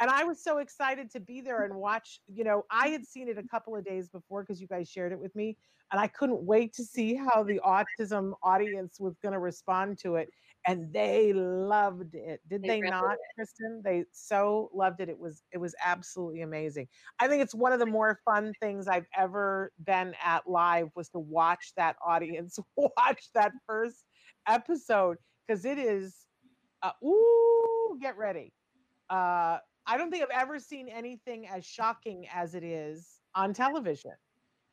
And 0.00 0.10
I 0.10 0.24
was 0.24 0.42
so 0.42 0.58
excited 0.58 1.10
to 1.12 1.20
be 1.20 1.40
there 1.40 1.64
and 1.64 1.74
watch. 1.74 2.20
You 2.32 2.44
know, 2.44 2.64
I 2.70 2.88
had 2.88 3.06
seen 3.06 3.28
it 3.28 3.38
a 3.38 3.42
couple 3.42 3.76
of 3.76 3.84
days 3.84 4.08
before 4.08 4.42
because 4.42 4.60
you 4.60 4.66
guys 4.66 4.88
shared 4.88 5.12
it 5.12 5.18
with 5.18 5.34
me, 5.34 5.56
and 5.92 6.00
I 6.00 6.06
couldn't 6.08 6.42
wait 6.42 6.74
to 6.74 6.84
see 6.84 7.14
how 7.14 7.42
the 7.42 7.60
autism 7.64 8.32
audience 8.42 9.00
was 9.00 9.16
going 9.22 9.32
to 9.32 9.38
respond 9.38 9.98
to 10.00 10.16
it. 10.16 10.30
And 10.66 10.92
they 10.92 11.32
loved 11.32 12.14
it. 12.14 12.40
Did 12.50 12.62
they, 12.62 12.68
they 12.68 12.80
really 12.80 12.90
not, 12.90 13.10
did. 13.10 13.18
Kristyn? 13.36 13.80
They 13.82 14.04
so 14.12 14.70
loved 14.74 15.00
it. 15.00 15.08
It 15.08 15.18
was 15.18 15.42
it 15.52 15.58
was 15.58 15.74
absolutely 15.82 16.42
amazing. 16.42 16.88
I 17.20 17.28
think 17.28 17.42
it's 17.42 17.54
one 17.54 17.72
of 17.72 17.78
the 17.78 17.86
more 17.86 18.20
fun 18.24 18.52
things 18.60 18.86
I've 18.86 19.06
ever 19.16 19.72
been 19.84 20.14
at 20.22 20.48
live 20.48 20.88
was 20.94 21.08
to 21.10 21.20
watch 21.20 21.72
that 21.76 21.96
audience 22.04 22.58
watch 22.76 23.28
that 23.34 23.52
first 23.66 24.04
episode 24.46 25.16
because 25.46 25.64
it 25.64 25.78
is 25.78 26.26
uh, 26.82 26.92
ooh, 27.04 27.98
get 28.00 28.16
ready. 28.18 28.52
Uh, 29.10 29.58
I 29.86 29.96
don't 29.96 30.10
think 30.10 30.22
I've 30.22 30.42
ever 30.42 30.58
seen 30.58 30.88
anything 30.88 31.48
as 31.48 31.64
shocking 31.64 32.26
as 32.32 32.54
it 32.54 32.62
is 32.62 33.20
on 33.34 33.54
television. 33.54 34.12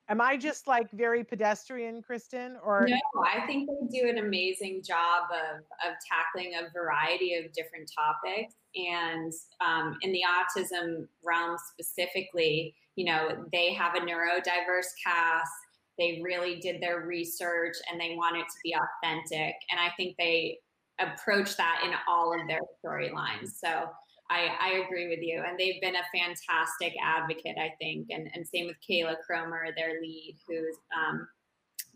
Am 0.07 0.21
I 0.21 0.37
just 0.37 0.67
like 0.67 0.91
very 0.91 1.23
pedestrian, 1.23 2.01
Kristyn? 2.01 2.57
Or 2.63 2.85
no, 2.87 2.97
I 3.25 3.45
think 3.47 3.67
they 3.67 3.99
do 3.99 4.07
an 4.07 4.19
amazing 4.19 4.83
job 4.83 5.23
of 5.31 5.61
of 5.61 5.95
tackling 6.07 6.53
a 6.55 6.71
variety 6.71 7.33
of 7.33 7.51
different 7.53 7.91
topics. 7.97 8.53
And 8.75 9.33
um, 9.65 9.97
in 10.01 10.11
the 10.11 10.21
autism 10.21 11.07
realm 11.23 11.57
specifically, 11.71 12.75
you 12.95 13.05
know, 13.05 13.45
they 13.51 13.73
have 13.73 13.95
a 13.95 13.99
neurodiverse 13.99 14.91
cast. 15.03 15.51
They 15.97 16.21
really 16.23 16.59
did 16.59 16.81
their 16.81 16.99
research 16.99 17.75
and 17.89 17.99
they 17.99 18.15
want 18.15 18.37
it 18.37 18.43
to 18.43 18.57
be 18.63 18.75
authentic. 18.75 19.55
And 19.71 19.79
I 19.79 19.89
think 19.97 20.17
they 20.17 20.59
approach 20.99 21.57
that 21.57 21.81
in 21.83 21.93
all 22.07 22.33
of 22.33 22.47
their 22.47 22.61
storylines. 22.83 23.53
So 23.59 23.89
I, 24.29 24.49
I 24.59 24.69
agree 24.85 25.07
with 25.07 25.19
you. 25.21 25.43
And 25.47 25.57
they've 25.59 25.79
been 25.81 25.95
a 25.95 26.17
fantastic 26.17 26.93
advocate, 27.03 27.57
I 27.59 27.73
think. 27.79 28.07
And, 28.09 28.27
and 28.33 28.45
same 28.47 28.67
with 28.67 28.77
Kayla 28.87 29.17
Cromer, 29.25 29.67
their 29.77 30.01
lead, 30.01 30.37
who 30.47 30.65
um, 30.99 31.27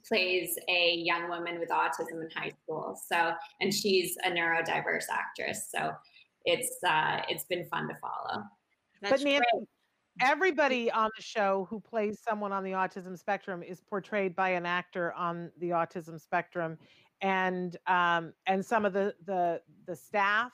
plays 0.08 0.56
a 0.70 0.96
young 0.96 1.28
woman 1.28 1.60
with 1.60 1.70
autism 1.70 2.22
in 2.22 2.30
high 2.36 2.52
school. 2.64 3.00
So, 3.12 3.34
and 3.62 3.74
she's 3.74 4.16
a 4.24 4.30
neurodiverse 4.30 5.06
actress. 5.12 5.70
So 5.74 5.92
it's, 6.46 6.78
uh, 6.88 7.22
it's 7.30 7.46
been 7.46 7.66
fun 7.66 7.88
to 7.88 7.96
follow. 8.00 8.44
That's 9.02 9.24
but 9.24 9.28
Nancy, 9.28 9.40
great. 9.52 9.68
everybody 10.22 10.92
on 10.92 11.10
the 11.18 11.24
show 11.24 11.66
who 11.70 11.80
plays 11.80 12.20
someone 12.28 12.52
on 12.52 12.64
the 12.64 12.72
autism 12.72 13.18
spectrum 13.18 13.64
is 13.64 13.82
portrayed 13.82 14.36
by 14.36 14.50
an 14.50 14.68
actor 14.68 15.14
on 15.14 15.52
the 15.60 15.70
autism 15.70 16.22
spectrum. 16.22 16.78
And, 17.22 17.76
um, 17.88 18.34
and 18.46 18.64
some 18.64 18.86
of 18.86 18.94
the, 18.94 19.16
the, 19.26 19.62
the 19.88 19.96
staff 19.96 20.52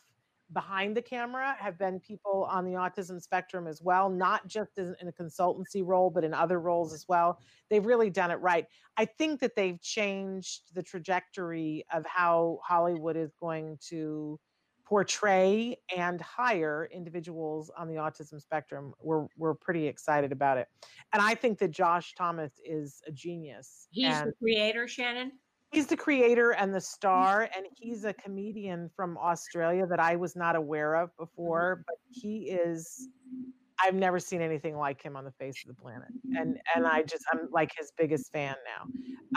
behind 0.53 0.95
the 0.95 1.01
camera 1.01 1.55
have 1.59 1.77
been 1.77 1.99
people 1.99 2.47
on 2.49 2.65
the 2.65 2.73
autism 2.73 3.21
spectrum 3.21 3.67
as 3.67 3.81
well, 3.81 4.09
not 4.09 4.47
just 4.47 4.77
in, 4.77 4.95
a 5.01 5.11
consultancy 5.11 5.81
role, 5.83 6.09
but 6.09 6.23
in 6.23 6.33
other 6.33 6.59
roles 6.59 6.93
as 6.93 7.05
well. 7.07 7.39
They've 7.69 7.85
really 7.85 8.09
done 8.09 8.31
it 8.31 8.35
right. 8.35 8.65
I 8.97 9.05
think 9.05 9.39
that 9.41 9.55
they've 9.55 9.81
changed 9.81 10.73
the 10.73 10.83
trajectory 10.83 11.85
of 11.91 12.05
how 12.05 12.59
Hollywood 12.63 13.17
is 13.17 13.33
going 13.39 13.79
to 13.89 14.39
portray 14.85 15.75
and 15.95 16.21
hire 16.21 16.87
individuals 16.93 17.71
on 17.75 17.87
the 17.87 17.95
autism 17.95 18.39
spectrum. 18.39 18.93
We're 19.01 19.25
we're 19.35 19.55
pretty 19.55 19.87
excited 19.87 20.31
about 20.31 20.59
it. 20.59 20.67
And 21.11 21.23
I 21.23 21.33
think 21.33 21.57
that 21.59 21.71
Josh 21.71 22.13
Thomas 22.15 22.51
is 22.63 23.01
a 23.07 23.11
genius. 23.11 23.87
He's 23.89 24.13
and- 24.13 24.29
the 24.29 24.33
creator, 24.39 24.87
Shannon 24.87 25.31
he's 25.75 25.87
the 25.87 25.97
creator 25.97 26.51
and 26.51 26.73
the 26.73 26.79
star 26.79 27.49
and 27.55 27.65
he's 27.75 28.05
a 28.05 28.13
comedian 28.13 28.89
from 28.95 29.17
australia 29.17 29.85
that 29.85 29.99
i 29.99 30.15
was 30.15 30.35
not 30.35 30.55
aware 30.55 30.95
of 30.95 31.15
before 31.17 31.83
but 31.85 31.97
he 32.09 32.49
is 32.49 33.09
i've 33.83 33.93
never 33.93 34.17
seen 34.17 34.41
anything 34.41 34.77
like 34.77 35.01
him 35.01 35.17
on 35.17 35.25
the 35.25 35.31
face 35.31 35.61
of 35.67 35.75
the 35.75 35.81
planet 35.81 36.07
and 36.37 36.57
and 36.75 36.87
i 36.87 37.01
just 37.01 37.23
i'm 37.33 37.49
like 37.51 37.71
his 37.77 37.91
biggest 37.97 38.31
fan 38.31 38.55
now 38.65 38.89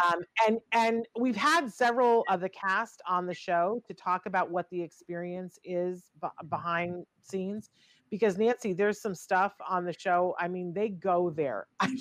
um, 0.07 0.20
and 0.47 0.59
and 0.72 1.07
we've 1.18 1.34
had 1.34 1.72
several 1.72 2.24
of 2.30 2.41
the 2.41 2.49
cast 2.49 3.03
on 3.09 3.26
the 3.26 3.34
show 3.34 3.82
to 3.89 3.95
talk 3.95 4.26
about 4.26 4.49
what 4.49 4.70
the 4.70 4.80
experience 4.80 5.59
is 5.64 6.12
b- 6.22 6.28
behind 6.49 7.05
scenes 7.22 7.70
because 8.11 8.39
Nancy, 8.39 8.72
there's 8.72 9.01
some 9.01 9.14
stuff 9.14 9.55
on 9.68 9.84
the 9.84 9.93
show. 9.93 10.34
I 10.39 10.49
mean, 10.49 10.72
they 10.72 10.89
go 10.89 11.30
there. 11.30 11.66
I 11.80 11.95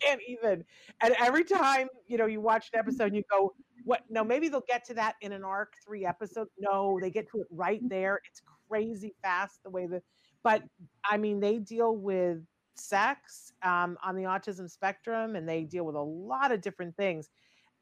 can't 0.00 0.20
even. 0.28 0.64
And 1.02 1.14
every 1.18 1.44
time, 1.44 1.88
you 2.06 2.18
know, 2.18 2.26
you 2.26 2.40
watch 2.40 2.70
an 2.72 2.78
episode 2.78 3.08
and 3.08 3.16
you 3.16 3.22
go, 3.30 3.52
what 3.84 4.02
no 4.08 4.24
maybe 4.24 4.48
they'll 4.48 4.64
get 4.68 4.84
to 4.86 4.94
that 4.94 5.16
in 5.20 5.32
an 5.32 5.44
arc 5.44 5.74
three 5.84 6.04
episodes. 6.04 6.50
No 6.58 6.98
they 7.00 7.10
get 7.10 7.30
to 7.30 7.40
it 7.40 7.46
right 7.50 7.80
there. 7.88 8.20
It's 8.28 8.42
crazy 8.68 9.14
fast 9.22 9.62
the 9.64 9.70
way 9.70 9.86
the 9.86 10.02
but 10.42 10.62
i 11.04 11.16
mean 11.16 11.40
they 11.40 11.58
deal 11.58 11.96
with 11.96 12.38
sex 12.76 13.52
um, 13.62 13.98
on 14.02 14.16
the 14.16 14.22
autism 14.22 14.70
spectrum 14.70 15.36
and 15.36 15.46
they 15.46 15.64
deal 15.64 15.84
with 15.84 15.96
a 15.96 16.00
lot 16.00 16.50
of 16.50 16.62
different 16.62 16.96
things 16.96 17.28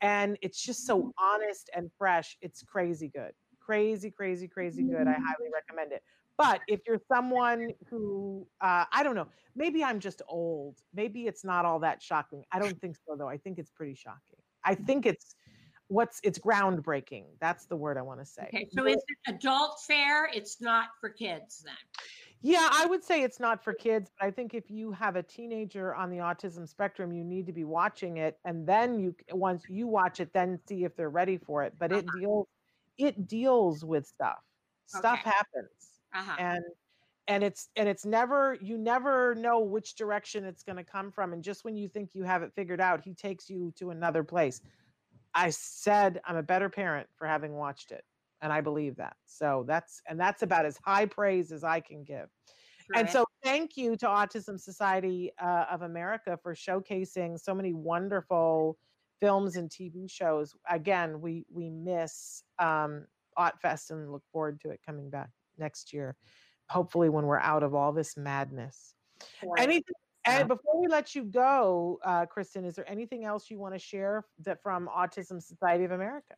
and 0.00 0.36
it's 0.42 0.60
just 0.60 0.86
so 0.86 1.12
honest 1.18 1.70
and 1.74 1.90
fresh 1.98 2.36
it's 2.40 2.62
crazy 2.62 3.08
good. 3.08 3.32
Crazy 3.60 4.10
crazy 4.10 4.48
crazy 4.48 4.82
good. 4.82 5.06
I 5.06 5.12
highly 5.12 5.50
recommend 5.52 5.92
it. 5.92 6.02
But 6.36 6.60
if 6.68 6.80
you're 6.86 7.00
someone 7.12 7.70
who 7.90 8.46
uh, 8.60 8.84
i 8.92 9.02
don't 9.02 9.14
know 9.14 9.28
maybe 9.54 9.84
i'm 9.84 10.00
just 10.00 10.22
old. 10.28 10.78
Maybe 10.94 11.26
it's 11.26 11.44
not 11.44 11.64
all 11.64 11.80
that 11.80 12.02
shocking. 12.02 12.44
I 12.52 12.58
don't 12.58 12.80
think 12.80 12.96
so 13.06 13.16
though. 13.16 13.28
I 13.28 13.36
think 13.36 13.58
it's 13.58 13.70
pretty 13.70 13.94
shocking. 13.94 14.38
I 14.64 14.74
think 14.74 15.06
it's 15.06 15.34
what's 15.88 16.20
it's 16.22 16.38
groundbreaking. 16.38 17.24
That's 17.40 17.66
the 17.66 17.76
word 17.76 17.98
I 17.98 18.02
want 18.02 18.20
to 18.20 18.26
say. 18.26 18.48
Okay, 18.54 18.68
so 18.70 18.86
is 18.86 18.96
it 18.96 19.34
adult 19.34 19.80
fare? 19.86 20.30
It's 20.32 20.60
not 20.60 20.88
for 21.00 21.10
kids 21.10 21.62
then. 21.64 21.74
Yeah, 22.40 22.68
I 22.72 22.86
would 22.86 23.02
say 23.02 23.22
it's 23.22 23.40
not 23.40 23.64
for 23.64 23.72
kids, 23.72 24.12
but 24.18 24.26
I 24.26 24.30
think 24.30 24.54
if 24.54 24.70
you 24.70 24.92
have 24.92 25.16
a 25.16 25.22
teenager 25.22 25.94
on 25.94 26.08
the 26.08 26.18
autism 26.18 26.68
spectrum, 26.68 27.12
you 27.12 27.24
need 27.24 27.46
to 27.46 27.52
be 27.52 27.64
watching 27.64 28.18
it 28.18 28.38
and 28.44 28.66
then 28.66 29.00
you 29.00 29.14
once 29.32 29.64
you 29.68 29.88
watch 29.88 30.20
it 30.20 30.32
then 30.32 30.60
see 30.68 30.84
if 30.84 30.94
they're 30.94 31.10
ready 31.10 31.36
for 31.36 31.64
it. 31.64 31.74
But 31.78 31.90
uh-huh. 31.90 32.02
it 32.02 32.20
deals 32.20 32.46
it 32.96 33.26
deals 33.26 33.84
with 33.84 34.06
stuff. 34.06 34.38
Stuff 34.86 35.18
happens. 35.18 36.00
Uh-huh. 36.14 36.36
And 36.38 36.64
and 37.26 37.42
it's 37.42 37.68
and 37.76 37.88
it's 37.88 38.06
never 38.06 38.56
you 38.60 38.78
never 38.78 39.34
know 39.34 39.60
which 39.60 39.96
direction 39.96 40.44
it's 40.44 40.62
going 40.62 40.76
to 40.76 40.84
come 40.84 41.10
from 41.10 41.32
and 41.32 41.42
just 41.42 41.64
when 41.64 41.76
you 41.76 41.88
think 41.88 42.10
you 42.14 42.22
have 42.22 42.42
it 42.42 42.52
figured 42.54 42.80
out, 42.80 43.00
he 43.02 43.14
takes 43.14 43.50
you 43.50 43.72
to 43.78 43.90
another 43.90 44.22
place. 44.22 44.60
I 45.38 45.50
said 45.50 46.20
I'm 46.24 46.36
a 46.36 46.42
better 46.42 46.68
parent 46.68 47.06
for 47.16 47.26
having 47.26 47.54
watched 47.54 47.92
it. 47.92 48.02
And 48.42 48.52
I 48.52 48.60
believe 48.60 48.96
that. 48.96 49.16
So 49.24 49.64
that's, 49.68 50.02
and 50.08 50.18
that's 50.18 50.42
about 50.42 50.66
as 50.66 50.78
high 50.84 51.06
praise 51.06 51.52
as 51.52 51.62
I 51.62 51.78
can 51.80 52.02
give. 52.02 52.26
Right. 52.90 53.00
And 53.00 53.10
so 53.10 53.24
thank 53.44 53.76
you 53.76 53.96
to 53.96 54.06
Autism 54.06 54.58
Society 54.58 55.30
uh, 55.40 55.66
of 55.70 55.82
America 55.82 56.38
for 56.42 56.54
showcasing 56.54 57.38
so 57.38 57.54
many 57.54 57.72
wonderful 57.72 58.78
films 59.20 59.56
and 59.56 59.70
TV 59.70 60.10
shows. 60.10 60.56
Again, 60.68 61.20
we, 61.20 61.46
we 61.52 61.70
miss 61.70 62.42
um, 62.58 63.06
Autfest 63.38 63.90
and 63.90 64.10
look 64.10 64.22
forward 64.32 64.60
to 64.62 64.70
it 64.70 64.80
coming 64.84 65.08
back 65.08 65.30
next 65.56 65.92
year. 65.92 66.16
Hopefully 66.68 67.08
when 67.08 67.26
we're 67.26 67.38
out 67.38 67.62
of 67.62 67.74
all 67.74 67.92
this 67.92 68.16
madness. 68.16 68.94
Right. 69.44 69.62
Anything 69.62 69.94
and 70.28 70.48
before 70.48 70.80
we 70.80 70.88
let 70.88 71.14
you 71.14 71.24
go, 71.24 71.98
uh, 72.04 72.26
Kristyn, 72.26 72.64
is 72.64 72.74
there 72.74 72.90
anything 72.90 73.24
else 73.24 73.50
you 73.50 73.58
want 73.58 73.74
to 73.74 73.78
share 73.78 74.24
that 74.44 74.62
from 74.62 74.88
Autism 74.88 75.42
Society 75.42 75.84
of 75.84 75.92
America? 75.92 76.34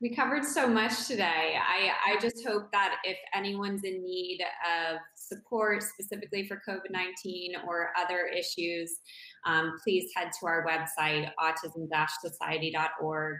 We 0.00 0.14
covered 0.14 0.44
so 0.44 0.66
much 0.66 1.06
today. 1.06 1.56
I, 1.56 2.12
I 2.12 2.20
just 2.20 2.44
hope 2.46 2.70
that 2.72 2.96
if 3.04 3.16
anyone's 3.32 3.84
in 3.84 4.04
need 4.04 4.40
of 4.42 4.98
support 5.14 5.82
specifically 5.82 6.46
for 6.46 6.60
COVID 6.68 6.90
19 6.90 7.54
or 7.66 7.90
other 7.98 8.26
issues, 8.26 8.98
um, 9.46 9.78
please 9.82 10.10
head 10.14 10.30
to 10.40 10.46
our 10.46 10.66
website, 10.66 11.30
autism 11.40 11.88
society.org. 12.20 13.38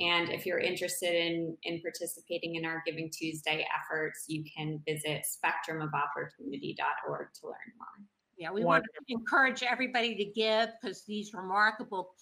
And 0.00 0.30
if 0.30 0.44
you're 0.44 0.58
interested 0.58 1.14
in, 1.14 1.56
in 1.62 1.80
participating 1.80 2.56
in 2.56 2.64
our 2.64 2.82
Giving 2.84 3.08
Tuesday 3.10 3.64
efforts, 3.74 4.24
you 4.26 4.44
can 4.56 4.82
visit 4.86 5.22
spectrumofopportunity.org 5.22 7.28
to 7.34 7.46
learn 7.46 7.72
more. 7.78 8.06
Yeah, 8.38 8.50
we 8.50 8.64
want 8.64 8.84
to 8.84 8.90
encourage 9.08 9.62
everybody 9.62 10.14
to 10.14 10.24
give 10.24 10.70
because 10.80 11.04
these 11.04 11.32
remarkable 11.34 12.14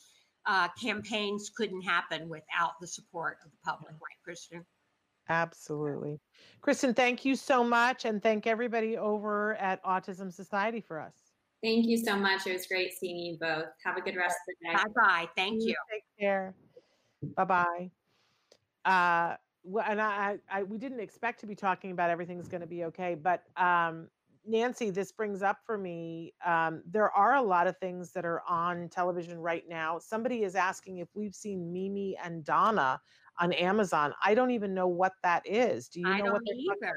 uh, 0.46 0.68
campaigns 0.80 1.50
couldn't 1.56 1.82
happen 1.82 2.28
without 2.28 2.72
the 2.80 2.86
support 2.86 3.38
of 3.44 3.50
the 3.50 3.56
public, 3.64 3.92
right, 3.92 4.18
Kristyn? 4.24 4.64
Absolutely. 5.28 6.18
Kristyn, 6.60 6.92
thank 6.92 7.24
you 7.24 7.36
so 7.36 7.62
much. 7.62 8.04
And 8.04 8.22
thank 8.22 8.46
everybody 8.46 8.96
over 8.98 9.54
at 9.56 9.82
Autism 9.84 10.32
Society 10.32 10.80
for 10.80 11.00
us. 11.00 11.14
Thank 11.62 11.86
you 11.86 11.98
so 11.98 12.16
much. 12.16 12.46
It 12.46 12.54
was 12.54 12.66
great 12.66 12.92
seeing 12.92 13.18
you 13.18 13.36
both. 13.38 13.66
Have 13.84 13.96
a 13.96 14.00
good 14.00 14.16
rest 14.16 14.36
of 14.48 14.54
the 14.60 14.68
day. 14.68 14.74
Bye 14.74 14.92
bye. 14.96 15.28
Thank 15.36 15.62
you. 15.62 15.74
Take 15.92 16.04
care. 16.18 16.54
Bye 17.36 17.44
bye. 17.44 17.90
Uh, 18.84 19.36
well, 19.62 19.84
and 19.86 20.00
I, 20.00 20.38
I, 20.50 20.62
we 20.62 20.78
didn't 20.78 21.00
expect 21.00 21.40
to 21.40 21.46
be 21.46 21.54
talking 21.54 21.90
about 21.90 22.08
everything's 22.08 22.48
going 22.48 22.62
to 22.62 22.66
be 22.66 22.84
okay, 22.84 23.14
but 23.14 23.44
um, 23.58 24.08
Nancy, 24.46 24.90
this 24.90 25.12
brings 25.12 25.42
up 25.42 25.58
for 25.66 25.76
me 25.76 26.32
um, 26.44 26.82
there 26.90 27.10
are 27.10 27.34
a 27.36 27.42
lot 27.42 27.66
of 27.66 27.76
things 27.78 28.12
that 28.12 28.24
are 28.24 28.42
on 28.48 28.88
television 28.88 29.38
right 29.38 29.64
now. 29.68 29.98
Somebody 29.98 30.42
is 30.42 30.54
asking 30.54 30.98
if 30.98 31.08
we've 31.14 31.34
seen 31.34 31.72
Mimi 31.72 32.16
and 32.22 32.44
Dona 32.44 33.00
on 33.38 33.52
Amazon. 33.52 34.14
I 34.24 34.34
don't 34.34 34.50
even 34.50 34.74
know 34.74 34.88
what 34.88 35.12
that 35.22 35.42
is. 35.46 35.88
Do 35.88 36.00
you 36.00 36.06
know 36.06 36.12
I 36.12 36.30
what 36.30 36.42
they're 36.46 36.56
either. 36.56 36.96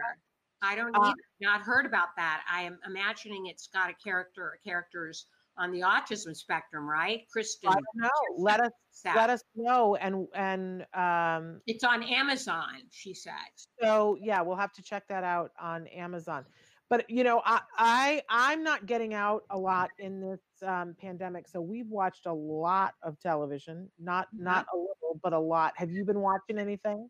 I 0.62 0.76
don't 0.76 0.96
uh, 0.96 1.02
either. 1.02 1.16
Not 1.42 1.62
heard 1.62 1.86
about 1.86 2.10
that. 2.18 2.44
I 2.50 2.62
am 2.62 2.80
imagining 2.88 3.48
it's 3.48 3.68
got 3.68 3.90
a 3.90 3.94
character 3.94 4.44
or 4.44 4.60
characters 4.66 5.26
on 5.58 5.72
the 5.72 5.82
autism 5.82 6.36
spectrum, 6.36 6.90
right? 6.90 7.28
Kristyn. 7.32 7.70
I 7.70 7.74
don't 7.74 7.86
know. 7.96 8.10
Let 8.38 8.62
us 8.62 8.72
let 9.06 9.30
us 9.30 9.44
know. 9.56 9.96
And 9.98 10.28
and 10.34 10.86
um, 10.94 11.62
it's 11.68 11.84
on 11.84 12.04
Amazon. 12.04 12.84
She 12.90 13.14
said. 13.14 13.34
So 13.82 14.18
yeah, 14.22 14.42
we'll 14.42 14.56
have 14.56 14.74
to 14.74 14.82
check 14.82 15.08
that 15.10 15.24
out 15.24 15.52
on 15.60 15.88
Amazon 15.88 16.46
but 16.94 17.10
you 17.10 17.24
know 17.24 17.42
i, 17.44 17.60
I 17.76 18.22
i'm 18.30 18.64
not 18.64 18.86
getting 18.86 19.16
out 19.16 19.46
a 19.50 19.58
lot 19.58 19.90
in 19.98 20.22
this 20.22 20.42
um, 20.62 20.96
pandemic 21.02 21.48
so 21.48 21.60
we've 21.60 21.90
watched 21.90 22.28
a 22.28 22.34
lot 22.34 22.94
of 23.02 23.20
television 23.20 23.90
not 24.00 24.28
mm-hmm. 24.28 24.44
not 24.44 24.68
a 24.72 24.78
little 24.78 24.94
but 25.22 25.34
a 25.34 25.40
lot. 25.40 25.74
Have 25.76 25.92
you 25.92 26.06
been 26.06 26.20
watching 26.20 26.60
anything? 26.60 27.10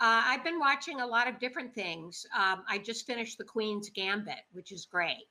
Uh, 0.00 0.22
i've 0.26 0.44
been 0.44 0.58
watching 0.58 1.00
a 1.00 1.06
lot 1.06 1.28
of 1.28 1.38
different 1.38 1.74
things. 1.74 2.24
Um, 2.34 2.62
i 2.68 2.78
just 2.78 3.06
finished 3.06 3.36
the 3.36 3.44
queen's 3.44 3.90
gambit 3.90 4.44
which 4.52 4.72
is 4.72 4.86
great. 4.86 5.26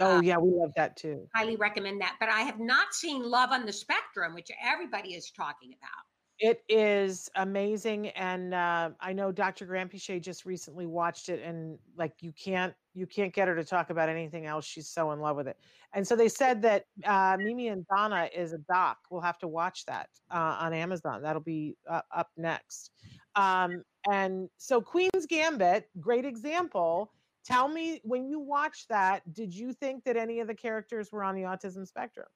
Oh 0.00 0.16
um, 0.18 0.24
yeah 0.24 0.38
we 0.38 0.50
love 0.50 0.72
that 0.76 0.96
too. 0.96 1.28
highly 1.34 1.56
recommend 1.56 2.00
that 2.00 2.16
but 2.18 2.30
i 2.30 2.40
have 2.40 2.60
not 2.60 2.94
seen 2.94 3.22
love 3.22 3.50
on 3.50 3.66
the 3.66 3.72
spectrum 3.72 4.32
which 4.34 4.50
everybody 4.64 5.10
is 5.14 5.30
talking 5.30 5.74
about. 5.78 6.04
It 6.38 6.64
is 6.68 7.30
amazing, 7.36 8.08
and 8.08 8.52
uh, 8.52 8.90
I 8.98 9.12
know 9.12 9.30
Dr. 9.30 9.64
Granpeesheh 9.64 10.20
just 10.20 10.44
recently 10.44 10.86
watched 10.86 11.28
it, 11.28 11.40
and 11.40 11.78
like 11.96 12.14
you 12.20 12.32
can't 12.32 12.74
you 12.94 13.06
can't 13.06 13.32
get 13.32 13.48
her 13.48 13.56
to 13.56 13.64
talk 13.64 13.90
about 13.90 14.08
anything 14.08 14.46
else. 14.46 14.64
She's 14.64 14.88
so 14.88 15.12
in 15.12 15.20
love 15.20 15.36
with 15.36 15.48
it. 15.48 15.56
And 15.94 16.06
so 16.06 16.16
they 16.16 16.28
said 16.28 16.62
that 16.62 16.84
uh, 17.04 17.36
Mimi 17.38 17.68
and 17.68 17.86
Dona 17.86 18.28
is 18.34 18.52
a 18.52 18.58
doc. 18.58 18.98
We'll 19.10 19.20
have 19.20 19.38
to 19.38 19.48
watch 19.48 19.84
that 19.86 20.08
uh, 20.30 20.56
on 20.60 20.72
Amazon. 20.72 21.22
That'll 21.22 21.42
be 21.42 21.76
uh, 21.88 22.02
up 22.14 22.30
next. 22.36 22.90
Um, 23.34 23.82
and 24.10 24.48
so 24.58 24.80
Queen's 24.80 25.26
Gambit, 25.28 25.88
great 26.00 26.24
example. 26.24 27.12
Tell 27.44 27.68
me 27.68 28.00
when 28.04 28.26
you 28.26 28.38
watched 28.38 28.88
that, 28.88 29.22
did 29.32 29.54
you 29.54 29.72
think 29.72 30.04
that 30.04 30.16
any 30.16 30.40
of 30.40 30.46
the 30.46 30.54
characters 30.54 31.10
were 31.10 31.24
on 31.24 31.34
the 31.34 31.42
autism 31.42 31.86
spectrum? 31.86 32.26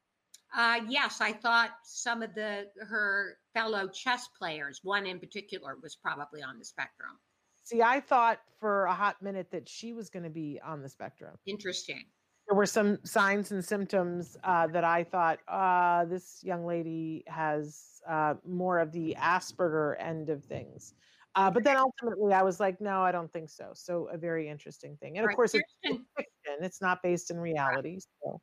Uh, 0.54 0.80
yes, 0.88 1.20
I 1.20 1.32
thought 1.32 1.70
some 1.84 2.22
of 2.22 2.34
the 2.34 2.66
her 2.80 3.36
fellow 3.52 3.88
chess 3.88 4.28
players, 4.38 4.80
one 4.82 5.06
in 5.06 5.18
particular, 5.18 5.76
was 5.82 5.96
probably 5.96 6.42
on 6.42 6.58
the 6.58 6.64
spectrum. 6.64 7.18
See, 7.66 7.82
I 7.82 7.98
thought 7.98 8.38
for 8.60 8.84
a 8.84 8.94
hot 8.94 9.20
minute 9.20 9.50
that 9.50 9.68
she 9.68 9.92
was 9.92 10.08
going 10.08 10.22
to 10.22 10.30
be 10.30 10.60
on 10.64 10.82
the 10.82 10.88
spectrum. 10.88 11.36
Interesting. 11.46 12.04
There 12.46 12.56
were 12.56 12.64
some 12.66 13.04
signs 13.04 13.50
and 13.50 13.64
symptoms 13.64 14.36
uh, 14.44 14.68
that 14.68 14.84
I 14.84 15.02
thought 15.02 15.40
uh, 15.48 16.04
this 16.04 16.44
young 16.44 16.64
lady 16.64 17.24
has 17.26 18.00
uh, 18.08 18.34
more 18.46 18.78
of 18.78 18.92
the 18.92 19.16
Asperger 19.18 19.96
end 19.98 20.30
of 20.30 20.44
things. 20.44 20.94
Uh, 21.34 21.50
but 21.50 21.64
then 21.64 21.76
ultimately, 21.76 22.32
I 22.32 22.42
was 22.42 22.60
like, 22.60 22.80
no, 22.80 23.02
I 23.02 23.10
don't 23.10 23.32
think 23.32 23.50
so. 23.50 23.72
So 23.74 24.06
a 24.12 24.16
very 24.16 24.48
interesting 24.48 24.96
thing, 24.98 25.18
and 25.18 25.24
of 25.24 25.28
Right, 25.28 25.36
course, 25.36 25.54
it's, 25.54 25.64
it's 25.82 26.04
fiction; 26.16 26.64
it's 26.64 26.80
not 26.80 27.02
based 27.02 27.32
in 27.32 27.40
reality. 27.40 27.98
So 28.22 28.40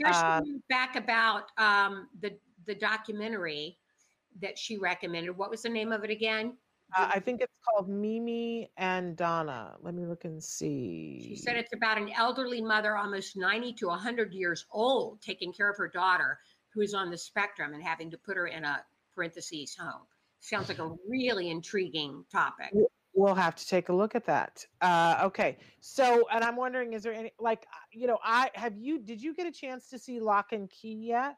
Kirsten 0.00 0.12
Uh, 0.28 0.40
back 0.68 0.94
about 0.96 1.44
um, 1.56 2.10
the 2.20 2.38
the 2.66 2.74
documentary 2.74 3.78
that 4.42 4.58
she 4.58 4.76
recommended. 4.76 5.32
What 5.36 5.50
was 5.50 5.62
the 5.62 5.70
name 5.70 5.90
of 5.90 6.04
it 6.04 6.10
again? 6.10 6.58
Uh, 6.96 7.10
I 7.14 7.20
think 7.20 7.40
it's 7.42 7.52
called 7.64 7.88
Mimi 7.88 8.70
and 8.76 9.16
Dona. 9.16 9.76
Let 9.82 9.94
me 9.94 10.06
look 10.06 10.24
and 10.24 10.42
see. 10.42 11.22
She 11.28 11.36
said 11.36 11.56
it's 11.56 11.74
about 11.74 11.98
an 11.98 12.10
elderly 12.16 12.62
mother, 12.62 12.96
almost 12.96 13.36
90 13.36 13.74
to 13.74 13.88
100 13.88 14.32
years 14.32 14.64
old, 14.70 15.20
taking 15.20 15.52
care 15.52 15.70
of 15.70 15.76
her 15.76 15.88
daughter 15.88 16.38
who 16.74 16.80
is 16.80 16.94
on 16.94 17.10
the 17.10 17.18
spectrum 17.18 17.74
and 17.74 17.82
having 17.82 18.10
to 18.10 18.18
put 18.18 18.36
her 18.36 18.46
in 18.46 18.64
a 18.64 18.82
parentheses 19.14 19.76
home. 19.78 20.02
Sounds 20.40 20.68
like 20.68 20.78
a 20.78 20.90
really 21.08 21.50
intriguing 21.50 22.24
topic. 22.32 22.72
We'll 23.14 23.34
have 23.34 23.56
to 23.56 23.66
take 23.66 23.88
a 23.88 23.92
look 23.92 24.14
at 24.14 24.24
that. 24.26 24.64
Uh, 24.80 25.20
okay. 25.24 25.58
So, 25.80 26.28
and 26.32 26.44
I'm 26.44 26.56
wondering, 26.56 26.92
is 26.92 27.02
there 27.02 27.12
any 27.12 27.32
like, 27.38 27.66
uh, 27.72 27.78
you 27.92 28.06
know, 28.06 28.18
I 28.22 28.50
have 28.54 28.76
you? 28.76 29.00
Did 29.00 29.20
you 29.20 29.34
get 29.34 29.46
a 29.46 29.50
chance 29.50 29.88
to 29.90 29.98
see 29.98 30.20
Locke 30.20 30.52
and 30.52 30.70
Key 30.70 30.94
yet? 30.94 31.36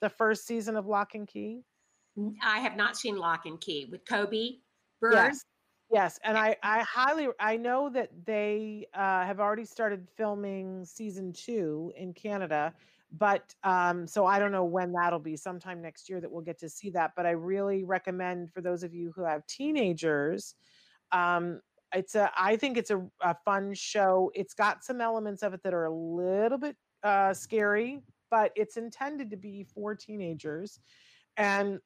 The 0.00 0.08
first 0.08 0.46
season 0.46 0.74
of 0.76 0.86
Locke 0.86 1.14
and 1.14 1.28
Key. 1.28 1.62
I 2.42 2.58
have 2.60 2.76
not 2.76 2.96
seen 2.96 3.16
Locke 3.16 3.46
and 3.46 3.60
Key 3.60 3.88
with 3.90 4.04
Coby 4.04 4.60
Bird. 5.00 5.14
Yes. 5.14 5.44
Yes, 5.90 6.18
and 6.24 6.36
I 6.36 6.56
I 6.62 6.80
highly 6.88 7.28
I 7.38 7.56
know 7.56 7.88
that 7.90 8.10
they 8.24 8.86
uh, 8.94 9.24
have 9.24 9.40
already 9.40 9.64
started 9.64 10.08
filming 10.16 10.84
season 10.84 11.32
two 11.32 11.92
in 11.96 12.12
Canada, 12.12 12.74
but 13.12 13.54
um, 13.62 14.06
so 14.06 14.26
I 14.26 14.38
don't 14.38 14.52
know 14.52 14.64
when 14.64 14.92
that'll 14.92 15.20
be. 15.20 15.36
Sometime 15.36 15.80
next 15.80 16.08
year 16.08 16.20
that 16.20 16.30
we'll 16.30 16.42
get 16.42 16.58
to 16.60 16.68
see 16.68 16.90
that. 16.90 17.12
But 17.16 17.26
I 17.26 17.30
really 17.30 17.84
recommend 17.84 18.52
for 18.52 18.60
those 18.60 18.82
of 18.82 18.94
you 18.94 19.12
who 19.14 19.22
have 19.22 19.46
teenagers, 19.46 20.56
um, 21.12 21.60
it's 21.94 22.14
a 22.16 22.32
I 22.36 22.56
think 22.56 22.76
it's 22.76 22.90
a, 22.90 23.06
a 23.20 23.36
fun 23.44 23.72
show. 23.74 24.32
It's 24.34 24.54
got 24.54 24.84
some 24.84 25.00
elements 25.00 25.42
of 25.42 25.54
it 25.54 25.62
that 25.62 25.74
are 25.74 25.84
a 25.84 25.94
little 25.94 26.58
bit 26.58 26.76
uh, 27.04 27.32
scary, 27.32 28.00
but 28.28 28.50
it's 28.56 28.76
intended 28.76 29.30
to 29.30 29.36
be 29.36 29.64
for 29.72 29.94
teenagers, 29.94 30.80
and 31.36 31.78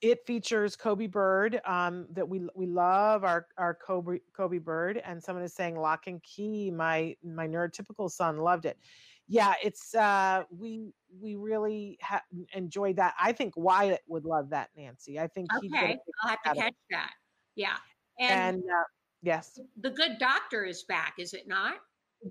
it 0.00 0.24
features 0.26 0.76
Coby 0.76 1.10
Bird 1.10 1.60
um, 1.64 2.06
that 2.12 2.28
we 2.28 2.48
we 2.54 2.66
love 2.66 3.24
our 3.24 3.48
our 3.56 3.76
Coby 3.76 4.20
Coby 4.36 4.62
Bird 4.62 4.98
and 4.98 5.22
someone 5.22 5.44
is 5.44 5.52
saying 5.52 5.76
Locke 5.76 6.06
and 6.06 6.22
Key 6.22 6.70
my 6.70 7.16
my 7.22 7.46
neurotypical 7.48 8.10
son 8.10 8.38
loved 8.38 8.64
it. 8.64 8.78
Yeah, 9.26 9.54
it's 9.62 9.94
uh 9.94 10.44
we 10.50 10.92
we 11.20 11.34
really 11.34 11.98
ha- 12.00 12.22
enjoyed 12.52 12.96
that. 12.96 13.14
I 13.20 13.32
think 13.32 13.54
Wyatt 13.56 14.02
would 14.06 14.24
love 14.24 14.50
that 14.50 14.70
Nancy. 14.76 15.18
I 15.18 15.26
think 15.26 15.48
he'd 15.60 15.70
get 15.72 15.82
a 15.82 15.84
Okay, 15.84 15.98
I'll 16.22 16.30
have 16.30 16.42
to 16.42 16.50
of 16.50 16.56
it. 16.56 16.60
catch 16.60 16.74
that. 16.90 17.12
Yeah. 17.54 17.76
And, 18.20 18.56
And 18.56 18.62
uh, 18.64 18.84
yes, 19.22 19.58
the 19.80 19.90
good 19.90 20.18
doctor 20.18 20.64
is 20.64 20.84
back, 20.84 21.14
is 21.18 21.34
it 21.34 21.46
not? 21.46 21.76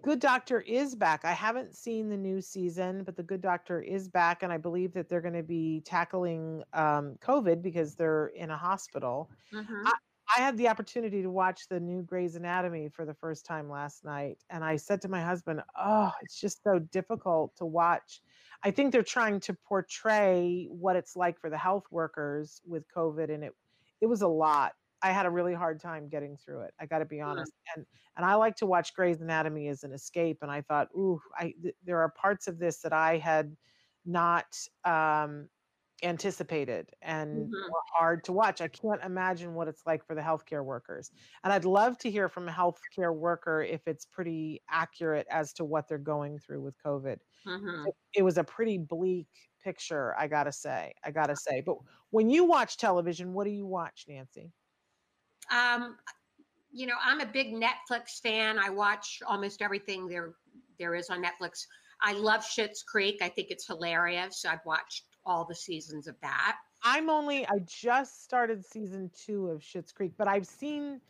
Good 0.02 0.20
Doctor 0.20 0.60
is 0.62 0.96
back. 0.96 1.24
I 1.24 1.32
haven't 1.32 1.74
seen 1.76 2.10
the 2.10 2.18
new 2.18 2.42
season, 2.42 3.04
but 3.06 3.16
the 3.16 3.24
Good 3.24 3.40
Doctor 3.42 3.82
is 3.82 4.10
back, 4.10 4.44
and 4.44 4.52
I 4.52 4.58
believe 4.58 4.92
that 4.94 5.08
they're 5.08 5.22
going 5.22 5.34
to 5.34 5.44
be 5.44 5.82
tackling 5.82 6.64
um, 6.74 7.16
COVID 7.20 7.62
because 7.62 7.96
they're 7.96 8.28
in 8.28 8.50
a 8.52 8.58
hospital. 8.58 9.32
Mhm. 9.52 9.98
I 10.36 10.42
had 10.42 10.58
the 10.58 10.68
opportunity 10.70 11.22
to 11.22 11.30
watch 11.32 11.68
the 11.70 11.80
new 11.80 12.04
Grey's 12.04 12.36
Anatomy 12.36 12.90
for 12.90 13.06
the 13.06 13.14
first 13.16 13.46
time 13.46 13.70
last 13.70 14.04
night, 14.04 14.44
and 14.50 14.64
I 14.64 14.76
said 14.78 15.02
to 15.04 15.10
my 15.10 15.24
husband, 15.24 15.64
"Oh, 15.78 16.12
it's 16.22 16.40
just 16.40 16.64
so 16.64 16.80
difficult 16.80 17.56
to 17.58 17.66
watch." 17.66 18.22
I 18.64 18.72
think 18.72 18.92
they're 18.92 19.04
trying 19.04 19.40
to 19.42 19.54
portray 19.54 20.66
what 20.66 20.98
it's 20.98 21.16
like 21.16 21.40
for 21.40 21.50
the 21.50 21.58
health 21.58 21.86
workers 21.92 22.62
with 22.66 22.88
COVID, 22.90 23.34
and 23.34 23.44
it 23.46 23.54
it 24.02 24.08
was 24.08 24.22
a 24.22 24.28
lot. 24.28 24.76
I 25.02 25.12
had 25.12 25.26
a 25.26 25.30
really 25.30 25.54
hard 25.54 25.80
time 25.80 26.10
getting 26.10 26.38
through 26.38 26.62
it. 26.62 26.74
I 26.80 26.86
got 26.86 27.00
to 27.00 27.06
be 27.06 27.22
honest, 27.22 27.54
and 27.76 27.86
and 28.16 28.26
I 28.26 28.36
like 28.36 28.56
to 28.58 28.66
watch 28.66 28.94
Grey's 28.96 29.22
Anatomy 29.22 29.68
as 29.68 29.84
an 29.84 29.94
escape. 29.94 30.40
And 30.42 30.52
I 30.52 30.62
thought, 30.62 30.90
ooh, 30.96 31.22
I 31.38 31.54
th- 31.62 31.76
there 31.84 32.00
are 32.00 32.10
parts 32.12 32.48
of 32.48 32.60
this 32.60 32.82
that 32.82 32.94
I 32.94 33.18
had 33.18 33.56
not 34.06 34.58
um, 34.86 35.50
anticipated 36.04 36.92
and 37.02 37.52
Mhm. 37.52 37.52
were 37.68 37.82
hard 37.98 38.24
to 38.26 38.34
watch. 38.34 38.62
I 38.62 38.68
can't 38.68 39.04
imagine 39.04 39.56
what 39.56 39.68
it's 39.68 39.86
like 39.86 40.06
for 40.06 40.16
the 40.16 40.22
healthcare 40.22 40.64
workers. 40.64 41.12
And 41.44 41.52
I'd 41.54 41.66
love 41.66 41.98
to 42.00 42.12
hear 42.12 42.30
from 42.30 42.48
a 42.48 42.52
healthcare 42.52 43.16
worker 43.16 43.62
if 43.64 43.88
it's 43.88 44.06
pretty 44.06 44.64
accurate 44.70 45.28
as 45.30 45.54
to 45.54 45.66
what 45.66 45.88
they're 45.88 45.98
going 45.98 46.40
through 46.40 46.62
with 46.62 46.78
COVID. 46.86 47.20
Mhm. 47.46 47.88
It, 47.88 47.96
it 48.16 48.22
was 48.24 48.38
a 48.38 48.44
pretty 48.44 48.78
bleak 48.78 49.30
picture, 49.62 50.16
I 50.18 50.28
gotta 50.28 50.52
say. 50.52 50.94
I 51.04 51.12
gotta 51.12 51.36
say. 51.36 51.62
But 51.62 51.78
when 52.12 52.30
you 52.30 52.46
watch 52.46 52.78
television, 52.78 53.34
what 53.34 53.46
do 53.46 53.52
you 53.52 53.66
watch, 53.66 54.06
Nancy? 54.08 54.54
Um, 55.52 55.98
you 56.72 56.88
know, 56.88 56.98
I'm 57.02 57.22
a 57.22 57.26
big 57.26 57.54
Netflix 57.54 58.20
fan. 58.22 58.60
I 58.60 58.70
watch 58.70 59.22
almost 59.26 59.62
everything 59.62 60.08
there 60.08 60.36
there 60.80 60.96
is 60.96 61.10
on 61.10 61.24
Netflix. 61.24 61.66
I 62.02 62.14
love 62.14 62.42
Schitt's 62.42 62.84
Creek. 62.84 63.22
I 63.22 63.30
think 63.30 63.52
it's 63.52 63.68
hilarious. 63.68 64.46
I've 64.46 64.66
watched 64.66 65.06
all 65.26 65.46
the 65.46 65.56
seasons 65.56 66.08
of 66.08 66.20
that. 66.22 66.60
I'm 66.84 67.10
only 67.10 67.46
I 67.48 67.60
just 67.66 68.24
started 68.24 68.64
season 68.66 69.10
two 69.14 69.50
of 69.50 69.62
Schitt's 69.62 69.92
Creek, 69.92 70.14
but 70.18 70.28
I've 70.28 70.48
seen 70.48 71.02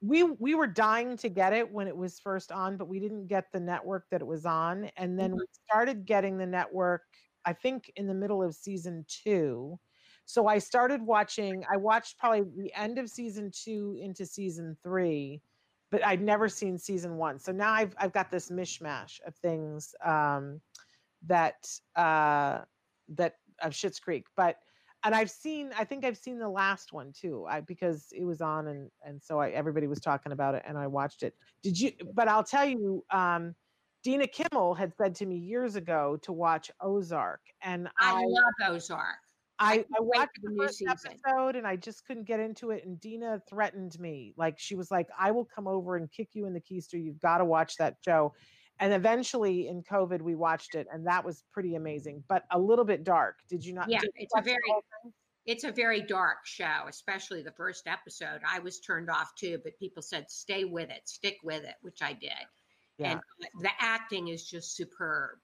we 0.00 0.22
we 0.22 0.54
were 0.54 0.66
dying 0.66 1.16
to 1.18 1.28
get 1.28 1.52
it 1.52 1.70
when 1.70 1.88
it 1.88 1.96
was 1.96 2.20
first 2.20 2.52
on, 2.52 2.76
but 2.76 2.88
we 2.88 3.00
didn't 3.00 3.26
get 3.26 3.50
the 3.52 3.60
network 3.60 4.08
that 4.10 4.20
it 4.22 4.26
was 4.26 4.46
on. 4.46 4.84
And 4.96 5.18
then 5.18 5.32
Mhm. 5.32 5.38
we 5.38 5.44
started 5.68 6.06
getting 6.06 6.38
the 6.38 6.46
network, 6.46 7.02
I 7.44 7.52
think 7.54 7.90
in 7.96 8.06
the 8.06 8.14
middle 8.14 8.42
of 8.42 8.54
season 8.54 9.04
two. 9.08 9.80
So 10.26 10.48
I 10.48 10.58
started 10.58 11.00
watching, 11.00 11.64
I 11.72 11.76
watched 11.76 12.18
probably 12.18 12.42
the 12.56 12.74
end 12.74 12.98
of 12.98 13.08
season 13.08 13.50
two 13.54 13.96
into 14.00 14.26
season 14.26 14.76
three, 14.82 15.40
but 15.92 16.04
I'd 16.04 16.20
never 16.20 16.48
seen 16.48 16.76
season 16.76 17.16
one. 17.16 17.38
So 17.38 17.52
now 17.52 17.72
I've 17.72 17.94
I've 17.96 18.12
got 18.12 18.30
this 18.30 18.50
mishmash 18.50 19.20
of 19.24 19.36
things 19.36 19.94
um 20.04 20.60
that 21.26 21.68
uh 21.94 22.62
that 23.10 23.36
of 23.62 23.72
Schitt's 23.72 24.00
Creek. 24.00 24.26
But 24.36 24.58
and 25.04 25.14
I've 25.14 25.30
seen, 25.30 25.70
I 25.78 25.84
think 25.84 26.04
I've 26.04 26.16
seen 26.16 26.40
the 26.40 26.48
last 26.48 26.92
one 26.92 27.12
too, 27.12 27.46
I 27.48 27.60
because 27.60 28.08
it 28.12 28.24
was 28.24 28.40
on 28.40 28.66
and 28.66 28.90
and 29.04 29.22
so 29.22 29.38
I 29.38 29.50
everybody 29.50 29.86
was 29.86 30.00
talking 30.00 30.32
about 30.32 30.56
it 30.56 30.64
and 30.66 30.76
I 30.76 30.88
watched 30.88 31.22
it. 31.22 31.36
Did 31.62 31.78
you? 31.78 31.92
But 32.14 32.26
I'll 32.26 32.42
tell 32.42 32.66
you, 32.66 33.04
um, 33.12 33.54
Dina 34.02 34.26
Kimmel 34.26 34.74
had 34.74 34.92
said 34.96 35.14
to 35.16 35.26
me 35.26 35.36
years 35.36 35.76
ago 35.76 36.18
to 36.22 36.32
watch 36.32 36.72
Ozark, 36.80 37.42
and 37.62 37.86
I, 38.00 38.10
I 38.10 38.24
love 38.24 38.74
Ozark. 38.74 39.18
I, 39.58 39.84
I 39.96 40.00
watched 40.00 40.38
the 40.42 40.54
first 40.56 40.78
season. 40.78 40.94
episode 41.08 41.56
and 41.56 41.66
I 41.66 41.76
just 41.76 42.06
couldn't 42.06 42.24
get 42.24 42.40
into 42.40 42.70
it. 42.70 42.84
And 42.84 43.00
Dina 43.00 43.40
threatened 43.48 43.98
me, 43.98 44.34
like 44.36 44.58
she 44.58 44.74
was 44.74 44.90
like, 44.90 45.08
"I 45.18 45.30
will 45.30 45.44
come 45.46 45.66
over 45.66 45.96
and 45.96 46.10
kick 46.10 46.30
you 46.34 46.46
in 46.46 46.52
the 46.52 46.60
keister. 46.60 47.02
You've 47.02 47.20
got 47.20 47.38
to 47.38 47.44
watch 47.44 47.76
that 47.76 47.96
show." 48.04 48.34
And 48.78 48.92
eventually, 48.92 49.68
in 49.68 49.82
COVID, 49.82 50.20
we 50.20 50.34
watched 50.34 50.74
it, 50.74 50.86
and 50.92 51.06
that 51.06 51.24
was 51.24 51.44
pretty 51.50 51.76
amazing, 51.76 52.22
but 52.28 52.44
a 52.50 52.58
little 52.58 52.84
bit 52.84 53.04
dark. 53.04 53.36
Did 53.48 53.64
you 53.64 53.72
not? 53.72 53.88
Yeah, 53.88 54.00
you 54.02 54.10
it's 54.16 54.34
a 54.36 54.42
very 54.42 54.58
it's 55.46 55.64
a 55.64 55.72
very 55.72 56.02
dark 56.02 56.44
show, 56.44 56.82
especially 56.88 57.42
the 57.42 57.52
first 57.52 57.86
episode. 57.86 58.40
I 58.46 58.58
was 58.58 58.80
turned 58.80 59.08
off 59.08 59.34
too, 59.36 59.60
but 59.62 59.78
people 59.78 60.02
said 60.02 60.30
stay 60.30 60.64
with 60.64 60.90
it, 60.90 61.08
stick 61.08 61.38
with 61.42 61.64
it, 61.64 61.76
which 61.82 62.02
I 62.02 62.12
did. 62.12 62.32
Yeah. 62.98 63.12
And 63.12 63.20
the 63.60 63.70
acting 63.78 64.28
is 64.28 64.44
just 64.44 64.74
superb. 64.74 65.38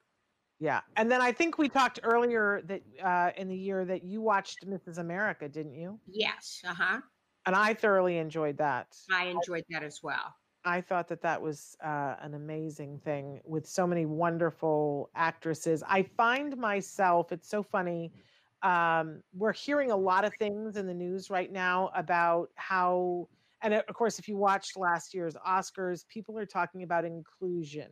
Yeah. 0.62 0.82
And 0.94 1.10
then 1.10 1.20
I 1.20 1.32
think 1.32 1.58
we 1.58 1.68
talked 1.68 1.98
earlier 2.04 2.62
that 2.66 2.82
uh, 3.02 3.32
in 3.36 3.48
the 3.48 3.56
year 3.56 3.84
that 3.84 4.04
you 4.04 4.20
watched 4.20 4.64
Mrs. 4.64 4.98
America, 4.98 5.48
didn't 5.48 5.74
you? 5.74 5.98
Yes, 6.06 6.62
uh 6.64 6.72
huh. 6.72 7.00
And 7.46 7.56
I 7.56 7.74
thoroughly 7.74 8.18
enjoyed 8.18 8.58
that. 8.58 8.96
I 9.10 9.24
enjoyed 9.24 9.64
that 9.70 9.82
as 9.82 9.98
well. 10.04 10.36
I 10.64 10.80
thought 10.80 11.08
that 11.08 11.20
that 11.22 11.42
was 11.42 11.76
uh, 11.84 12.14
an 12.20 12.34
amazing 12.34 13.00
thing 13.00 13.40
with 13.44 13.66
so 13.66 13.88
many 13.88 14.06
wonderful 14.06 15.10
actresses. 15.16 15.82
I 15.88 16.04
find 16.04 16.56
myself, 16.56 17.32
it's 17.32 17.48
so 17.48 17.64
funny. 17.64 18.12
Um, 18.62 19.24
we're 19.34 19.52
hearing 19.52 19.90
a 19.90 19.96
lot 19.96 20.24
of 20.24 20.32
things 20.38 20.76
in 20.76 20.86
the 20.86 20.94
news 20.94 21.28
right 21.28 21.50
now 21.50 21.90
about 21.96 22.50
how, 22.54 23.28
and 23.62 23.74
of 23.74 23.94
course, 23.96 24.20
if 24.20 24.28
you 24.28 24.36
watched 24.36 24.76
last 24.76 25.12
year's 25.12 25.34
Oscars, 25.34 26.06
people 26.06 26.38
are 26.38 26.46
talking 26.46 26.84
about 26.84 27.04
inclusion. 27.04 27.90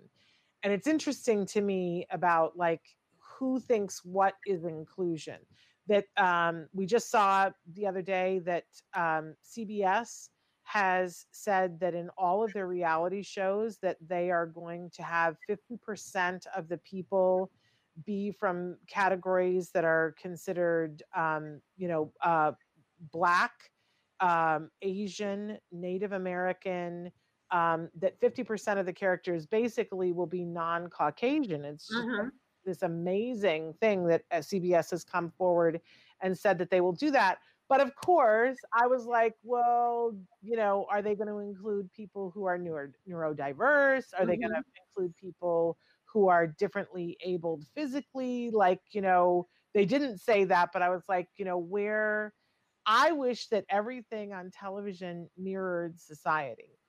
And 0.63 0.73
it's 0.73 0.87
interesting 0.87 1.47
to 1.47 1.61
me 1.61 2.07
about 2.11 2.57
like 2.57 2.83
who 3.19 3.61
thinks 3.61 4.05
what 4.05 4.35
is 4.47 4.65
inclusion. 4.65 5.39
That 5.87 6.05
um, 6.17 6.69
we 6.73 6.87
just 6.87 7.11
saw 7.11 7.51
the 7.75 7.87
other 7.87 8.03
day 8.03 8.41
that 8.45 8.65
um, 8.95 9.35
CBS 9.45 10.29
has 10.63 11.27
said 11.33 11.81
that 11.81 11.95
in 11.95 12.11
all 12.17 12.45
of 12.45 12.53
their 12.53 12.69
reality 12.69 13.23
shows 13.23 13.79
that 13.79 13.97
they 14.07 14.31
are 14.31 14.47
going 14.47 14.89
to 14.95 15.03
have 15.03 15.37
50% 15.49 16.47
of 16.57 16.69
the 16.69 16.79
people 16.79 17.51
be 18.07 18.31
from 18.31 18.77
categories 18.87 19.71
that 19.73 19.85
are 19.85 20.15
considered 20.21 21.03
um, 21.17 21.61
you 21.77 21.89
know 21.89 22.13
uh, 22.23 22.53
black 23.13 23.53
um, 24.21 24.71
asian 24.83 25.59
native 25.73 26.13
american 26.13 27.11
um, 27.51 27.91
that 27.95 28.19
50% 28.21 28.79
of 28.81 28.87
the 28.87 28.93
characters 28.93 29.47
basically 29.47 30.13
will 30.13 30.27
be 30.27 30.45
non-caucasian 30.45 31.65
it's 31.65 31.93
just 31.93 32.09
Mhm. 32.09 32.31
this 32.65 32.83
amazing 32.83 33.75
thing 33.75 34.07
that 34.07 34.25
uh, 34.31 34.37
cbs 34.37 34.91
has 34.91 35.05
come 35.05 35.31
forward 35.31 35.81
and 36.21 36.39
said 36.39 36.59
that 36.59 36.71
they 36.71 36.81
will 36.81 36.93
do 36.93 37.11
that 37.11 37.39
but 37.69 37.81
of 37.81 37.95
course, 37.95 38.59
I 38.73 38.89
was 38.89 39.07
like, 39.07 39.37
well, 39.45 40.19
you 40.43 40.57
know, 40.57 40.87
are 40.91 41.03
they 41.03 41.15
going 41.15 41.29
to 41.29 41.39
include 41.39 41.93
people 41.93 42.33
who 42.33 42.45
are 42.47 42.59
neuro, 42.59 42.91
neurodiverse? 43.09 44.13
Are 44.19 44.27
they 44.27 44.37
going 44.37 44.51
to 44.51 44.65
include 44.89 45.17
people 45.17 45.79
who 46.05 46.27
are 46.27 46.49
differently 46.49 47.17
abled 47.21 47.65
physically? 47.69 48.51
Like, 48.51 48.81
you 48.91 49.01
know, 49.01 49.47
they 49.73 49.87
didn't 49.87 50.19
say 50.19 50.43
that, 50.47 50.71
but 50.73 50.83
I 50.83 50.89
was 50.91 51.05
like, 51.09 51.29
you 51.37 51.45
know, 51.45 51.59
where 51.59 52.35
I 52.87 53.13
wish 53.13 53.47
that 53.49 53.67
everything 53.69 54.33
on 54.33 54.51
television 54.51 55.31
mirrored 55.37 56.01
society. 56.01 56.80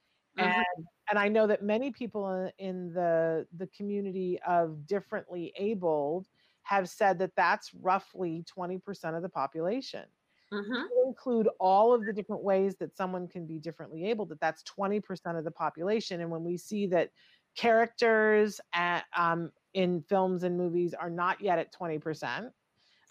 And 0.49 0.87
and 1.09 1.19
I 1.19 1.27
know 1.27 1.47
that 1.47 1.61
many 1.63 1.91
people 1.91 2.29
in- 2.31 2.51
in 2.57 2.93
the 2.93 3.47
the 3.53 3.67
community 3.67 4.39
of 4.47 4.85
differently 4.87 5.53
abled 5.57 6.27
have 6.63 6.89
said 6.89 7.19
that 7.19 7.35
that's 7.35 7.73
roughly 7.73 8.43
20% 8.43 9.15
of 9.15 9.21
the 9.23 9.29
population 9.29 10.07
Mhm. 10.53 10.87
include 11.07 11.49
all 11.59 11.93
of 11.93 12.05
the 12.05 12.13
different 12.13 12.43
ways 12.43 12.75
that 12.77 12.95
someone 12.95 13.27
can 13.27 13.45
be 13.47 13.59
differently 13.59 14.05
able 14.05 14.25
that 14.27 14.39
that's 14.39 14.63
20% 14.63 15.37
of 15.37 15.43
the 15.43 15.51
population 15.51 16.21
and 16.21 16.29
when 16.29 16.43
we 16.43 16.57
see 16.57 16.85
that 16.87 17.11
characters 17.57 18.61
at, 18.73 19.05
um, 19.15 19.51
in 19.73 20.01
films 20.03 20.43
and 20.43 20.57
movies 20.57 20.93
are 20.93 21.09
not 21.09 21.41
yet 21.41 21.57
at 21.59 21.71
20% 21.71 22.53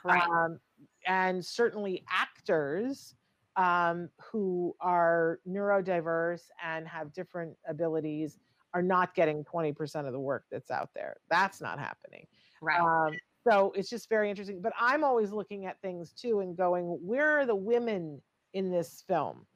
Right. 0.04 0.22
um, 0.22 0.60
and 1.06 1.44
certainly 1.44 2.04
actors 2.10 3.14
um, 3.60 4.08
who 4.20 4.74
are 4.80 5.40
neurodiverse 5.46 6.44
and 6.64 6.86
have 6.88 7.12
different 7.12 7.56
abilities 7.68 8.38
are 8.72 8.82
not 8.82 9.14
getting 9.14 9.44
20% 9.44 10.06
of 10.06 10.12
the 10.12 10.20
work 10.20 10.44
that's 10.50 10.70
out 10.70 10.90
there 10.94 11.16
that's 11.28 11.60
not 11.60 11.78
happening 11.78 12.26
right. 12.62 12.80
um, 12.80 13.12
so 13.48 13.72
it's 13.74 13.88
just 13.88 14.08
very 14.08 14.28
interesting. 14.28 14.60
But 14.60 14.72
I'm 14.78 15.02
always 15.02 15.32
looking 15.32 15.66
at 15.66 15.80
things 15.80 16.12
too 16.12 16.40
and 16.40 16.56
going, 16.56 16.84
where 16.84 17.38
are 17.38 17.46
the 17.46 17.54
women 17.54 18.20
in 18.52 18.70
this 18.70 19.02
film? 19.06 19.46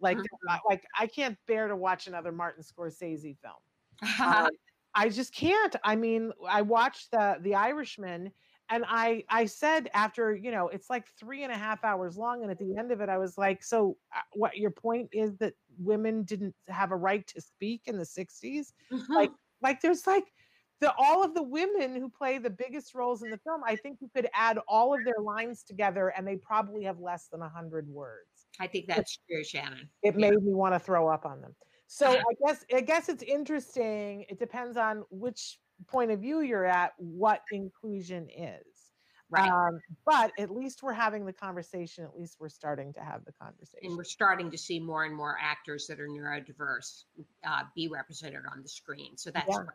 Like, 0.00 0.16
Mhm. 0.16 0.24
Like 0.68 0.86
I 0.98 1.06
can't 1.06 1.38
bear 1.46 1.68
to 1.68 1.76
watch 1.76 2.06
another 2.06 2.32
Martin 2.32 2.62
Scorsese 2.62 3.36
film. 3.38 3.54
Um, 4.46 4.50
I 4.96 5.08
just 5.08 5.34
can't. 5.34 5.74
I 5.82 5.96
mean, 5.96 6.32
I 6.48 6.62
watched 6.62 7.10
the 7.10 7.38
The 7.40 7.54
Irishman, 7.54 8.32
and 8.70 8.84
I 8.88 9.24
I 9.28 9.46
said 9.46 9.90
after 9.94 10.34
you 10.34 10.50
know 10.50 10.68
it's 10.68 10.90
like 10.90 11.06
three 11.18 11.42
and 11.42 11.52
a 11.52 11.56
half 11.56 11.84
hours 11.84 12.16
long, 12.16 12.42
and 12.42 12.50
at 12.50 12.58
the 12.58 12.76
end 12.78 12.92
of 12.92 13.00
it, 13.00 13.08
I 13.08 13.18
was 13.18 13.36
like, 13.36 13.62
so 13.62 13.96
uh, 14.14 14.20
what? 14.32 14.56
Your 14.56 14.70
point 14.70 15.08
is 15.12 15.36
that 15.38 15.54
women 15.78 16.22
didn't 16.24 16.54
have 16.68 16.90
a 16.90 16.96
right 16.96 17.26
to 17.28 17.40
speak 17.40 17.82
in 17.86 17.98
the 17.98 18.04
'60s? 18.04 18.72
like 19.08 19.30
like 19.62 19.80
there's 19.80 20.06
like 20.06 20.32
the 20.80 20.92
all 20.98 21.24
of 21.24 21.34
the 21.34 21.42
women 21.42 21.94
who 21.96 22.08
play 22.08 22.38
the 22.38 22.50
biggest 22.50 22.94
roles 22.94 23.22
in 23.22 23.30
the 23.30 23.38
film 23.38 23.62
i 23.66 23.76
think 23.76 23.98
you 24.00 24.10
could 24.14 24.28
add 24.34 24.58
all 24.68 24.94
of 24.94 25.04
their 25.04 25.20
lines 25.20 25.62
together 25.62 26.08
and 26.08 26.26
they 26.26 26.36
probably 26.36 26.84
have 26.84 26.98
less 27.00 27.28
than 27.28 27.40
100 27.40 27.88
words 27.88 28.48
I 28.60 28.66
think 28.68 28.86
that's 28.86 29.18
true, 29.28 29.42
Shannon. 29.42 29.88
it 30.02 30.14
Yeah. 30.16 30.30
made 30.30 30.42
me 30.42 30.54
want 30.54 30.74
to 30.74 30.78
throw 30.78 31.08
up 31.08 31.24
on 31.26 31.40
them 31.40 31.54
so 31.86 32.06
i 32.30 32.34
guess 32.46 32.64
i 32.74 32.80
guess 32.80 33.08
it's 33.08 33.22
interesting 33.22 34.26
it 34.28 34.38
depends 34.38 34.76
on 34.76 35.04
which 35.10 35.58
point 35.86 36.10
of 36.10 36.20
view 36.20 36.40
you're 36.40 36.64
at 36.64 36.92
what 36.98 37.42
inclusion 37.50 38.28
is 38.30 38.92
Right. 39.30 39.50
um, 39.50 39.80
but 40.06 40.32
at 40.38 40.50
least 40.50 40.82
we're 40.82 40.92
having 40.92 41.26
the 41.26 41.32
conversation 41.32 42.04
at 42.04 42.14
least 42.16 42.36
we're 42.38 42.48
starting 42.48 42.92
to 42.92 43.00
have 43.00 43.24
the 43.24 43.32
conversation 43.32 43.88
and 43.88 43.96
we're 43.96 44.04
starting 44.04 44.50
to 44.50 44.58
see 44.58 44.78
more 44.80 45.04
and 45.04 45.14
more 45.14 45.36
actors 45.40 45.86
that 45.88 46.00
are 46.00 46.08
neurodiverse 46.08 47.04
uh, 47.46 47.62
be 47.74 47.88
represented 47.88 48.42
on 48.50 48.62
the 48.62 48.68
screen. 48.68 49.16
So 49.16 49.30
that's 49.30 49.48
Yeah. 49.48 49.58
great. 49.58 49.68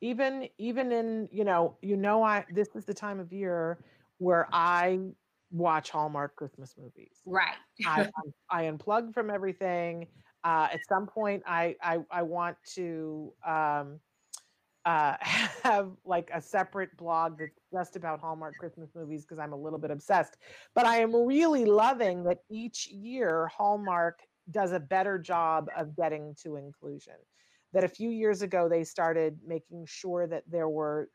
even 0.00 0.48
even 0.58 0.92
in 0.92 1.28
you 1.32 1.44
know 1.44 1.76
you 1.82 1.96
know 1.96 2.22
i 2.22 2.46
this 2.50 2.68
is 2.76 2.84
the 2.84 2.94
time 2.94 3.18
of 3.20 3.32
year 3.32 3.78
where 4.18 4.48
i 4.52 4.98
watch 5.50 5.90
hallmark 5.90 6.36
christmas 6.36 6.74
movies 6.78 7.22
right. 7.26 7.56
I, 7.84 8.06
I 8.50 8.64
unplug 8.64 9.14
from 9.14 9.30
everything 9.30 10.08
uh, 10.44 10.68
at 10.72 10.86
some 10.88 11.06
point 11.06 11.42
I, 11.46 11.76
I 11.82 11.98
i 12.10 12.22
want 12.22 12.56
to 12.74 13.32
um 13.46 14.00
uh 14.84 15.16
have 15.62 15.90
like 16.04 16.30
a 16.34 16.40
separate 16.40 16.96
blog 16.96 17.38
that's 17.38 17.60
just 17.72 17.96
about 17.96 18.20
hallmark 18.20 18.56
christmas 18.58 18.90
movies 18.94 19.22
because 19.22 19.38
i'm 19.38 19.52
a 19.52 19.56
little 19.56 19.78
bit 19.78 19.90
obsessed 19.90 20.36
but 20.74 20.86
i 20.86 20.96
am 20.96 21.14
really 21.14 21.64
loving 21.64 22.22
that 22.24 22.38
each 22.50 22.86
year 22.88 23.46
hallmark 23.48 24.20
does 24.50 24.72
a 24.72 24.80
better 24.80 25.18
job 25.18 25.68
of 25.76 25.94
getting 25.96 26.34
to 26.42 26.56
inclusion 26.56 27.14
that 27.72 27.84
a 27.84 27.88
few 27.88 28.10
years 28.10 28.42
ago 28.42 28.68
they 28.68 28.84
started 28.84 29.38
making 29.46 29.84
sure 29.86 30.26
that 30.26 30.44
there 30.48 30.68
were 30.68 31.08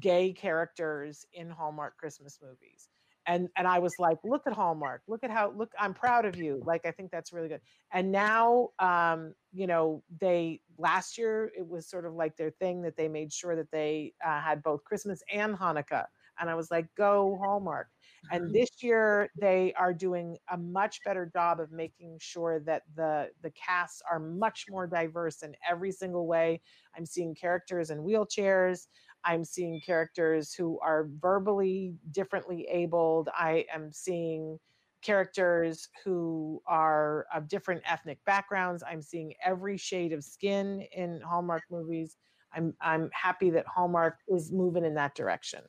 gay 0.00 0.32
characters 0.32 1.24
in 1.32 1.50
Hallmark 1.50 1.96
Christmas 1.96 2.38
movies. 2.42 2.88
And 3.26 3.48
and 3.56 3.66
I 3.66 3.78
was 3.78 3.94
like, 3.98 4.18
look 4.24 4.42
at 4.46 4.52
Hallmark. 4.52 5.02
Look 5.08 5.24
at 5.24 5.30
how 5.30 5.52
look 5.52 5.72
I'm 5.78 5.94
proud 5.94 6.24
of 6.26 6.36
you. 6.36 6.62
Like 6.64 6.84
I 6.86 6.90
think 6.90 7.10
that's 7.10 7.32
really 7.32 7.48
good. 7.48 7.60
And 7.92 8.12
now 8.12 8.70
um 8.78 9.34
you 9.52 9.66
know, 9.66 10.02
they 10.20 10.60
last 10.78 11.16
year 11.16 11.50
it 11.56 11.66
was 11.66 11.88
sort 11.88 12.04
of 12.04 12.14
like 12.14 12.36
their 12.36 12.50
thing 12.50 12.82
that 12.82 12.96
they 12.96 13.08
made 13.08 13.32
sure 13.32 13.56
that 13.56 13.70
they 13.70 14.14
uh, 14.24 14.40
had 14.40 14.62
both 14.62 14.84
Christmas 14.84 15.22
and 15.32 15.56
Hanukkah. 15.56 16.06
And 16.40 16.50
I 16.50 16.54
was 16.56 16.70
like, 16.70 16.88
go 16.96 17.38
Hallmark. 17.40 17.88
And 18.30 18.50
this 18.54 18.70
year 18.82 19.30
they 19.40 19.72
are 19.74 19.94
doing 19.94 20.36
a 20.50 20.56
much 20.58 21.02
better 21.04 21.30
job 21.32 21.60
of 21.60 21.70
making 21.70 22.18
sure 22.20 22.60
that 22.60 22.82
the 22.94 23.30
the 23.42 23.50
casts 23.52 24.02
are 24.10 24.18
much 24.18 24.66
more 24.68 24.86
diverse 24.86 25.42
in 25.42 25.54
every 25.68 25.92
single 25.92 26.26
way. 26.26 26.60
I'm 26.96 27.06
seeing 27.06 27.34
characters 27.34 27.90
in 27.90 27.98
wheelchairs. 27.98 28.86
I'm 29.24 29.44
seeing 29.44 29.80
characters 29.80 30.52
who 30.54 30.78
are 30.80 31.08
verbally 31.18 31.96
differently 32.10 32.66
abled. 32.70 33.28
I 33.34 33.66
am 33.72 33.92
seeing 33.92 34.58
characters 35.02 35.88
who 36.04 36.62
are 36.66 37.26
of 37.34 37.48
different 37.48 37.82
ethnic 37.86 38.24
backgrounds. 38.24 38.82
I'm 38.86 39.02
seeing 39.02 39.34
every 39.44 39.76
shade 39.76 40.12
of 40.12 40.24
skin 40.24 40.82
in 40.92 41.20
Hallmark 41.20 41.62
movies. 41.70 42.16
I'm 42.52 42.74
I'm 42.80 43.10
happy 43.12 43.50
that 43.50 43.66
Hallmark 43.66 44.20
is 44.28 44.52
moving 44.52 44.84
in 44.84 44.94
that 44.94 45.14
direction 45.14 45.64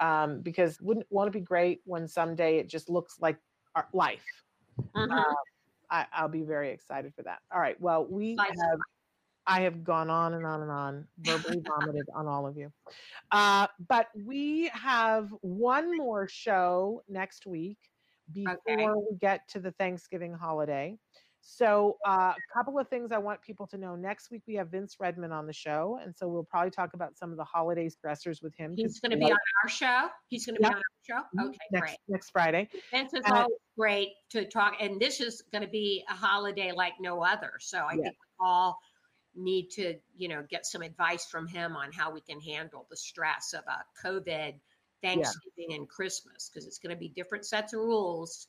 um, 0.00 0.40
because 0.40 0.80
wouldn't 0.80 1.06
want 1.10 1.32
to 1.32 1.38
be 1.38 1.44
great 1.44 1.80
when 1.84 2.08
someday 2.08 2.58
it 2.58 2.68
just 2.68 2.88
looks 2.88 3.20
like 3.20 3.38
our 3.74 3.88
life. 3.92 4.44
Mhm. 4.94 5.18
Uh, 5.18 5.34
I, 5.90 6.06
I'll 6.12 6.28
be 6.28 6.42
very 6.42 6.70
excited 6.70 7.14
for 7.14 7.22
that. 7.24 7.40
All 7.52 7.60
right. 7.60 7.80
Well, 7.80 8.06
we 8.06 8.36
have. 8.36 8.78
I 9.46 9.62
have 9.62 9.82
gone 9.84 10.10
on 10.10 10.34
and 10.34 10.46
on 10.46 10.62
and 10.62 10.70
on, 10.70 11.08
verbally 11.18 11.60
vomited 11.64 12.08
on 12.14 12.26
all 12.28 12.46
of 12.46 12.56
you. 12.56 12.72
Uh, 13.30 13.66
but 13.88 14.08
we 14.14 14.68
have 14.68 15.30
one 15.40 15.96
more 15.96 16.28
show 16.28 17.02
next 17.08 17.46
week 17.46 17.78
before 18.32 18.56
Okay. 18.68 18.86
we 19.10 19.16
get 19.18 19.48
to 19.48 19.60
the 19.60 19.72
Thanksgiving 19.72 20.32
holiday. 20.32 20.96
So, 21.44 21.98
uh, 22.06 22.34
a 22.36 22.54
couple 22.54 22.78
of 22.78 22.88
things 22.88 23.10
I 23.10 23.18
want 23.18 23.42
people 23.42 23.66
to 23.68 23.76
know. 23.76 23.96
Next 23.96 24.30
week, 24.30 24.42
we 24.46 24.54
have 24.54 24.68
Vince 24.68 24.96
Redman 25.00 25.32
on 25.32 25.48
the 25.48 25.52
show. 25.52 25.98
And 26.00 26.16
so 26.16 26.28
we'll 26.28 26.44
probably 26.44 26.70
talk 26.70 26.94
about 26.94 27.18
some 27.18 27.32
of 27.32 27.36
the 27.36 27.42
holiday 27.44 27.88
stressors 27.88 28.40
with 28.44 28.54
him. 28.54 28.74
He's 28.76 29.00
going 29.00 29.10
to 29.10 29.16
be 29.16 29.32
on 29.32 29.38
our 29.64 29.68
show. 29.68 30.08
He's 30.28 30.46
going 30.46 30.54
to 30.54 30.62
Yeah. 30.62 30.68
be 30.68 30.74
on 30.76 30.82
our 30.82 31.22
show. 31.22 31.26
Mhm, 31.36 31.48
Okay, 31.48 31.58
next, 31.72 31.90
great. 31.90 31.98
next 32.06 32.30
Friday. 32.30 32.70
Vince 32.92 33.12
is 33.12 33.24
Uh, 33.26 33.34
always 33.42 33.58
great 33.76 34.12
to 34.30 34.46
talk, 34.46 34.76
and 34.78 35.00
this 35.00 35.20
is 35.20 35.42
going 35.50 35.62
to 35.62 35.68
be 35.68 36.04
a 36.08 36.14
holiday 36.14 36.70
like 36.70 36.94
no 37.00 37.24
other. 37.24 37.54
So 37.58 37.86
I 37.86 37.94
Yeah. 37.94 38.04
think 38.04 38.16
we 38.20 38.46
all 38.46 38.78
need 39.34 39.70
to, 39.70 39.94
you 40.16 40.28
know, 40.28 40.44
get 40.48 40.66
some 40.66 40.82
advice 40.82 41.26
from 41.26 41.46
him 41.46 41.76
on 41.76 41.92
how 41.92 42.12
we 42.12 42.20
can 42.20 42.40
handle 42.40 42.86
the 42.90 42.96
stress 42.96 43.54
of 43.54 43.64
a 43.66 44.06
COVID, 44.06 44.54
Thanksgiving, 45.02 45.74
and 45.74 45.88
Christmas 45.88 46.48
because 46.48 46.66
it's 46.66 46.78
going 46.78 46.94
to 46.94 46.98
be 46.98 47.08
different 47.08 47.44
sets 47.44 47.72
of 47.72 47.80
rules. 47.80 48.46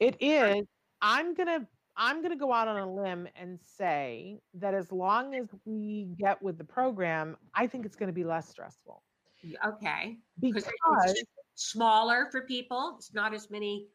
It 0.00 0.16
is. 0.20 0.66
I'm 1.00 1.34
gonna 1.34 1.66
I'm 1.96 2.22
gonna 2.22 2.36
go 2.36 2.52
out 2.52 2.68
on 2.68 2.78
a 2.78 2.92
limb 2.92 3.28
and 3.36 3.58
say 3.76 4.40
that 4.54 4.72
as 4.74 4.90
long 4.90 5.34
as 5.34 5.48
we 5.64 6.08
get 6.18 6.40
with 6.42 6.58
the 6.58 6.64
program, 6.64 7.36
I 7.54 7.66
think 7.66 7.84
it's 7.84 7.96
gonna 7.96 8.12
be 8.12 8.24
less 8.24 8.48
stressful. 8.48 9.02
Okay, 9.66 10.18
Because 10.40 10.68
it's 11.06 11.24
smaller 11.56 12.28
for 12.30 12.42
people. 12.42 12.94
It's 12.96 13.12
not 13.12 13.34
as 13.34 13.50
many. 13.50 13.88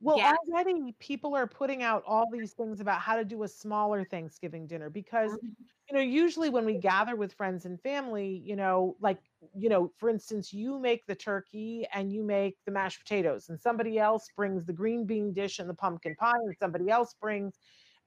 Well, 0.00 0.18
Yeah. 0.18 0.34
already 0.48 0.92
people 0.98 1.34
are 1.34 1.46
putting 1.46 1.82
out 1.82 2.02
all 2.06 2.28
these 2.30 2.52
things 2.52 2.80
about 2.80 3.00
how 3.00 3.16
to 3.16 3.24
do 3.24 3.42
a 3.44 3.48
smaller 3.48 4.04
Thanksgiving 4.04 4.66
dinner 4.66 4.90
because 4.90 5.32
mm-hmm. 5.32 5.62
you 5.88 5.96
know, 5.96 6.02
usually 6.02 6.50
when 6.50 6.64
we 6.64 6.78
gather 6.78 7.14
with 7.14 7.32
friends 7.32 7.64
and 7.64 7.80
family, 7.80 8.42
you 8.44 8.56
know, 8.56 8.96
like, 9.00 9.20
you 9.54 9.68
know, 9.68 9.92
for 9.98 10.08
instance, 10.08 10.52
you 10.52 10.80
make 10.80 11.06
the 11.06 11.14
turkey 11.14 11.86
and 11.92 12.12
you 12.12 12.24
make 12.24 12.56
the 12.64 12.72
mashed 12.72 12.98
potatoes, 12.98 13.48
and 13.48 13.60
somebody 13.60 13.98
else 13.98 14.28
brings 14.36 14.66
the 14.66 14.72
green 14.72 15.04
bean 15.06 15.32
dish 15.32 15.60
and 15.60 15.70
the 15.70 15.74
pumpkin 15.74 16.16
pie, 16.16 16.32
and 16.44 16.56
somebody 16.60 16.90
else 16.90 17.14
brings. 17.20 17.58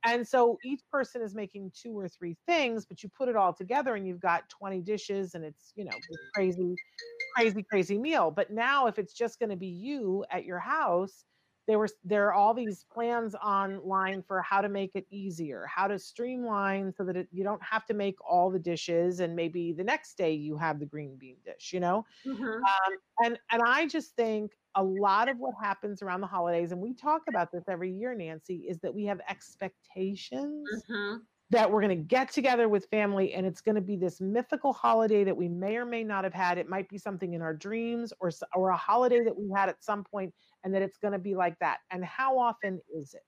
And 0.06 0.28
so 0.28 0.58
each 0.64 0.82
person 0.92 1.22
is 1.22 1.36
making 1.36 1.72
two 1.74 1.98
or 1.98 2.08
three 2.08 2.38
things, 2.48 2.86
but 2.86 3.04
you 3.04 3.10
put 3.10 3.28
it 3.30 3.36
all 3.36 3.54
together 3.54 3.96
and 3.96 4.08
you've 4.08 4.22
got 4.22 4.48
20 4.50 4.82
dishes 4.82 5.36
and 5.36 5.44
it's, 5.44 5.74
you 5.76 5.84
know, 5.84 5.92
crazy, 6.34 6.76
crazy, 7.36 7.64
crazy 7.64 7.98
meal. 7.98 8.32
But 8.32 8.52
now, 8.52 8.88
if 8.88 8.98
it's 8.98 9.14
just 9.14 9.40
going 9.40 9.50
to 9.50 9.58
be 9.58 9.68
you 9.68 10.26
at 10.32 10.46
your 10.46 10.60
house, 10.60 11.26
there 11.70 11.80
was 11.80 11.94
there 12.04 12.28
are 12.28 12.34
all 12.34 12.56
these 12.56 12.84
plans 12.86 13.36
online 13.36 14.24
for 14.24 14.42
how 14.42 14.60
to 14.60 14.70
make 14.70 14.96
it 14.96 15.06
easier 15.12 15.68
how 15.68 15.88
to 15.88 16.00
streamline 16.00 16.92
so 16.92 17.06
that 17.06 17.16
it, 17.16 17.30
you 17.32 17.44
don't 17.44 17.64
have 17.64 17.86
to 17.86 17.94
make 17.94 18.18
all 18.28 18.50
the 18.50 18.60
dishes 18.60 19.20
and 19.20 19.36
maybe 19.36 19.72
the 19.72 19.84
next 19.84 20.18
day 20.18 20.34
you 20.34 20.58
have 20.58 20.80
the 20.80 20.88
green 20.88 21.16
bean 21.18 21.38
dish 21.46 21.72
you 21.72 21.80
know 21.80 22.00
Mhm. 22.26 22.70
um, 22.70 22.96
and 23.26 23.40
and 23.52 23.62
i 23.64 23.88
just 23.88 24.16
think 24.16 24.58
a 24.76 24.84
lot 24.84 25.30
of 25.30 25.38
what 25.38 25.56
happens 25.62 26.02
around 26.02 26.22
the 26.22 26.28
holidays 26.28 26.72
and 26.72 26.82
we 26.82 26.94
talk 26.96 27.24
about 27.30 27.52
this 27.52 27.66
every 27.70 27.92
year 27.94 28.16
nancy 28.16 28.66
is 28.68 28.80
that 28.80 28.94
we 28.96 29.06
have 29.06 29.22
expectations 29.30 30.86
Mhm. 30.90 31.28
that 31.52 31.72
we're 31.72 31.82
going 31.82 31.98
to 31.98 32.04
get 32.04 32.30
together 32.32 32.70
with 32.70 32.86
family 32.92 33.34
and 33.34 33.46
it's 33.46 33.62
going 33.62 33.76
to 33.76 33.82
be 33.82 33.96
this 33.96 34.22
mythical 34.22 34.72
holiday 34.72 35.24
that 35.24 35.36
we 35.36 35.50
may 35.50 35.78
or 35.78 35.86
may 35.86 36.04
not 36.04 36.24
have 36.24 36.34
had 36.34 36.60
it 36.60 36.70
might 36.70 36.88
be 36.90 36.98
something 36.98 37.34
in 37.34 37.42
our 37.42 37.56
dreams 37.56 38.14
or 38.20 38.30
or 38.56 38.70
a 38.70 38.78
holiday 38.78 39.24
that 39.24 39.36
we 39.38 39.50
had 39.56 39.70
at 39.70 39.84
some 39.84 40.04
point 40.04 40.34
and 40.64 40.74
that 40.74 40.82
it's 40.82 40.98
going 40.98 41.14
to 41.14 41.20
be 41.20 41.36
like 41.36 41.58
that 41.60 41.80
and 41.92 42.04
how 42.06 42.38
often 42.40 42.82
is 42.94 43.14
it 43.14 43.22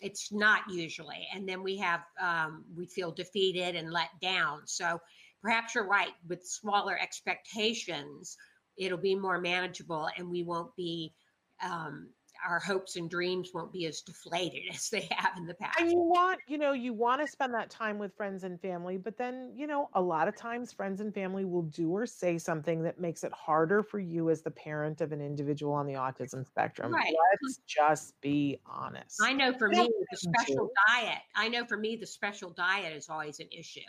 It's 0.00 0.32
not 0.32 0.62
usually. 0.70 1.26
And 1.34 1.48
then 1.48 1.62
we 1.62 1.76
have, 1.78 2.02
um, 2.20 2.64
we 2.76 2.86
feel 2.86 3.12
defeated 3.12 3.76
and 3.76 3.92
let 3.92 4.10
down. 4.20 4.62
So 4.66 5.00
perhaps 5.42 5.74
you're 5.74 5.88
right. 5.88 6.12
With 6.28 6.44
smaller 6.44 6.98
expectations, 7.00 8.36
it'll 8.76 8.98
be 8.98 9.14
more 9.14 9.40
manageable 9.40 10.08
and 10.16 10.30
we 10.30 10.42
won't 10.42 10.74
be, 10.76 11.14
um, 11.62 12.10
our 12.46 12.58
hopes 12.58 12.96
and 12.96 13.08
dreams 13.10 13.50
won't 13.54 13.72
be 13.72 13.86
as 13.86 14.00
deflated 14.02 14.62
as 14.72 14.88
they 14.90 15.08
have 15.10 15.36
in 15.36 15.46
the 15.46 15.54
past. 15.54 15.80
and 15.80 15.90
you 15.90 15.98
want 15.98 16.40
you 16.46 16.58
know 16.58 16.72
you 16.72 16.92
want 16.92 17.20
to 17.20 17.26
spend 17.26 17.52
that 17.54 17.70
time 17.70 17.98
with 17.98 18.14
friends 18.16 18.44
and 18.44 18.60
family 18.60 18.96
but 18.96 19.16
then 19.16 19.52
you 19.54 19.66
know 19.66 19.88
a 19.94 20.00
lot 20.00 20.28
of 20.28 20.36
times 20.36 20.72
friends 20.72 21.00
and 21.00 21.12
family 21.14 21.44
will 21.44 21.62
do 21.62 21.90
or 21.90 22.06
say 22.06 22.38
something 22.38 22.82
that 22.82 22.98
makes 23.00 23.24
it 23.24 23.32
harder 23.32 23.82
for 23.82 23.98
you 23.98 24.30
as 24.30 24.42
the 24.42 24.50
parent 24.50 25.00
of 25.00 25.12
an 25.12 25.20
individual 25.20 25.72
on 25.72 25.86
the 25.86 25.94
autism 25.94 26.46
spectrum 26.46 26.92
Right. 26.92 27.14
let's 27.42 27.60
just 27.66 28.20
be 28.20 28.58
honest 28.66 29.20
I 29.22 29.32
know 29.32 29.52
for 29.52 29.68
me, 29.68 29.88
the 30.10 30.16
special 30.16 30.70
diet, 30.88 31.18
I 31.36 31.48
know 31.48 31.64
for 31.64 31.76
me, 31.76 31.96
the 31.96 32.06
special 32.06 32.50
diet 32.50 32.96
is 32.96 33.08
always 33.08 33.38
an 33.38 33.48
issue. 33.52 33.80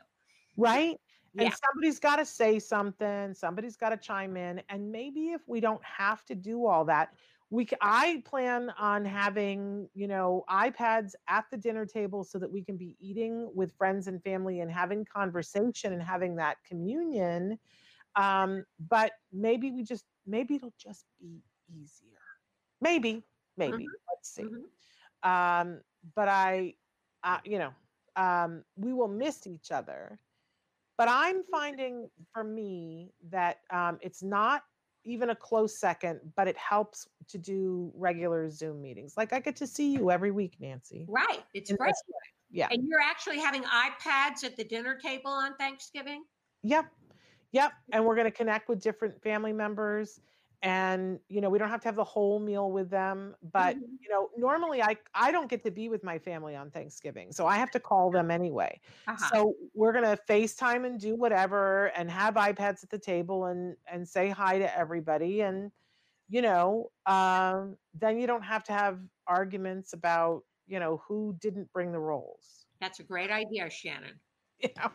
right 0.57 0.99
Yeah. 1.33 1.45
and 1.45 1.53
somebody's 1.53 1.99
got 1.99 2.17
to 2.17 2.25
say 2.25 2.59
something 2.59 3.33
somebody's 3.33 3.75
got 3.75 3.89
to 3.89 3.97
chime 3.97 4.37
in 4.37 4.61
and 4.69 4.91
maybe 4.91 5.31
if 5.31 5.41
we 5.47 5.59
don't 5.59 5.83
have 5.83 6.23
to 6.25 6.35
do 6.35 6.65
all 6.65 6.85
that 6.85 7.09
we 7.49 7.67
i 7.81 8.21
plan 8.25 8.71
on 8.79 9.05
having 9.05 9.87
you 9.93 10.07
know 10.07 10.43
ipads 10.49 11.13
at 11.27 11.45
the 11.51 11.57
dinner 11.57 11.85
table 11.85 12.23
so 12.23 12.39
that 12.39 12.51
we 12.51 12.63
can 12.63 12.77
be 12.77 12.95
eating 12.99 13.49
with 13.53 13.71
friends 13.77 14.07
and 14.07 14.23
family 14.23 14.59
and 14.61 14.71
having 14.71 15.05
conversation 15.05 15.93
and 15.93 16.01
having 16.01 16.35
that 16.35 16.57
communion 16.67 17.57
um 18.15 18.65
but 18.89 19.11
maybe 19.31 19.71
we 19.71 19.83
just 19.83 20.05
maybe 20.25 20.55
it'll 20.55 20.73
just 20.77 21.05
be 21.19 21.41
easier. 21.69 22.17
Maybe 22.81 23.23
maybe. 23.57 23.89
Let's 24.09 24.29
see. 24.29 24.43
Mhm. 24.43 24.63
um 25.23 25.81
but 26.15 26.27
i 26.27 26.73
uh, 27.23 27.39
you 27.43 27.59
know 27.59 27.73
um 28.15 28.63
we 28.75 28.93
will 28.93 29.07
miss 29.07 29.47
each 29.47 29.71
other 29.71 30.19
but 30.97 31.07
i'm 31.09 31.43
finding 31.43 32.09
for 32.33 32.43
me 32.43 33.13
that 33.29 33.59
um 33.71 33.97
it's 34.01 34.23
not 34.23 34.63
even 35.05 35.29
a 35.29 35.35
close 35.35 35.79
second 35.79 36.19
but 36.35 36.47
it 36.47 36.57
helps 36.57 37.07
to 37.27 37.37
do 37.37 37.91
regular 37.95 38.49
zoom 38.49 38.81
meetings 38.81 39.13
like 39.17 39.31
i 39.33 39.39
get 39.39 39.55
to 39.55 39.67
see 39.67 39.91
you 39.91 40.11
every 40.11 40.31
week 40.31 40.55
nancy 40.59 41.05
Right. 41.07 41.43
It's 41.53 41.69
in 41.69 41.77
great. 41.77 41.93
yeah 42.51 42.67
And 42.71 42.87
you're 42.87 43.01
actually 43.01 43.39
having 43.39 43.63
iPads 43.63 44.43
at 44.43 44.55
the 44.57 44.63
dinner 44.63 44.97
table 44.97 45.31
on 45.31 45.55
Thanksgiving? 45.55 46.23
Yep. 46.63 46.85
Yep. 47.51 47.71
And 47.93 48.05
we're 48.05 48.15
going 48.15 48.25
to 48.25 48.31
connect 48.37 48.67
with 48.69 48.81
different 48.81 49.21
family 49.21 49.53
members. 49.53 50.19
And, 50.61 51.19
you 51.29 51.41
know, 51.41 51.49
we 51.49 51.59
don't 51.59 51.69
have 51.69 51.81
to 51.81 51.87
have 51.87 51.95
the 51.95 52.03
whole 52.03 52.39
meal 52.39 52.71
with 52.71 52.89
them. 52.89 53.35
But, 53.41 53.75
Mhm. 53.75 53.81
you 53.99 54.09
know, 54.09 54.29
normally 54.37 54.81
I, 54.81 54.97
I 55.13 55.31
don't 55.31 55.49
get 55.49 55.63
to 55.63 55.71
be 55.71 55.89
with 55.89 56.03
my 56.03 56.17
family 56.17 56.55
on 56.55 56.71
Thanksgiving. 56.71 57.31
So 57.31 57.45
I 57.45 57.57
have 57.57 57.71
to 57.71 57.79
call 57.79 58.09
them 58.09 58.31
anyway. 58.31 58.79
Uh-huh. 59.07 59.29
So 59.33 59.53
we're 59.73 59.91
going 59.91 60.05
to 60.05 60.21
FaceTime 60.27 60.85
and 60.85 60.99
do 60.99 61.15
whatever 61.15 61.87
and 61.87 62.09
have 62.09 62.35
iPads 62.35 62.83
at 62.83 62.89
the 62.89 62.99
table 62.99 63.45
and, 63.45 63.75
and 63.85 64.07
say 64.07 64.29
hi 64.29 64.57
to 64.57 64.77
everybody. 64.77 65.41
And, 65.41 65.71
you 66.29 66.41
know, 66.41 66.91
um, 67.05 67.77
then 67.93 68.17
you 68.19 68.25
don't 68.27 68.43
have 68.43 68.63
to 68.65 68.73
have 68.73 68.99
arguments 69.27 69.93
about, 69.93 70.43
you 70.67 70.79
know, 70.79 70.97
who 71.07 71.35
didn't 71.39 71.71
bring 71.71 71.91
the 71.91 71.99
rolls. 71.99 72.65
That's 72.79 72.99
a 72.99 73.03
great 73.03 73.29
idea, 73.29 73.69
Shannon. 73.69 74.19
yeah. 74.59 74.89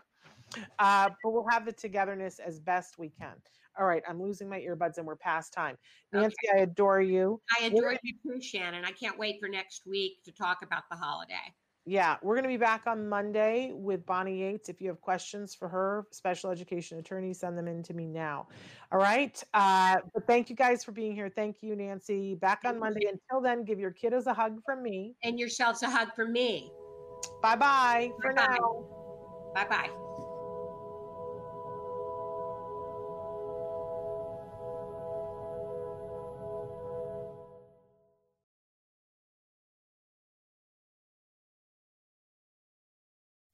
Uh, 0.81 1.11
but 1.23 1.31
we'll 1.31 1.47
have 1.49 1.65
the 1.65 1.73
togetherness 1.73 2.41
as 2.41 2.59
best 2.59 2.99
we 2.99 3.09
can. 3.09 3.41
All 3.79 3.87
right, 3.87 4.03
I'm 4.09 4.21
losing 4.21 4.49
my 4.49 4.61
earbuds 4.61 4.99
and 4.99 5.07
we're 5.07 5.17
past 5.17 5.53
time. 5.53 5.77
Okay. 6.15 6.23
Nancy, 6.23 6.37
I 6.55 6.59
adore 6.59 7.01
you. 7.01 7.41
I 7.61 7.67
adore 7.67 7.97
you 8.03 8.15
too, 8.23 8.41
Shannon. 8.41 8.85
I 8.85 8.93
can't 8.93 9.19
wait 9.19 9.37
for 9.41 9.49
next 9.49 9.87
week 9.87 10.23
to 10.25 10.33
talk 10.33 10.59
about 10.63 10.85
the 10.91 10.97
holiday. 10.97 11.55
Yeah, 11.87 12.17
we're 12.23 12.35
going 12.35 12.45
to 12.45 12.49
be 12.49 12.59
back 12.59 12.87
on 12.87 13.09
Monday 13.09 13.73
with 13.75 14.05
Bonnie 14.05 14.39
Yates. 14.39 14.69
If 14.69 14.81
you 14.83 14.89
have 14.89 15.01
questions 15.01 15.55
for 15.55 15.67
her, 15.67 16.07
special 16.13 16.51
education 16.51 16.99
attorney, 16.99 17.33
send 17.33 17.57
them 17.57 17.67
in 17.69 17.83
to 17.85 17.95
me 17.95 18.07
now. 18.07 18.49
All 18.93 18.99
right. 18.99 19.43
Uh, 19.55 19.97
but 20.13 20.27
thank 20.27 20.51
you 20.51 20.57
guys 20.57 20.85
for 20.85 20.93
being 20.93 21.15
here. 21.15 21.31
Thank 21.35 21.63
you, 21.63 21.75
Nancy. 21.75 22.35
Back 22.35 22.61
on 22.65 22.79
Monday. 22.79 23.07
Until 23.11 23.41
then, 23.41 23.65
give 23.65 23.81
your 23.81 23.93
kiddos 23.93 24.27
a 24.27 24.35
hug 24.35 24.61
from 24.65 24.83
me. 24.83 25.17
And 25.23 25.39
yourselves 25.39 25.83
a 25.83 25.89
hug 25.89 26.15
from 26.15 26.33
me. 26.33 26.71
Bye 27.43 27.57
bye 27.57 28.11
for 28.21 28.33
now. 28.33 28.87
Bye 29.55 29.67
bye. 29.67 30.10